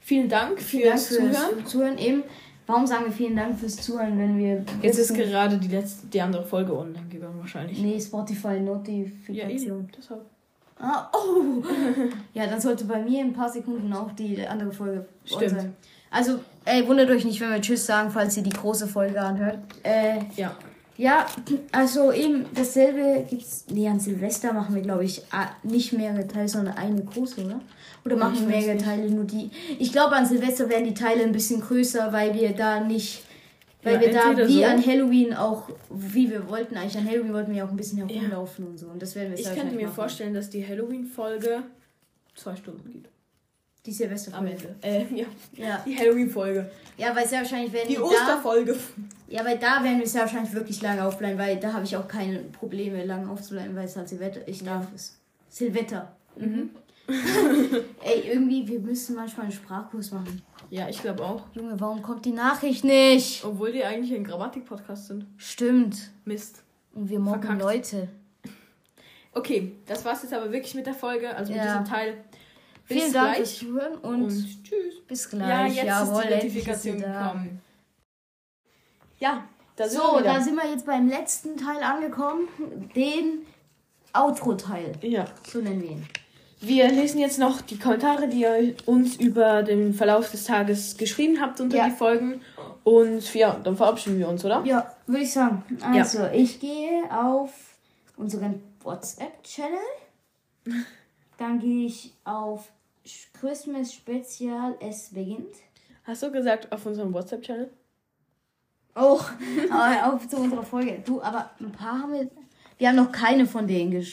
Vielen 0.00 0.28
Dank 0.28 0.60
Vielen 0.60 0.90
Dank 0.90 1.00
fürs 1.00 1.08
fürs 1.08 1.32
Zuhören. 1.40 1.66
Zuhören. 1.66 1.96
Eben, 1.96 2.22
warum 2.66 2.86
sagen 2.86 3.06
wir 3.06 3.12
vielen 3.12 3.34
Dank 3.34 3.58
fürs 3.58 3.76
Zuhören, 3.76 4.18
wenn 4.18 4.36
wir. 4.36 4.62
Jetzt 4.82 4.98
ist 4.98 5.14
gerade 5.14 5.56
die 5.56 5.68
letzte, 5.68 6.08
die 6.08 6.20
andere 6.20 6.44
Folge 6.44 6.76
online 6.76 7.06
gegangen 7.08 7.38
wahrscheinlich. 7.38 7.80
Nee, 7.80 7.98
Spotify 7.98 8.56
Ja, 8.56 8.60
Notifikation. 8.60 9.78
eben. 9.78 9.88
Deshalb. 9.96 10.26
ah, 10.78 11.10
oh! 11.14 11.64
ja, 12.34 12.46
dann 12.46 12.60
sollte 12.60 12.84
bei 12.84 13.00
mir 13.00 13.22
in 13.22 13.28
ein 13.28 13.32
paar 13.32 13.48
Sekunden 13.48 13.90
auch 13.94 14.12
die 14.12 14.46
andere 14.46 14.70
Folge 14.70 15.06
Stimmt. 15.24 15.50
sein. 15.50 15.76
Also, 16.10 16.40
ey, 16.64 16.86
wundert 16.86 17.10
euch 17.10 17.24
nicht, 17.24 17.40
wenn 17.40 17.50
wir 17.50 17.60
Tschüss 17.60 17.86
sagen, 17.86 18.10
falls 18.10 18.36
ihr 18.36 18.42
die 18.42 18.50
große 18.50 18.86
Folge 18.86 19.20
anhört. 19.20 19.58
Äh, 19.82 20.18
Ja. 20.36 20.56
ja, 20.96 21.26
also 21.72 22.12
eben 22.12 22.46
dasselbe 22.54 23.24
gibt's. 23.28 23.64
Nee, 23.70 23.88
an 23.88 24.00
Silvester 24.00 24.52
machen 24.52 24.74
wir, 24.74 24.82
glaube 24.82 25.04
ich, 25.04 25.22
nicht 25.62 25.92
mehrere 25.92 26.26
Teile, 26.26 26.48
sondern 26.48 26.76
eine 26.76 27.02
große, 27.02 27.44
oder? 27.44 27.60
Oder 28.04 28.16
machen 28.16 28.34
ich 28.34 28.40
wir 28.40 28.48
mehrere 28.48 28.74
nicht. 28.74 28.84
Teile, 28.84 29.10
nur 29.10 29.24
die. 29.24 29.50
Ich 29.78 29.92
glaube, 29.92 30.16
an 30.16 30.26
Silvester 30.26 30.68
werden 30.68 30.84
die 30.86 30.94
Teile 30.94 31.22
ein 31.22 31.32
bisschen 31.32 31.60
größer, 31.60 32.12
weil 32.12 32.34
wir 32.34 32.54
da 32.54 32.80
nicht. 32.80 33.24
Weil 33.82 33.94
Ja, 33.94 34.00
wir 34.00 34.12
da 34.12 34.46
wie 34.48 34.58
so- 34.58 34.64
an 34.64 34.84
Halloween 34.84 35.32
auch, 35.34 35.70
wie 35.88 36.28
wir 36.30 36.48
wollten, 36.50 36.76
eigentlich 36.76 36.98
an 36.98 37.08
Halloween 37.08 37.32
wollten 37.32 37.50
wir 37.52 37.58
ja 37.58 37.64
auch 37.64 37.70
ein 37.70 37.78
bisschen 37.78 37.96
herumlaufen 38.06 38.66
und 38.66 38.78
so. 38.78 38.86
Und 38.88 39.00
das 39.00 39.14
werden 39.14 39.30
wir 39.32 39.38
Ich 39.38 39.46
könnte 39.54 39.74
mir 39.74 39.84
machen. 39.84 39.94
vorstellen, 39.94 40.34
dass 40.34 40.50
die 40.50 40.66
Halloween-Folge 40.66 41.62
zwei 42.34 42.56
Stunden 42.56 42.90
geht. 42.92 43.06
Die 43.86 43.92
Silvester 43.92 44.36
Am 44.36 44.46
Ende. 44.46 44.74
Äh, 44.82 45.04
ja. 45.14 45.24
Ja. 45.54 45.82
Die 45.86 45.96
Halloween-Folge. 45.96 46.70
ja, 46.98 47.16
weil 47.16 47.26
sehr 47.26 47.40
wahrscheinlich 47.40 47.72
werden 47.72 47.88
Die. 47.88 47.98
Osterfolge. 47.98 48.76
Ja, 49.28 49.44
weil 49.44 49.58
da 49.58 49.82
werden 49.82 49.98
wir 50.00 50.06
sehr 50.06 50.22
wahrscheinlich 50.22 50.52
wirklich 50.52 50.82
lange 50.82 51.04
aufbleiben, 51.04 51.38
weil 51.38 51.58
da 51.58 51.72
habe 51.72 51.84
ich 51.84 51.96
auch 51.96 52.06
keine 52.06 52.40
Probleme, 52.40 53.04
lange 53.04 53.30
aufzubleiben, 53.30 53.74
weil 53.74 53.86
es 53.86 53.96
halt 53.96 54.08
Silvester, 54.08 54.46
ich 54.46 54.62
darf 54.64 54.86
es. 54.94 55.18
Silvester. 55.48 56.12
Mhm. 56.36 56.70
Ey, 58.02 58.30
irgendwie, 58.32 58.66
wir 58.68 58.80
müssen 58.80 59.16
manchmal 59.16 59.44
einen 59.46 59.52
Sprachkurs 59.52 60.12
machen. 60.12 60.42
Ja, 60.70 60.88
ich 60.88 61.00
glaube 61.02 61.24
auch. 61.24 61.42
Junge, 61.54 61.78
warum 61.80 62.02
kommt 62.02 62.24
die 62.24 62.30
Nachricht 62.32 62.84
nicht? 62.84 63.44
Obwohl 63.44 63.72
die 63.72 63.82
eigentlich 63.84 64.14
ein 64.14 64.22
Grammatik-Podcast 64.24 65.08
sind. 65.08 65.26
Stimmt. 65.36 66.10
Mist. 66.24 66.62
Und 66.94 67.08
wir 67.08 67.18
mobben 67.18 67.40
Verkackt. 67.42 67.62
Leute. 67.62 68.08
Okay, 69.32 69.72
das 69.86 70.04
war's 70.04 70.22
jetzt 70.22 70.34
aber 70.34 70.52
wirklich 70.52 70.74
mit 70.74 70.86
der 70.86 70.94
Folge, 70.94 71.34
also 71.34 71.52
mit 71.52 71.60
Ja. 71.62 71.78
diesem 71.78 71.84
Teil. 71.92 72.14
Bis 72.90 72.98
Vielen 73.02 73.12
Dank 73.12 73.36
fürs 73.36 73.54
Zuhören 73.58 73.94
und, 73.98 74.22
und 74.24 74.64
tschüss. 74.64 75.00
bis 75.06 75.30
Ja, 75.32 75.38
gleich. 75.38 75.76
jetzt 75.76 75.86
Jawohl, 75.86 76.22
ist 76.22 76.28
die 76.28 76.34
Notifikation 76.34 76.96
gekommen. 76.98 77.60
Ja, 79.20 79.44
da 79.76 79.88
sind 79.88 80.00
So, 80.02 80.12
wir 80.14 80.20
wieder. 80.20 80.34
da 80.34 80.40
sind 80.40 80.56
wir 80.56 80.68
jetzt 80.70 80.86
beim 80.86 81.08
letzten 81.08 81.56
Teil 81.56 81.82
angekommen. 81.82 82.48
Den 82.96 83.46
Outro-Teil. 84.12 84.92
ja. 85.02 85.24
So 85.50 85.60
nennen 85.60 85.82
wir 85.82 85.90
ihn. 85.90 86.06
Wir 86.62 86.88
lesen 86.90 87.20
jetzt 87.20 87.38
noch 87.38 87.60
die 87.62 87.78
Kommentare, 87.78 88.28
die 88.28 88.40
ihr 88.42 88.74
uns 88.86 89.16
über 89.16 89.62
den 89.62 89.94
Verlauf 89.94 90.30
des 90.30 90.44
Tages 90.44 90.96
geschrieben 90.98 91.40
habt 91.40 91.60
unter 91.60 91.76
Ja. 91.78 91.84
die 91.88 91.94
Folgen. 91.94 92.40
Und 92.84 93.32
ja, 93.34 93.54
dann 93.62 93.76
verabschieden 93.76 94.18
wir 94.18 94.28
uns, 94.28 94.44
oder? 94.44 94.62
Ja, 94.64 94.94
würde 95.06 95.22
ich 95.22 95.32
sagen. 95.32 95.62
Also, 95.80 96.26
ich 96.32 96.58
gehe 96.60 97.04
auf 97.10 97.50
unseren 98.16 98.60
WhatsApp-Channel. 98.82 99.78
Dann 101.38 101.60
gehe 101.60 101.86
ich 101.86 102.12
auf 102.24 102.68
Christmas 103.32 103.94
Spezial, 103.94 104.76
es 104.80 105.10
beginnt. 105.10 105.54
Hast 106.04 106.22
du 106.22 106.30
gesagt 106.30 106.70
auf 106.72 106.84
unserem 106.86 107.12
WhatsApp-Channel? 107.12 107.70
Oh, 108.94 109.20
aber 109.70 110.12
auf 110.14 110.28
zu 110.28 110.36
unserer 110.36 110.62
Folge. 110.62 111.02
Du, 111.04 111.22
aber 111.22 111.50
ein 111.60 111.72
paar 111.72 112.02
haben 112.02 112.12
wir. 112.12 112.30
Wir 112.78 112.88
haben 112.88 112.96
noch 112.96 113.12
keine 113.12 113.46
von 113.46 113.66
denen 113.66 114.04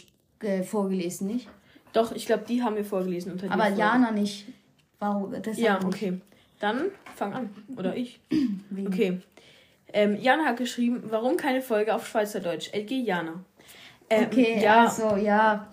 äh, 0.41 0.63
vorgelesen, 0.63 1.27
nicht? 1.27 1.47
Doch, 1.93 2.11
ich 2.11 2.25
glaube, 2.25 2.43
die 2.47 2.61
haben 2.61 2.75
wir 2.75 2.85
vorgelesen 2.85 3.31
unter 3.31 3.51
Aber. 3.51 3.69
Jana 3.69 4.11
nicht. 4.11 4.45
Warum? 4.99 5.31
Deshalb 5.31 5.57
Ja, 5.57 5.79
okay. 5.83 6.21
Dann 6.59 6.91
fang 7.15 7.33
an. 7.33 7.49
Oder 7.75 7.95
ich. 7.95 8.19
Okay. 8.87 9.21
Ähm, 9.93 10.17
Jana 10.21 10.45
hat 10.45 10.57
geschrieben, 10.57 11.03
warum 11.05 11.37
keine 11.37 11.61
Folge 11.61 11.95
auf 11.95 12.07
Schweizerdeutsch? 12.07 12.71
LG 12.73 12.91
Jana. 12.91 13.43
Ähm, 14.09 14.25
Okay, 14.25 14.61
ja, 14.61 14.85
also 14.85 15.15
ja. 15.15 15.67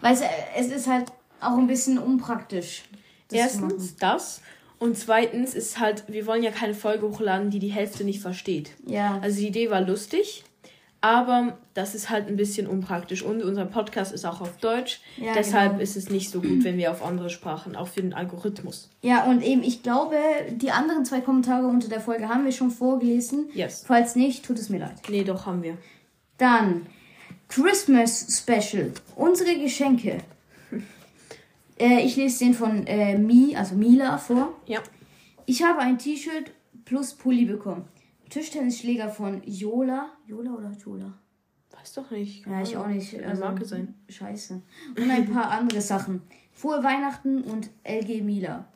Weißt 0.00 0.22
du, 0.22 0.26
es 0.56 0.72
ist 0.72 0.88
halt 0.88 1.12
auch 1.40 1.56
ein 1.58 1.66
bisschen 1.66 1.98
unpraktisch. 1.98 2.82
das 3.28 3.38
erstens 3.40 3.96
das. 3.96 4.40
Und 4.78 4.96
zweitens 4.96 5.54
ist 5.54 5.80
halt, 5.80 6.04
wir 6.06 6.26
wollen 6.26 6.42
ja 6.42 6.52
keine 6.52 6.74
Folge 6.74 7.08
hochladen, 7.08 7.50
die 7.50 7.58
die 7.58 7.68
Hälfte 7.72 8.04
nicht 8.04 8.20
versteht. 8.20 8.70
Ja. 8.86 9.18
Also 9.22 9.40
die 9.40 9.48
Idee 9.48 9.70
war 9.70 9.80
lustig, 9.80 10.44
aber 11.00 11.58
das 11.74 11.96
ist 11.96 12.10
halt 12.10 12.28
ein 12.28 12.36
bisschen 12.36 12.68
unpraktisch. 12.68 13.22
Und 13.22 13.42
unser 13.42 13.64
Podcast 13.64 14.12
ist 14.12 14.24
auch 14.24 14.40
auf 14.40 14.56
Deutsch. 14.58 15.00
Ja, 15.16 15.32
Deshalb 15.34 15.72
genau. 15.72 15.82
ist 15.82 15.96
es 15.96 16.10
nicht 16.10 16.30
so 16.30 16.40
gut, 16.40 16.62
wenn 16.62 16.76
wir 16.76 16.92
auf 16.92 17.04
andere 17.04 17.28
Sprachen, 17.28 17.74
auch 17.74 17.88
für 17.88 18.02
den 18.02 18.14
Algorithmus. 18.14 18.88
Ja, 19.02 19.24
und 19.24 19.42
eben, 19.42 19.64
ich 19.64 19.82
glaube, 19.82 20.16
die 20.52 20.70
anderen 20.70 21.04
zwei 21.04 21.20
Kommentare 21.20 21.66
unter 21.66 21.88
der 21.88 22.00
Folge 22.00 22.28
haben 22.28 22.44
wir 22.44 22.52
schon 22.52 22.70
vorgelesen. 22.70 23.48
Yes. 23.54 23.84
Falls 23.86 24.14
nicht, 24.14 24.44
tut 24.44 24.58
es 24.58 24.68
mir 24.68 24.78
leid. 24.78 24.94
Nee, 25.08 25.24
doch 25.24 25.46
haben 25.46 25.62
wir. 25.64 25.76
Dann 26.36 26.86
Christmas 27.48 28.38
Special. 28.38 28.92
Unsere 29.16 29.56
Geschenke. 29.58 30.18
Äh, 31.78 32.04
ich 32.04 32.16
lese 32.16 32.44
den 32.44 32.54
von 32.54 32.86
äh, 32.86 33.16
Mi, 33.18 33.54
also 33.56 33.74
Mila 33.74 34.18
vor. 34.18 34.54
Ja. 34.66 34.80
Ich 35.46 35.62
habe 35.62 35.78
ein 35.80 35.98
T-Shirt 35.98 36.52
plus 36.84 37.14
Pulli 37.14 37.44
bekommen. 37.44 37.84
Tischtennisschläger 38.30 39.08
von 39.08 39.42
Jola. 39.44 40.10
Jola 40.26 40.52
oder 40.52 40.72
Jola? 40.84 41.18
Weiß 41.70 41.94
doch 41.94 42.10
nicht. 42.10 42.44
Ja, 42.46 42.60
ich 42.62 42.76
auch 42.76 42.86
nicht. 42.86 43.22
Also, 43.22 43.42
Marke 43.42 43.64
sein. 43.64 43.94
Scheiße. 44.08 44.60
Und 44.96 45.10
ein 45.10 45.32
paar 45.32 45.50
andere 45.50 45.80
Sachen. 45.80 46.22
Frohe 46.52 46.82
Weihnachten 46.82 47.42
und 47.42 47.70
LG 47.84 48.22
Mila. 48.22 48.66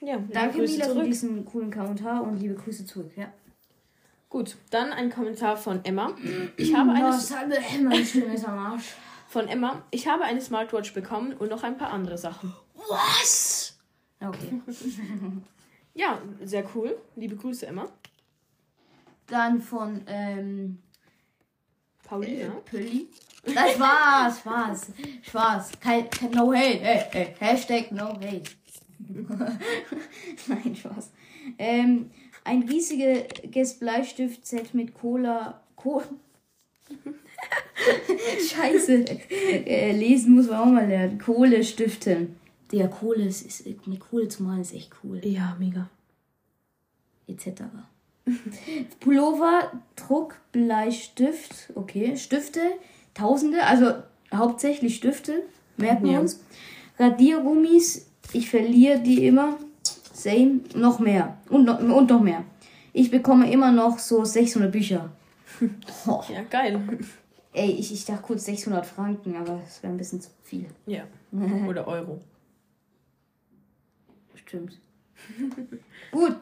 Ja, 0.00 0.18
Danke 0.32 0.58
Grüße 0.58 0.72
Mila 0.74 0.84
für 0.86 0.92
zurück. 0.92 1.06
diesen 1.06 1.44
coolen 1.44 1.70
Kommentar 1.70 2.22
und 2.22 2.40
liebe 2.40 2.54
Grüße 2.54 2.84
zurück. 2.84 3.12
Ja. 3.16 3.32
Gut, 4.28 4.56
dann 4.70 4.92
ein 4.92 5.08
Kommentar 5.10 5.56
von 5.56 5.84
Emma. 5.84 6.14
Ich 6.56 6.74
habe 6.74 6.90
eine 6.90 7.08
Was 7.08 7.34
hat 7.34 7.48
mein 7.82 8.04
schönes 8.04 8.44
am 8.44 8.58
Arsch? 8.58 8.94
Von 9.28 9.46
Emma. 9.46 9.82
Ich 9.90 10.08
habe 10.08 10.24
eine 10.24 10.40
Smartwatch 10.40 10.94
bekommen 10.94 11.34
und 11.34 11.50
noch 11.50 11.62
ein 11.62 11.76
paar 11.76 11.90
andere 11.90 12.18
Sachen. 12.18 12.54
Was? 12.74 13.78
Okay. 14.20 14.60
Ja, 15.94 16.22
sehr 16.44 16.64
cool. 16.76 16.96
Liebe 17.16 17.34
Grüße, 17.34 17.66
Emma. 17.66 17.88
Dann 19.26 19.60
von 19.60 20.02
ähm, 20.06 20.78
Paulina. 22.04 22.50
Pölli. 22.64 23.08
Das 23.44 23.72
Spaß, 23.72 24.38
Spaß, 24.38 24.86
Spaß. 25.22 25.72
Kein, 25.80 26.08
kein 26.08 26.30
No 26.30 26.52
Hate. 26.52 26.78
Hey, 26.78 27.04
hey. 27.10 27.34
Hashtag 27.40 27.90
No 27.90 28.10
Hate. 28.10 28.44
Nein, 30.46 30.76
Spaß. 30.76 31.10
Ähm, 31.58 32.12
ein 32.44 32.62
riesiges 32.62 33.80
Bleistift-Set 33.80 34.74
mit 34.74 34.94
Cola. 34.94 35.64
Co 35.74 36.04
Scheiße. 38.50 39.04
Äh, 39.40 39.92
lesen 39.92 40.34
muss 40.34 40.48
man 40.48 40.58
auch 40.58 40.66
mal 40.66 40.86
lernen. 40.86 41.18
Kohlestiften. 41.18 42.36
Der 42.72 42.88
Kohle 42.88 43.24
ist, 43.24 43.42
ist 43.42 43.86
mit 43.86 44.00
Kohle 44.00 44.28
zu 44.28 44.42
malen 44.42 44.60
ist 44.60 44.74
echt 44.74 44.90
cool. 45.02 45.20
Ja, 45.24 45.56
mega. 45.58 45.88
etc. 47.26 47.62
Pullover, 49.00 49.72
Druck, 49.96 50.36
Bleistift, 50.52 51.70
okay, 51.74 52.16
Stifte, 52.16 52.60
Tausende, 53.14 53.64
also 53.64 53.94
hauptsächlich 54.34 54.96
Stifte, 54.96 55.42
merken 55.78 56.04
wir 56.04 56.12
Ja. 56.12 56.20
uns. 56.20 56.40
Radiergummis, 56.98 58.06
ich 58.32 58.50
verliere 58.50 59.00
die 59.00 59.26
immer, 59.26 59.56
same, 60.12 60.60
noch 60.74 60.98
mehr 60.98 61.38
und 61.48 61.64
noch, 61.64 61.80
und 61.80 62.10
noch 62.10 62.20
mehr. 62.20 62.44
Ich 62.92 63.10
bekomme 63.10 63.50
immer 63.50 63.72
noch 63.72 63.98
so 63.98 64.24
600 64.24 64.70
Bücher. 64.70 65.10
Oh, 66.06 66.22
Ja, 66.28 66.42
geil. 66.44 66.98
ey, 67.52 67.70
ich, 67.72 67.92
ich 67.92 68.04
dachte 68.04 68.22
kurz 68.22 68.44
600 68.44 68.84
Franken, 68.86 69.36
aber 69.36 69.60
das 69.64 69.82
wäre 69.82 69.92
ein 69.92 69.96
bisschen 69.96 70.20
zu 70.20 70.30
viel. 70.42 70.66
Ja. 70.86 71.04
Oder 71.68 71.86
Euro. 71.88 72.20
Stimmt. 74.34 74.78
Gut. 76.12 76.36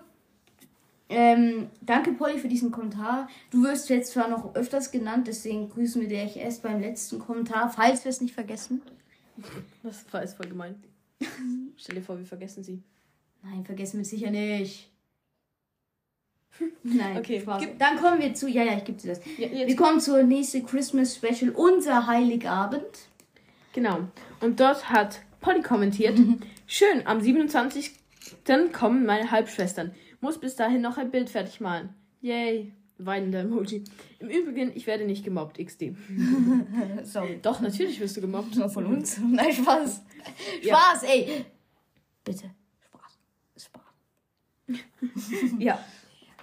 Ähm, 1.09 1.71
danke, 1.83 2.13
Polly, 2.13 2.39
für 2.39 2.49
diesen 2.49 2.73
Kommentar. 2.73 3.29
Du 3.51 3.63
wirst 3.63 3.89
jetzt 3.89 4.13
zwar 4.13 4.29
noch 4.29 4.55
öfters 4.57 4.91
genannt, 4.91 5.29
deswegen 5.29 5.69
grüßen 5.69 6.01
wir 6.03 6.09
dich 6.09 6.37
erst 6.37 6.63
beim 6.63 6.81
letzten 6.81 7.21
Kommentar, 7.21 7.71
falls 7.71 8.05
wir 8.05 8.11
es 8.11 8.21
nicht 8.21 8.35
vergessen. 8.35 8.83
Das 9.83 10.05
war 10.13 10.23
ist 10.23 10.37
voll 10.37 10.49
gemein. 10.49 10.83
Stell 11.77 11.95
dir 11.97 12.03
vor, 12.03 12.19
wir 12.19 12.27
vergessen 12.27 12.65
sie. 12.65 12.83
Nein, 13.43 13.65
vergessen 13.65 13.99
wir 13.99 14.03
es 14.03 14.11
sicher 14.11 14.31
nicht. 14.31 14.91
Nein, 16.83 17.19
Okay, 17.19 17.41
Spaß. 17.41 17.61
gib- 17.61 17.79
Dann 17.79 17.97
kommen 17.97 18.21
wir 18.21 18.35
zu, 18.35 18.49
ja, 18.49 18.63
ja, 18.65 18.77
ich 18.77 18.85
gebe 18.85 18.99
dir 19.01 19.09
das. 19.15 19.21
Ja, 19.39 19.51
Wir 19.67 19.77
kommen 19.77 20.01
zur 20.01 20.23
nächsten 20.23 20.65
Christmas 20.67 21.17
Special, 21.17 21.51
unser 21.51 22.07
Heiligabend. 22.07 22.85
genau. 23.73 24.01
Und 24.41 24.61
dort 24.61 24.89
hat 24.91 25.21
Polly 25.41 25.63
kommentiert: 25.63 26.19
Schön, 26.67 27.07
am 27.07 27.21
27. 27.21 27.93
kommen 28.73 29.07
meine 29.07 29.31
Halbschwestern. 29.31 29.95
Muss 30.21 30.39
bis 30.39 30.57
dahin 30.57 30.81
noch 30.81 30.97
ein 30.99 31.11
Bild 31.11 31.31
fertig 31.31 31.61
malen. 31.61 31.91
Yay. 32.21 32.73
Weinender 32.99 33.41
Emoji. 33.41 33.85
Im 34.21 34.29
Übrigen, 34.31 34.73
ich 34.75 34.87
werde 34.87 35.05
nicht 35.05 35.23
gemobbt, 35.23 35.59
XD. 35.59 35.93
Sorry. 37.05 37.39
Doch, 37.43 37.61
natürlich 37.61 38.01
wirst 38.01 38.17
du 38.17 38.23
gemobbt. 38.23 38.57
Nur 38.57 38.71
von 38.71 38.87
uns. 38.87 39.19
Nein, 39.31 39.53
Spaß. 39.53 40.03
Ja. 40.63 40.77
Spaß, 40.77 41.03
ey. 41.03 41.45
Bitte. 42.25 42.51
Spaß. 42.89 43.19
Spaß. 43.65 44.81
Ja. 45.59 45.79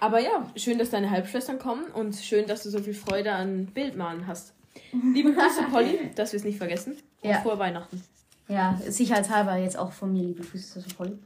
Aber 0.04 0.18
ja, 0.20 0.46
schön, 0.56 0.78
dass 0.78 0.90
deine 0.90 1.10
Halbschwestern 1.10 1.58
kommen 1.58 1.84
und 1.94 2.14
schön, 2.16 2.46
dass 2.46 2.62
du 2.62 2.68
so 2.70 2.78
viel 2.78 2.92
Freude 2.92 3.32
an 3.32 3.66
Bildmalen 3.66 4.26
hast. 4.26 4.52
Liebe 4.92 5.32
Grüße, 5.34 5.62
Polly, 5.70 6.10
dass 6.14 6.32
wir 6.32 6.38
es 6.38 6.44
nicht 6.44 6.58
vergessen. 6.58 6.96
Und 7.22 7.30
Ja. 7.30 7.40
frohe 7.40 7.58
Weihnachten. 7.58 8.02
Ja, 8.48 8.78
sicherheitshalber 8.86 9.56
jetzt 9.56 9.78
auch 9.78 9.92
von 9.92 10.12
mir, 10.12 10.22
liebe 10.22 10.42
Grüße 10.42 10.86
zu 10.86 10.94
Polly. 10.94 11.18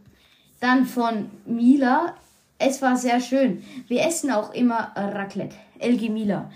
Dann 0.61 0.87
von 0.87 1.29
Mila. 1.45 2.15
Es 2.59 2.81
war 2.83 2.97
sehr 2.97 3.21
schön. 3.21 3.65
Wir 3.89 4.03
essen 4.07 4.31
auch 4.31 4.53
immer 4.55 4.93
Raclette. 4.95 5.57
LG 5.81 6.09
Mila. 6.11 6.51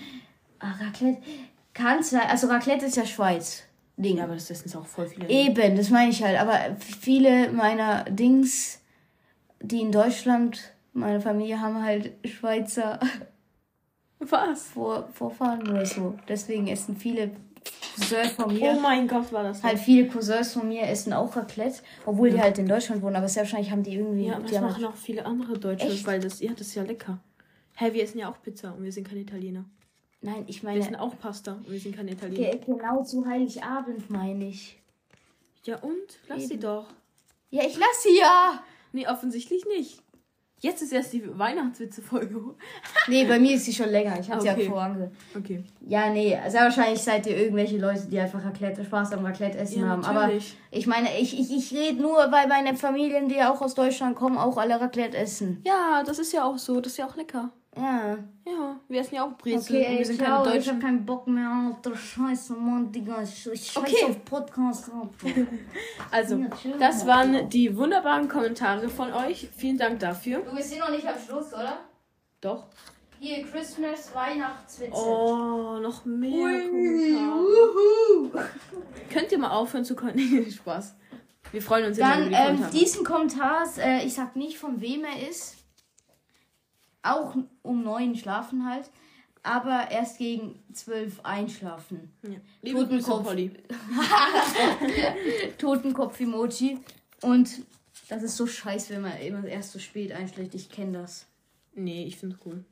Ah, 0.61 0.73
Raclette 0.81 1.21
kann 1.75 2.03
sein. 2.05 2.23
Also 2.29 2.47
Raclette 2.47 2.87
ist 2.87 2.97
ja 2.97 3.05
Schweiz. 3.07 3.65
Ding. 3.97 4.19
Ja, 4.19 4.25
aber 4.25 4.35
das 4.35 4.49
essen 4.51 4.69
es 4.69 4.77
auch 4.77 4.87
voll 4.87 5.07
viele. 5.09 5.29
Eben, 5.29 5.77
das 5.77 5.91
meine 5.91 6.11
ich 6.11 6.23
halt. 6.23 6.39
Aber 6.41 6.59
viele 6.79 7.51
meiner 7.53 8.05
Dings, 8.05 8.81
die 9.61 9.81
in 9.81 9.91
Deutschland, 9.93 10.72
meine 10.93 11.21
Familie 11.21 11.61
haben 11.61 11.83
halt 11.83 12.13
Schweizer 12.27 13.01
Was? 14.19 14.69
Vor 14.69 15.09
Vorfahren 15.13 15.69
oder 15.69 15.85
so. 15.85 16.15
Deswegen 16.29 16.69
essen 16.69 16.97
viele 16.97 17.33
Cousins 17.97 18.33
von 18.33 18.45
Oh 18.47 18.49
mir. 18.53 18.75
mein 18.81 19.09
Gott, 19.09 19.33
war 19.33 19.43
das. 19.43 19.63
Halt 19.63 19.79
viele 19.79 20.07
Cousins 20.09 20.53
von 20.53 20.69
mir 20.69 20.83
essen 20.83 21.13
auch 21.13 21.35
Raclette, 21.37 21.83
obwohl 22.07 22.31
die 22.31 22.41
halt 22.41 22.57
in 22.59 22.67
Deutschland 22.69 23.03
wohnen, 23.03 23.17
aber 23.17 23.29
sehr 23.29 23.43
wahrscheinlich 23.43 23.71
haben 23.73 23.83
die 23.83 23.95
irgendwie. 23.95 24.27
ja, 24.27 24.37
aber 24.37 24.47
das 24.49 24.61
machen 24.61 24.85
auch 24.85 24.95
viele 24.95 25.27
andere 25.27 25.59
Deutsche, 25.59 25.87
Echt? 25.89 26.07
weil 26.07 26.21
das, 26.21 26.41
ja, 26.41 26.53
das 26.53 26.69
ist 26.69 26.75
ja 26.77 26.83
lecker. 26.85 27.19
Hä, 27.77 27.93
wir 27.93 28.03
essen 28.05 28.19
ja 28.19 28.31
auch 28.31 28.41
Pizza 28.43 28.73
und 28.75 28.85
wir 28.85 28.93
sind 28.93 29.09
keine 29.09 29.21
Italiener. 29.21 29.65
Nein, 30.21 30.45
ich 30.47 30.63
Wir 30.63 30.69
meine, 30.71 30.81
essen 30.81 30.95
auch 30.95 31.19
Pasta 31.19 31.55
und 31.55 31.71
wir 31.71 31.81
sind 31.81 31.97
keine 31.97 32.13
Italiener. 32.13 32.51
ge 32.53 32.61
genau 32.65 33.03
zu 33.03 33.27
Heiligabend 33.27 34.09
meine 34.09 34.47
ich. 34.49 34.79
Ja 35.65 35.77
und? 35.79 35.95
Lass 36.29 36.47
sie 36.47 36.55
Eben. 36.55 36.63
doch. 36.63 36.87
Ja, 37.51 37.63
ich 37.65 37.77
lasse 37.77 38.03
sie 38.09 38.19
ja. 38.19 38.63
Nee, 38.93 39.07
offensichtlich 39.09 39.65
nicht. 39.67 40.02
Jetzt 40.65 40.81
ist 40.81 40.93
erst 40.93 41.13
die 41.13 41.25
Weihnachtswitze-Folge. 41.39 42.41
Nee, 43.09 43.25
bei 43.25 43.41
mir 43.41 43.57
ist 43.57 43.65
sie 43.65 43.73
schon 43.73 43.89
länger. 43.89 44.19
Ich 44.21 44.31
habe 44.31 44.41
sie 44.41 44.49
Okay. 44.49 44.63
ja 44.65 44.71
vorange. 44.71 45.11
Okay. 45.37 45.65
Ja, 45.81 46.09
nee, 46.11 46.39
sehr 46.49 46.61
wahrscheinlich 46.63 47.03
seid 47.03 47.27
ihr 47.27 47.37
irgendwelche 47.37 47.79
Leute, 47.79 48.07
die 48.07 48.19
einfach 48.21 48.45
Raclette, 48.45 48.85
Spaß 48.85 49.13
am 49.15 49.27
Raclette 49.27 49.59
essen 49.59 49.81
Ja, 49.83 49.89
haben. 49.89 50.05
Aber 50.05 50.31
ich 50.71 50.87
meine, 50.87 51.09
ich, 51.19 51.37
ich, 51.39 51.51
ich 51.53 51.73
rede 51.77 52.01
nur, 52.01 52.17
weil 52.31 52.47
meine 52.47 52.77
Familien, 52.77 53.29
die 53.29 53.35
ja 53.35 53.53
auch 53.53 53.61
aus 53.61 53.75
Deutschland 53.75 54.15
kommen, 54.15 54.39
auch 54.39 54.57
alle 54.57 54.81
Raclette 54.81 55.17
essen. 55.17 55.61
Ja, 55.67 56.05
das 56.07 56.21
ist 56.21 56.33
ja 56.33 56.45
auch 56.45 56.59
so. 56.59 56.81
Das 56.81 56.93
ist 56.93 56.99
ja 56.99 57.09
auch 57.09 57.17
lecker. 57.17 57.51
Ja. 57.75 58.19
Ja, 58.45 58.77
wir 58.89 59.01
essen 59.01 59.15
ja 59.15 59.25
auch 59.25 59.33
Brezel 59.39 59.77
Okay, 59.77 59.99
wir 59.99 60.05
sind 60.05 60.19
ciao, 60.21 60.43
keine 60.45 60.59
ich 60.59 60.69
hab 60.69 60.81
keinen 60.81 61.07
Bock 61.07 61.27
mehr 61.27 61.71
auf 61.71 61.81
der 61.81 61.95
Scheiße, 61.97 62.53
Mann, 62.55 62.93
Digga. 62.93 63.23
Ich, 63.23 63.47
ich 63.51 63.71
scheiß 63.71 63.83
Okay. 63.85 64.05
auf 64.11 64.25
Podcast 64.25 64.91
ab. 64.91 65.09
Also, 66.11 66.45
das 66.79 67.05
mal. 67.05 67.09
waren 67.35 67.49
die 67.49 67.75
wunderbaren 67.75 68.29
Kommentare 68.29 68.89
von 68.91 69.13
euch. 69.15 69.49
Vielen 69.57 69.79
Dank 69.79 70.01
dafür. 70.01 70.41
Du 70.41 70.55
bist 70.55 70.73
hier 70.73 70.83
noch 70.83 70.91
nicht 70.91 71.07
am 71.09 71.15
Schluss, 71.19 71.55
oder? 71.55 71.79
Doch. 72.43 72.67
Hier, 73.19 73.43
Christmas, 73.47 74.13
Weihnachtswitze. 74.15 74.93
Oh, 74.93 75.79
noch 75.81 76.05
mehr 76.05 76.31
Ui. 76.71 78.31
Könnt 79.11 79.33
ihr 79.33 79.39
mal 79.39 79.51
aufhören 79.53 79.85
zu 79.85 79.95
kommentieren? 79.95 80.51
Spaß. 80.51 80.95
Wir 81.53 81.63
freuen 81.63 81.87
uns 81.87 81.99
immer 81.99 82.09
Dann 82.11 82.21
über 82.27 82.31
die 82.31 82.35
ähm, 82.35 82.47
Kommentare. 82.47 82.73
diesen 82.73 83.05
Kommentar, 83.05 83.65
äh, 83.79 84.05
ich 84.05 84.15
sag 84.15 84.37
nicht 84.37 84.59
von 84.59 84.81
wem 84.81 85.05
er 85.05 85.29
ist. 85.29 85.57
Auch 87.03 87.37
um 87.63 87.83
neun 87.83 88.17
schlafen 88.17 88.69
halt. 88.69 88.91
Aber 89.45 89.91
erst 89.91 90.19
gegen 90.19 90.63
zwölf 90.73 91.21
einschlafen. 91.25 92.13
ja. 92.23 92.37
Liebe 92.63 92.79
Totenkopf. 92.81 93.27
Totenkopf-Emoji. 95.59 96.79
Und 97.23 97.63
das 98.09 98.23
ist 98.23 98.37
so 98.37 98.47
scheiße, 98.47 98.95
wenn 98.95 99.03
man 99.03 99.19
immer 99.19 99.45
erst 99.45 99.73
so 99.73 99.81
spät 99.81 100.13
einschläft. 100.13 100.55
Ich 100.55 100.71
kenne 100.71 100.99
das. 100.99 101.27
Nee, 101.75 102.05
ich 102.05 102.19
finde 102.19 102.37
es 102.37 102.47
cool. 102.47 102.65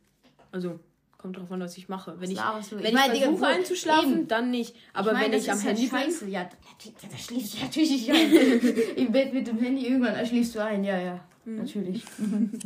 Also, 0.53 0.78
kommt 1.21 1.37
drauf 1.37 1.51
an, 1.53 1.61
was 1.61 1.77
ich 1.77 1.89
mache. 1.89 2.14
Wenn 2.18 2.35
Was 2.37 2.66
ich, 2.66 2.73
wenn 2.73 2.81
Ich 2.81 2.89
ich, 2.89 2.95
meine, 2.95 3.12
Digga, 3.12 3.27
versuche 3.27 3.47
einzuschlafen, 3.47 4.12
eben. 4.12 4.29
dann 4.29 4.51
nicht. 4.51 4.75
Aber 4.95 5.12
meine, 5.12 5.27
wenn 5.27 5.33
das 5.33 5.43
ich 5.43 5.51
am 5.51 5.59
ist 5.59 5.64
halt 5.66 5.79
Handy 5.79 6.21
bin. 6.21 6.33
Ja, 6.33 6.45
da, 6.45 7.18
schläfst 7.18 7.55
du 7.55 7.62
natürlich 7.62 7.91
nicht 7.91 8.11
ein. 8.11 8.97
Im 8.97 9.12
Bett 9.12 9.35
mit 9.35 9.47
dem 9.47 9.59
Handy 9.59 9.87
irgendwann 9.87 10.25
schläfst 10.27 10.55
du 10.55 10.64
ein. 10.64 10.83
Ja, 10.85 10.99
ja. 10.99 11.21
Natürlich. 11.45 12.05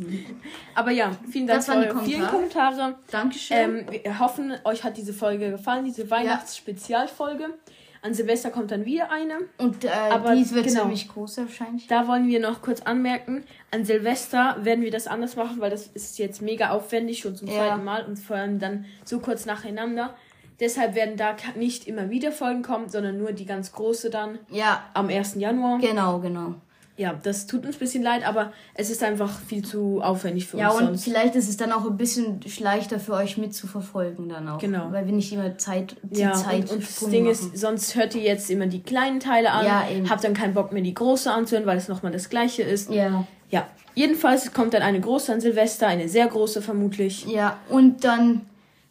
Aber 0.75 0.91
ja, 0.91 1.11
vielen 1.29 1.47
Dank 1.47 1.63
für 1.63 1.71
die 1.71 1.77
eure 1.87 2.03
vielen 2.03 2.27
Kommentare. 2.27 2.75
Kommentare. 2.75 2.99
Dankeschön. 3.09 3.57
Ähm, 3.57 3.85
wir 3.89 4.19
hoffen, 4.19 4.53
euch 4.63 4.83
hat 4.83 4.97
diese 4.97 5.13
Folge 5.13 5.51
gefallen, 5.51 5.85
diese 5.85 6.09
Weihnachtsspezialfolge. 6.09 7.53
An 8.01 8.13
Silvester 8.13 8.51
kommt 8.51 8.71
dann 8.71 8.85
wieder 8.85 9.11
eine. 9.11 9.35
Und 9.57 9.85
äh, 9.85 9.89
aber 9.89 10.35
dies 10.35 10.53
wird 10.53 10.67
genau. 10.67 10.81
ziemlich 10.81 11.07
groß 11.07 11.37
wahrscheinlich. 11.37 11.87
Da 11.87 12.07
wollen 12.07 12.27
wir 12.27 12.39
noch 12.39 12.61
kurz 12.61 12.81
anmerken, 12.81 13.43
an 13.71 13.83
Silvester 13.85 14.57
werden 14.61 14.83
wir 14.83 14.91
das 14.91 15.07
anders 15.07 15.35
machen, 15.35 15.59
weil 15.59 15.71
das 15.71 15.87
ist 15.87 16.17
jetzt 16.19 16.41
mega 16.41 16.69
aufwendig, 16.69 17.19
schon 17.19 17.35
zum 17.35 17.47
Ja. 17.47 17.53
zweiten 17.55 17.83
Mal 17.83 18.05
und 18.05 18.17
vor 18.17 18.35
allem 18.35 18.59
dann 18.59 18.85
so 19.03 19.19
kurz 19.19 19.45
nacheinander. 19.45 20.15
Deshalb 20.59 20.95
werden 20.95 21.17
da 21.17 21.35
nicht 21.55 21.85
immer 21.85 22.09
wieder 22.09 22.31
Folgen 22.31 22.61
kommen, 22.61 22.87
sondern 22.87 23.17
nur 23.17 23.33
die 23.33 23.45
ganz 23.45 23.73
große 23.73 24.09
dann 24.09 24.39
Ja, 24.49 24.83
am 24.93 25.09
1. 25.09 25.35
Januar. 25.35 25.79
genau, 25.79 26.19
genau. 26.19 26.55
Ja, 26.97 27.13
das 27.23 27.45
tut 27.45 27.65
uns 27.65 27.75
ein 27.75 27.79
bisschen 27.79 28.03
leid, 28.03 28.25
aber 28.25 28.53
es 28.73 28.89
ist 28.89 29.03
einfach 29.03 29.29
viel 29.47 29.65
zu 29.65 30.01
aufwendig 30.01 30.47
für 30.47 30.57
Ja, 30.57 30.69
uns 30.69 30.79
und 30.79 30.85
sonst. 30.87 31.03
vielleicht 31.03 31.35
ist 31.35 31.49
es 31.49 31.57
dann 31.57 31.73
auch 31.73 31.85
ein 31.85 31.97
bisschen 31.97 32.39
leichter 32.59 33.01
für 33.01 33.13
euch 33.13 33.37
mitzuverfolgen 33.37 34.29
dann 34.29 34.47
auch. 34.47 34.59
Genau. 34.59 34.91
Weil 34.91 35.05
wir 35.05 35.11
nicht 35.13 35.33
immer 35.33 35.57
Zeit, 35.57 35.97
die 36.03 36.21
Ja, 36.21 36.31
Zeit 36.33 36.69
und, 36.69 36.71
und 36.71 36.83
das 36.83 36.99
Ding 37.09 37.23
machen. 37.25 37.31
ist, 37.33 37.57
sonst 37.57 37.95
hört 37.95 38.15
ihr 38.15 38.21
jetzt 38.21 38.49
immer 38.49 38.67
die 38.67 38.81
kleinen 38.81 39.19
Teile 39.19 39.51
an, 39.51 39.65
Ja, 39.65 39.89
eben. 39.89 40.09
habt 40.09 40.23
dann 40.23 40.33
keinen 40.33 40.53
Bock 40.53 40.71
mehr 40.71 40.83
die 40.83 40.93
große 40.93 41.29
anzuhören, 41.29 41.65
weil 41.65 41.77
es 41.77 41.89
nochmal 41.89 42.13
das 42.13 42.29
gleiche 42.29 42.63
ist. 42.63 42.89
Ja. 42.89 43.25
Ja, 43.49 43.67
jedenfalls 43.93 44.53
kommt 44.53 44.73
dann 44.73 44.81
eine 44.81 45.01
große 45.01 45.33
an 45.33 45.41
Silvester, 45.41 45.87
eine 45.87 46.07
sehr 46.07 46.27
große 46.27 46.61
vermutlich. 46.61 47.25
Ja, 47.27 47.57
und 47.69 48.05
dann 48.05 48.41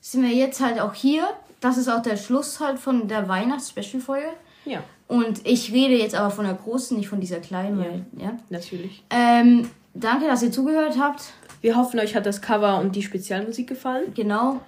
sind 0.02 0.22
wir 0.22 0.30
jetzt 0.34 0.60
halt 0.60 0.78
auch 0.78 0.92
hier. 0.94 1.24
Das 1.60 1.78
ist 1.78 1.88
auch 1.88 2.02
der 2.02 2.16
Schluss 2.18 2.60
halt 2.60 2.78
von 2.78 3.08
der 3.08 3.26
Weihnachts-Special-Folge. 3.28 4.26
Ja, 4.66 4.80
Und 5.06 5.46
ich 5.46 5.72
rede 5.72 5.94
jetzt 5.94 6.14
aber 6.14 6.30
von 6.30 6.44
der 6.46 6.54
großen, 6.54 6.96
nicht 6.96 7.08
von 7.08 7.20
dieser 7.20 7.40
kleinen, 7.40 7.78
weil, 7.78 8.06
ja. 8.18 8.36
natürlich. 8.48 9.02
Ähm, 9.10 9.68
danke, 9.92 10.26
dass 10.26 10.42
ihr 10.42 10.50
zugehört 10.50 10.98
habt. 10.98 11.32
Wir 11.60 11.76
hoffen, 11.76 12.00
euch 12.00 12.14
hat 12.16 12.26
das 12.26 12.40
Cover 12.40 12.78
und 12.80 12.96
die 12.96 13.02
Spezialmusik 13.02 13.68
gefallen. 13.68 14.12
Genau. 14.14 14.60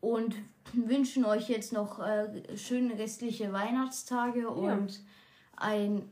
Und 0.00 0.34
wünschen 0.72 1.24
euch 1.24 1.48
jetzt 1.48 1.72
noch 1.72 1.98
äh, 2.00 2.56
schöne 2.56 2.98
restliche 2.98 3.52
Weihnachtstage 3.52 4.48
und 4.48 5.00
einen 5.56 6.08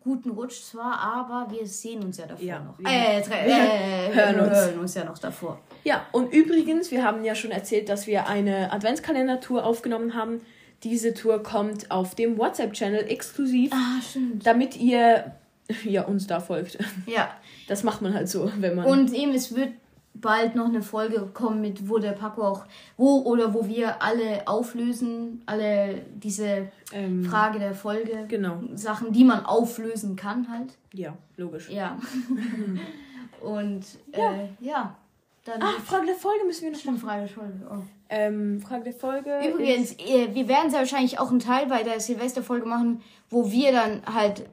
guten 0.00 0.30
Rutsch 0.30 0.62
zwar, 0.62 0.98
aber 0.98 1.50
wir 1.52 1.66
sehen 1.66 2.02
uns 2.02 2.18
ja 2.18 2.26
davor 2.26 2.44
Ja, 2.44 2.58
noch. 2.58 2.78
Äh, 2.84 3.20
äh, 3.20 4.14
hören 4.14 4.36
wir 4.36 4.42
uns. 4.42 4.56
hören 4.56 4.78
uns 4.78 4.94
ja 4.94 5.04
noch 5.04 5.18
davor. 5.18 5.60
Ja, 5.84 6.06
und 6.12 6.32
übrigens, 6.32 6.90
wir 6.90 7.04
haben 7.04 7.24
ja 7.24 7.34
schon 7.34 7.50
erzählt, 7.52 7.88
dass 7.88 8.06
wir 8.06 8.26
eine 8.26 8.72
Adventskalender-Tour 8.72 9.64
aufgenommen 9.64 10.14
haben. 10.14 10.40
Diese 10.84 11.14
Tour 11.14 11.42
kommt 11.42 11.90
auf 11.90 12.14
dem 12.14 12.38
WhatsApp-Channel 12.38 13.04
exklusiv, 13.08 13.70
Ah, 13.72 14.00
stimmt. 14.02 14.44
damit 14.46 14.76
ihr 14.76 15.32
ja, 15.84 16.02
uns 16.04 16.26
da 16.26 16.40
folgt. 16.40 16.78
Ja. 17.06 17.30
Das 17.68 17.84
macht 17.84 18.02
man 18.02 18.12
halt 18.14 18.28
so, 18.28 18.50
wenn 18.58 18.74
man. 18.74 18.84
Und 18.86 19.12
eben, 19.12 19.32
es 19.32 19.54
wird 19.54 19.70
bald 20.14 20.54
noch 20.56 20.66
eine 20.66 20.82
Folge 20.82 21.26
kommen 21.32 21.60
mit, 21.62 21.88
wo 21.88 21.98
der 21.98 22.12
Paco 22.12 22.42
auch, 22.42 22.64
wo 22.98 23.20
oder 23.22 23.54
wo 23.54 23.66
wir 23.66 24.02
alle 24.02 24.46
auflösen, 24.46 25.42
alle 25.46 26.02
diese 26.14 26.68
ähm, 26.92 27.24
Frage 27.24 27.58
der 27.58 27.74
Folge, 27.74 28.26
Genau. 28.28 28.60
Sachen, 28.74 29.12
die 29.12 29.24
man 29.24 29.46
auflösen 29.46 30.14
kann 30.16 30.48
halt. 30.50 30.76
Ja, 30.92 31.16
logisch. 31.38 31.70
Ja. 31.70 31.98
Und 33.40 33.84
äh, 34.12 34.48
ja, 34.60 34.96
dann 35.44 35.62
Ah, 35.62 35.72
Frage 35.84 36.06
der 36.06 36.14
Folge 36.14 36.44
müssen 36.44 36.64
wir 36.64 36.72
noch 36.72 36.78
Stimmt. 36.78 37.00
Frage 37.00 37.20
der 37.22 37.28
Folge. 37.28 37.52
Oh. 37.70 37.82
Ähm, 38.14 38.60
Frage 38.60 38.84
der 38.84 38.92
Folge. 38.92 39.40
Übrigens, 39.48 39.92
äh, 39.92 40.34
wir 40.34 40.46
werden 40.46 40.70
sehr 40.70 40.80
wahrscheinlich 40.80 41.18
auch 41.18 41.30
einen 41.30 41.38
Teil 41.40 41.66
bei 41.66 41.82
der 41.82 41.98
Silvesterfolge 41.98 42.66
machen, 42.66 43.00
wo 43.30 43.50
wir 43.50 43.72
dann 43.72 44.02
halt, 44.04 44.44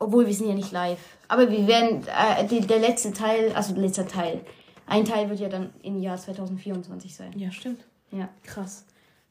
obwohl 0.00 0.26
wir 0.26 0.34
sind 0.34 0.48
ja 0.48 0.54
nicht 0.54 0.72
live, 0.72 0.98
aber 1.28 1.48
wir 1.48 1.68
werden, 1.68 2.04
äh, 2.08 2.44
die, 2.46 2.60
der 2.60 2.80
letzte 2.80 3.12
Teil, 3.12 3.52
also 3.54 3.72
der 3.72 3.84
letzte 3.84 4.04
Teil, 4.06 4.40
ein 4.86 5.04
Teil 5.04 5.30
wird 5.30 5.38
ja 5.38 5.48
dann 5.48 5.70
im 5.82 6.00
Jahr 6.00 6.16
2024 6.16 7.14
sein. 7.14 7.32
Ja, 7.38 7.52
stimmt. 7.52 7.80
Ja. 8.10 8.28
Krass. 8.42 8.84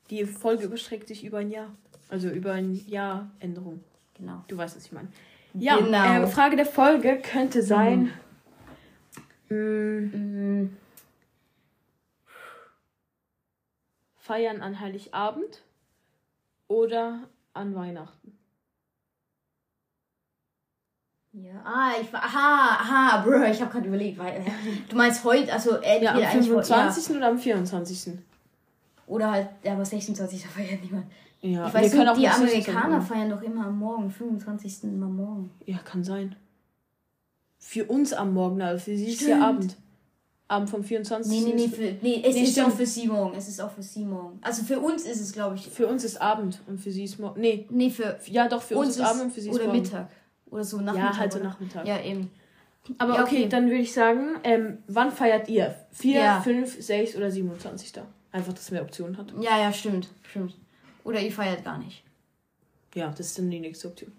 Die 0.10 0.24
Folge 0.26 0.64
überstreckt 0.64 1.10
sich 1.10 1.26
über 1.26 1.39
ein 1.39 1.51
Jahr. 1.51 1.68
Also 2.10 2.30
über 2.30 2.54
ein 2.54 2.74
Jahr 2.88 3.30
Änderung. 3.39 3.82
Genau. 4.18 4.43
Du 4.47 4.56
weißt, 4.56 4.78
was 4.78 4.86
ich 4.86 4.91
meine. 4.93 5.10
Ja, 5.54 5.76
Genau. 5.78 6.06
ähm, 6.24 6.28
Frage 6.28 6.56
der 6.56 6.66
Folge 6.66 7.18
könnte 7.22 7.62
sein. 7.62 8.14
mh, 9.49 9.56
Mm, 9.56 10.70
feiern 14.24 14.61
an 14.61 14.80
Heiligabend 14.80 15.61
oder 16.69 17.28
an 17.53 17.76
Weihnachten? 17.76 18.38
Ja. 21.34 21.61
Ah, 21.65 21.91
ich 21.99 22.11
war. 22.13 22.24
Aha, 22.24 22.78
aha, 22.80 23.21
Bro, 23.24 23.43
ich 23.51 23.59
habe 23.59 23.71
gerade 23.71 23.88
überlegt, 23.88 24.17
weil. 24.19 24.41
äh, 24.41 24.45
Du 24.88 24.95
meinst 24.95 25.24
heute, 25.24 25.51
also 25.51 25.71
entweder 25.78 26.01
Ja, 26.03 26.11
am 26.11 26.17
eigentlich 26.17 26.51
heute- 26.53 26.67
25. 26.67 27.15
oder 27.17 27.28
am 27.28 27.38
24. 27.39 28.05
Ja. 28.05 28.13
Oder 29.07 29.32
halt, 29.32 29.49
ja, 29.63 29.74
aber 29.74 29.84
26. 29.84 30.41
da 30.43 30.47
feiert 30.49 30.82
niemand. 30.84 31.07
Ja, 31.41 31.67
Ich 31.67 31.74
weiß 31.74 31.91
wir 31.93 32.05
nicht, 32.05 32.17
die 32.17 32.24
noch 32.26 32.34
26. 32.36 32.69
Amerikaner 32.69 33.01
feiern 33.01 33.30
doch 33.32 33.41
immer 33.41 33.65
am 33.65 33.78
Morgen, 33.80 34.09
25. 34.09 34.84
immer 34.84 35.07
morgen. 35.07 35.51
Ja, 35.65 35.80
kann 35.80 36.03
sein. 36.03 36.36
Für 37.59 37.86
uns 37.86 38.13
am 38.13 38.34
Morgen, 38.34 38.61
aber 38.61 38.78
für 38.80 38.95
sie 38.95 39.07
ist 39.11 39.21
ja. 39.24 39.41
Abend. 39.41 39.76
Abend 40.47 40.69
vom 40.69 40.83
24. 40.83 41.31
Nee, 41.31 41.39
nee, 41.41 41.53
nee, 41.55 41.67
für, 41.69 41.81
nee 42.01 42.21
es 42.23 42.35
Nee, 42.35 42.43
ist 42.43 42.51
stimmt. 42.51 42.67
auch 42.67 42.75
für 42.75 42.85
sie 42.85 43.07
morgen. 43.07 43.35
Es 43.37 43.47
ist 43.47 43.59
auch 43.61 43.71
für 43.71 43.81
sie 43.81 44.03
morgen. 44.05 44.39
Also 44.41 44.63
für 44.63 44.79
uns 44.79 45.03
ist 45.03 45.19
es, 45.21 45.31
glaube 45.31 45.55
ich. 45.55 45.67
Für 45.67 45.87
uns 45.87 46.03
ist 46.03 46.21
Abend 46.21 46.59
und 46.67 46.79
für 46.79 46.91
sie 46.91 47.05
ist 47.05 47.17
morgen. 47.19 47.39
Nee, 47.41 47.65
Nee, 47.69 47.89
für 47.89 48.19
ja 48.27 48.47
doch, 48.47 48.61
für 48.61 48.75
uns, 48.77 48.89
ist 48.97 49.01
Abend 49.01 49.23
und 49.23 49.31
für 49.33 49.41
sie 49.41 49.49
ist 49.49 49.55
Oder 49.55 49.65
morgen. 49.67 49.81
Mittag. 49.81 50.09
Oder 50.51 50.63
so 50.63 50.77
Nachmittag. 50.81 51.11
Ja, 51.13 51.17
halt 51.17 51.31
so 51.33 51.39
oder? 51.39 51.47
Nachmittag. 51.47 51.87
Ja, 51.87 51.99
eben. 52.01 52.29
Aber 52.97 53.15
Ja, 53.15 53.23
okay, 53.23 53.37
okay. 53.39 53.49
dann 53.49 53.65
würde 53.67 53.81
ich 53.81 53.93
sagen, 53.93 54.35
ähm, 54.43 54.79
wann 54.87 55.11
feiert 55.11 55.47
ihr? 55.47 55.73
4, 55.93 56.19
Ja. 56.19 56.41
5, 56.41 56.83
6 56.83 57.15
oder 57.15 57.31
27. 57.31 57.93
Einfach, 58.33 58.53
dass 58.53 58.69
mehr 58.69 58.81
Optionen 58.83 59.17
hat. 59.17 59.33
Ja, 59.39 59.57
ja, 59.59 59.71
stimmt. 59.71 60.09
Stimmt. 60.23 60.55
Oder 61.05 61.21
ihr 61.21 61.31
feiert 61.31 61.63
gar 61.63 61.77
nicht. 61.77 62.03
Ja, 62.93 63.07
das 63.09 63.27
ist 63.27 63.39
dann 63.39 63.49
die 63.49 63.59
nächste 63.61 63.87
Option. 63.87 64.11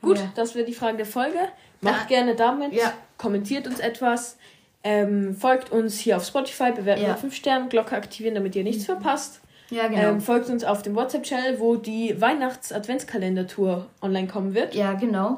Gut, 0.00 0.18
Ja. 0.18 0.32
das 0.36 0.54
wäre 0.54 0.64
die 0.64 0.74
Frage 0.74 0.98
der 0.98 1.06
Folge. 1.06 1.38
Macht 1.80 2.02
Da- 2.04 2.06
gerne 2.06 2.36
damit. 2.36 2.72
Ja. 2.72 2.92
Kommentiert 3.18 3.66
uns 3.66 3.80
etwas. 3.80 4.36
Ähm, 4.84 5.34
folgt 5.34 5.72
uns 5.72 5.98
hier 5.98 6.16
auf 6.18 6.26
Spotify, 6.26 6.70
bewerten 6.72 7.02
Ja. 7.02 7.08
mit 7.08 7.18
5 7.18 7.34
Sternen, 7.34 7.68
Glocke 7.70 7.96
aktivieren, 7.96 8.34
damit 8.34 8.54
ihr 8.54 8.64
nichts 8.64 8.84
verpasst. 8.84 9.40
Ja, 9.70 9.88
genau. 9.88 10.10
Ähm, 10.10 10.20
folgt 10.20 10.50
uns 10.50 10.62
auf 10.62 10.82
dem 10.82 10.94
WhatsApp-Channel, 10.94 11.58
wo 11.58 11.76
die 11.76 12.20
Weihnachts-Adventskalender-Tour 12.20 13.86
online 14.02 14.28
kommen 14.28 14.54
wird. 14.54 14.74
ja, 14.74 14.92
genau. 14.92 15.36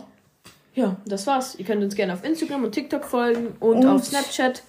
Ja, 0.74 0.96
das 1.06 1.26
war's. 1.26 1.54
Ihr 1.54 1.64
könnt 1.64 1.82
uns 1.82 1.94
gerne 1.94 2.12
auf 2.12 2.22
Instagram 2.24 2.64
und 2.64 2.72
TikTok 2.72 3.04
folgen 3.04 3.56
und, 3.60 3.78
Und- 3.78 3.86
auf 3.86 4.04
Snapchat. 4.04 4.62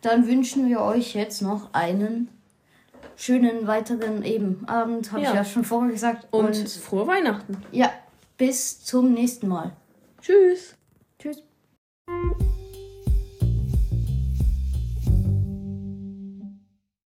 Dann 0.00 0.26
wünschen 0.26 0.68
wir 0.68 0.80
euch 0.80 1.14
jetzt 1.14 1.42
noch 1.42 1.72
einen 1.72 2.28
schönen 3.16 3.66
weiteren 3.66 4.24
eben 4.24 4.64
Abend, 4.66 5.12
habe 5.12 5.22
Ja. 5.22 5.28
ich 5.30 5.34
ja 5.36 5.44
schon 5.44 5.64
vorher 5.64 5.92
gesagt. 5.92 6.26
Und, 6.32 6.46
Und 6.46 6.68
frohe 6.68 7.06
Weihnachten. 7.06 7.58
ja, 7.72 7.92
bis 8.36 8.82
zum 8.82 9.12
nächsten 9.12 9.46
Mal. 9.48 9.70
Tschüss. 10.20 10.74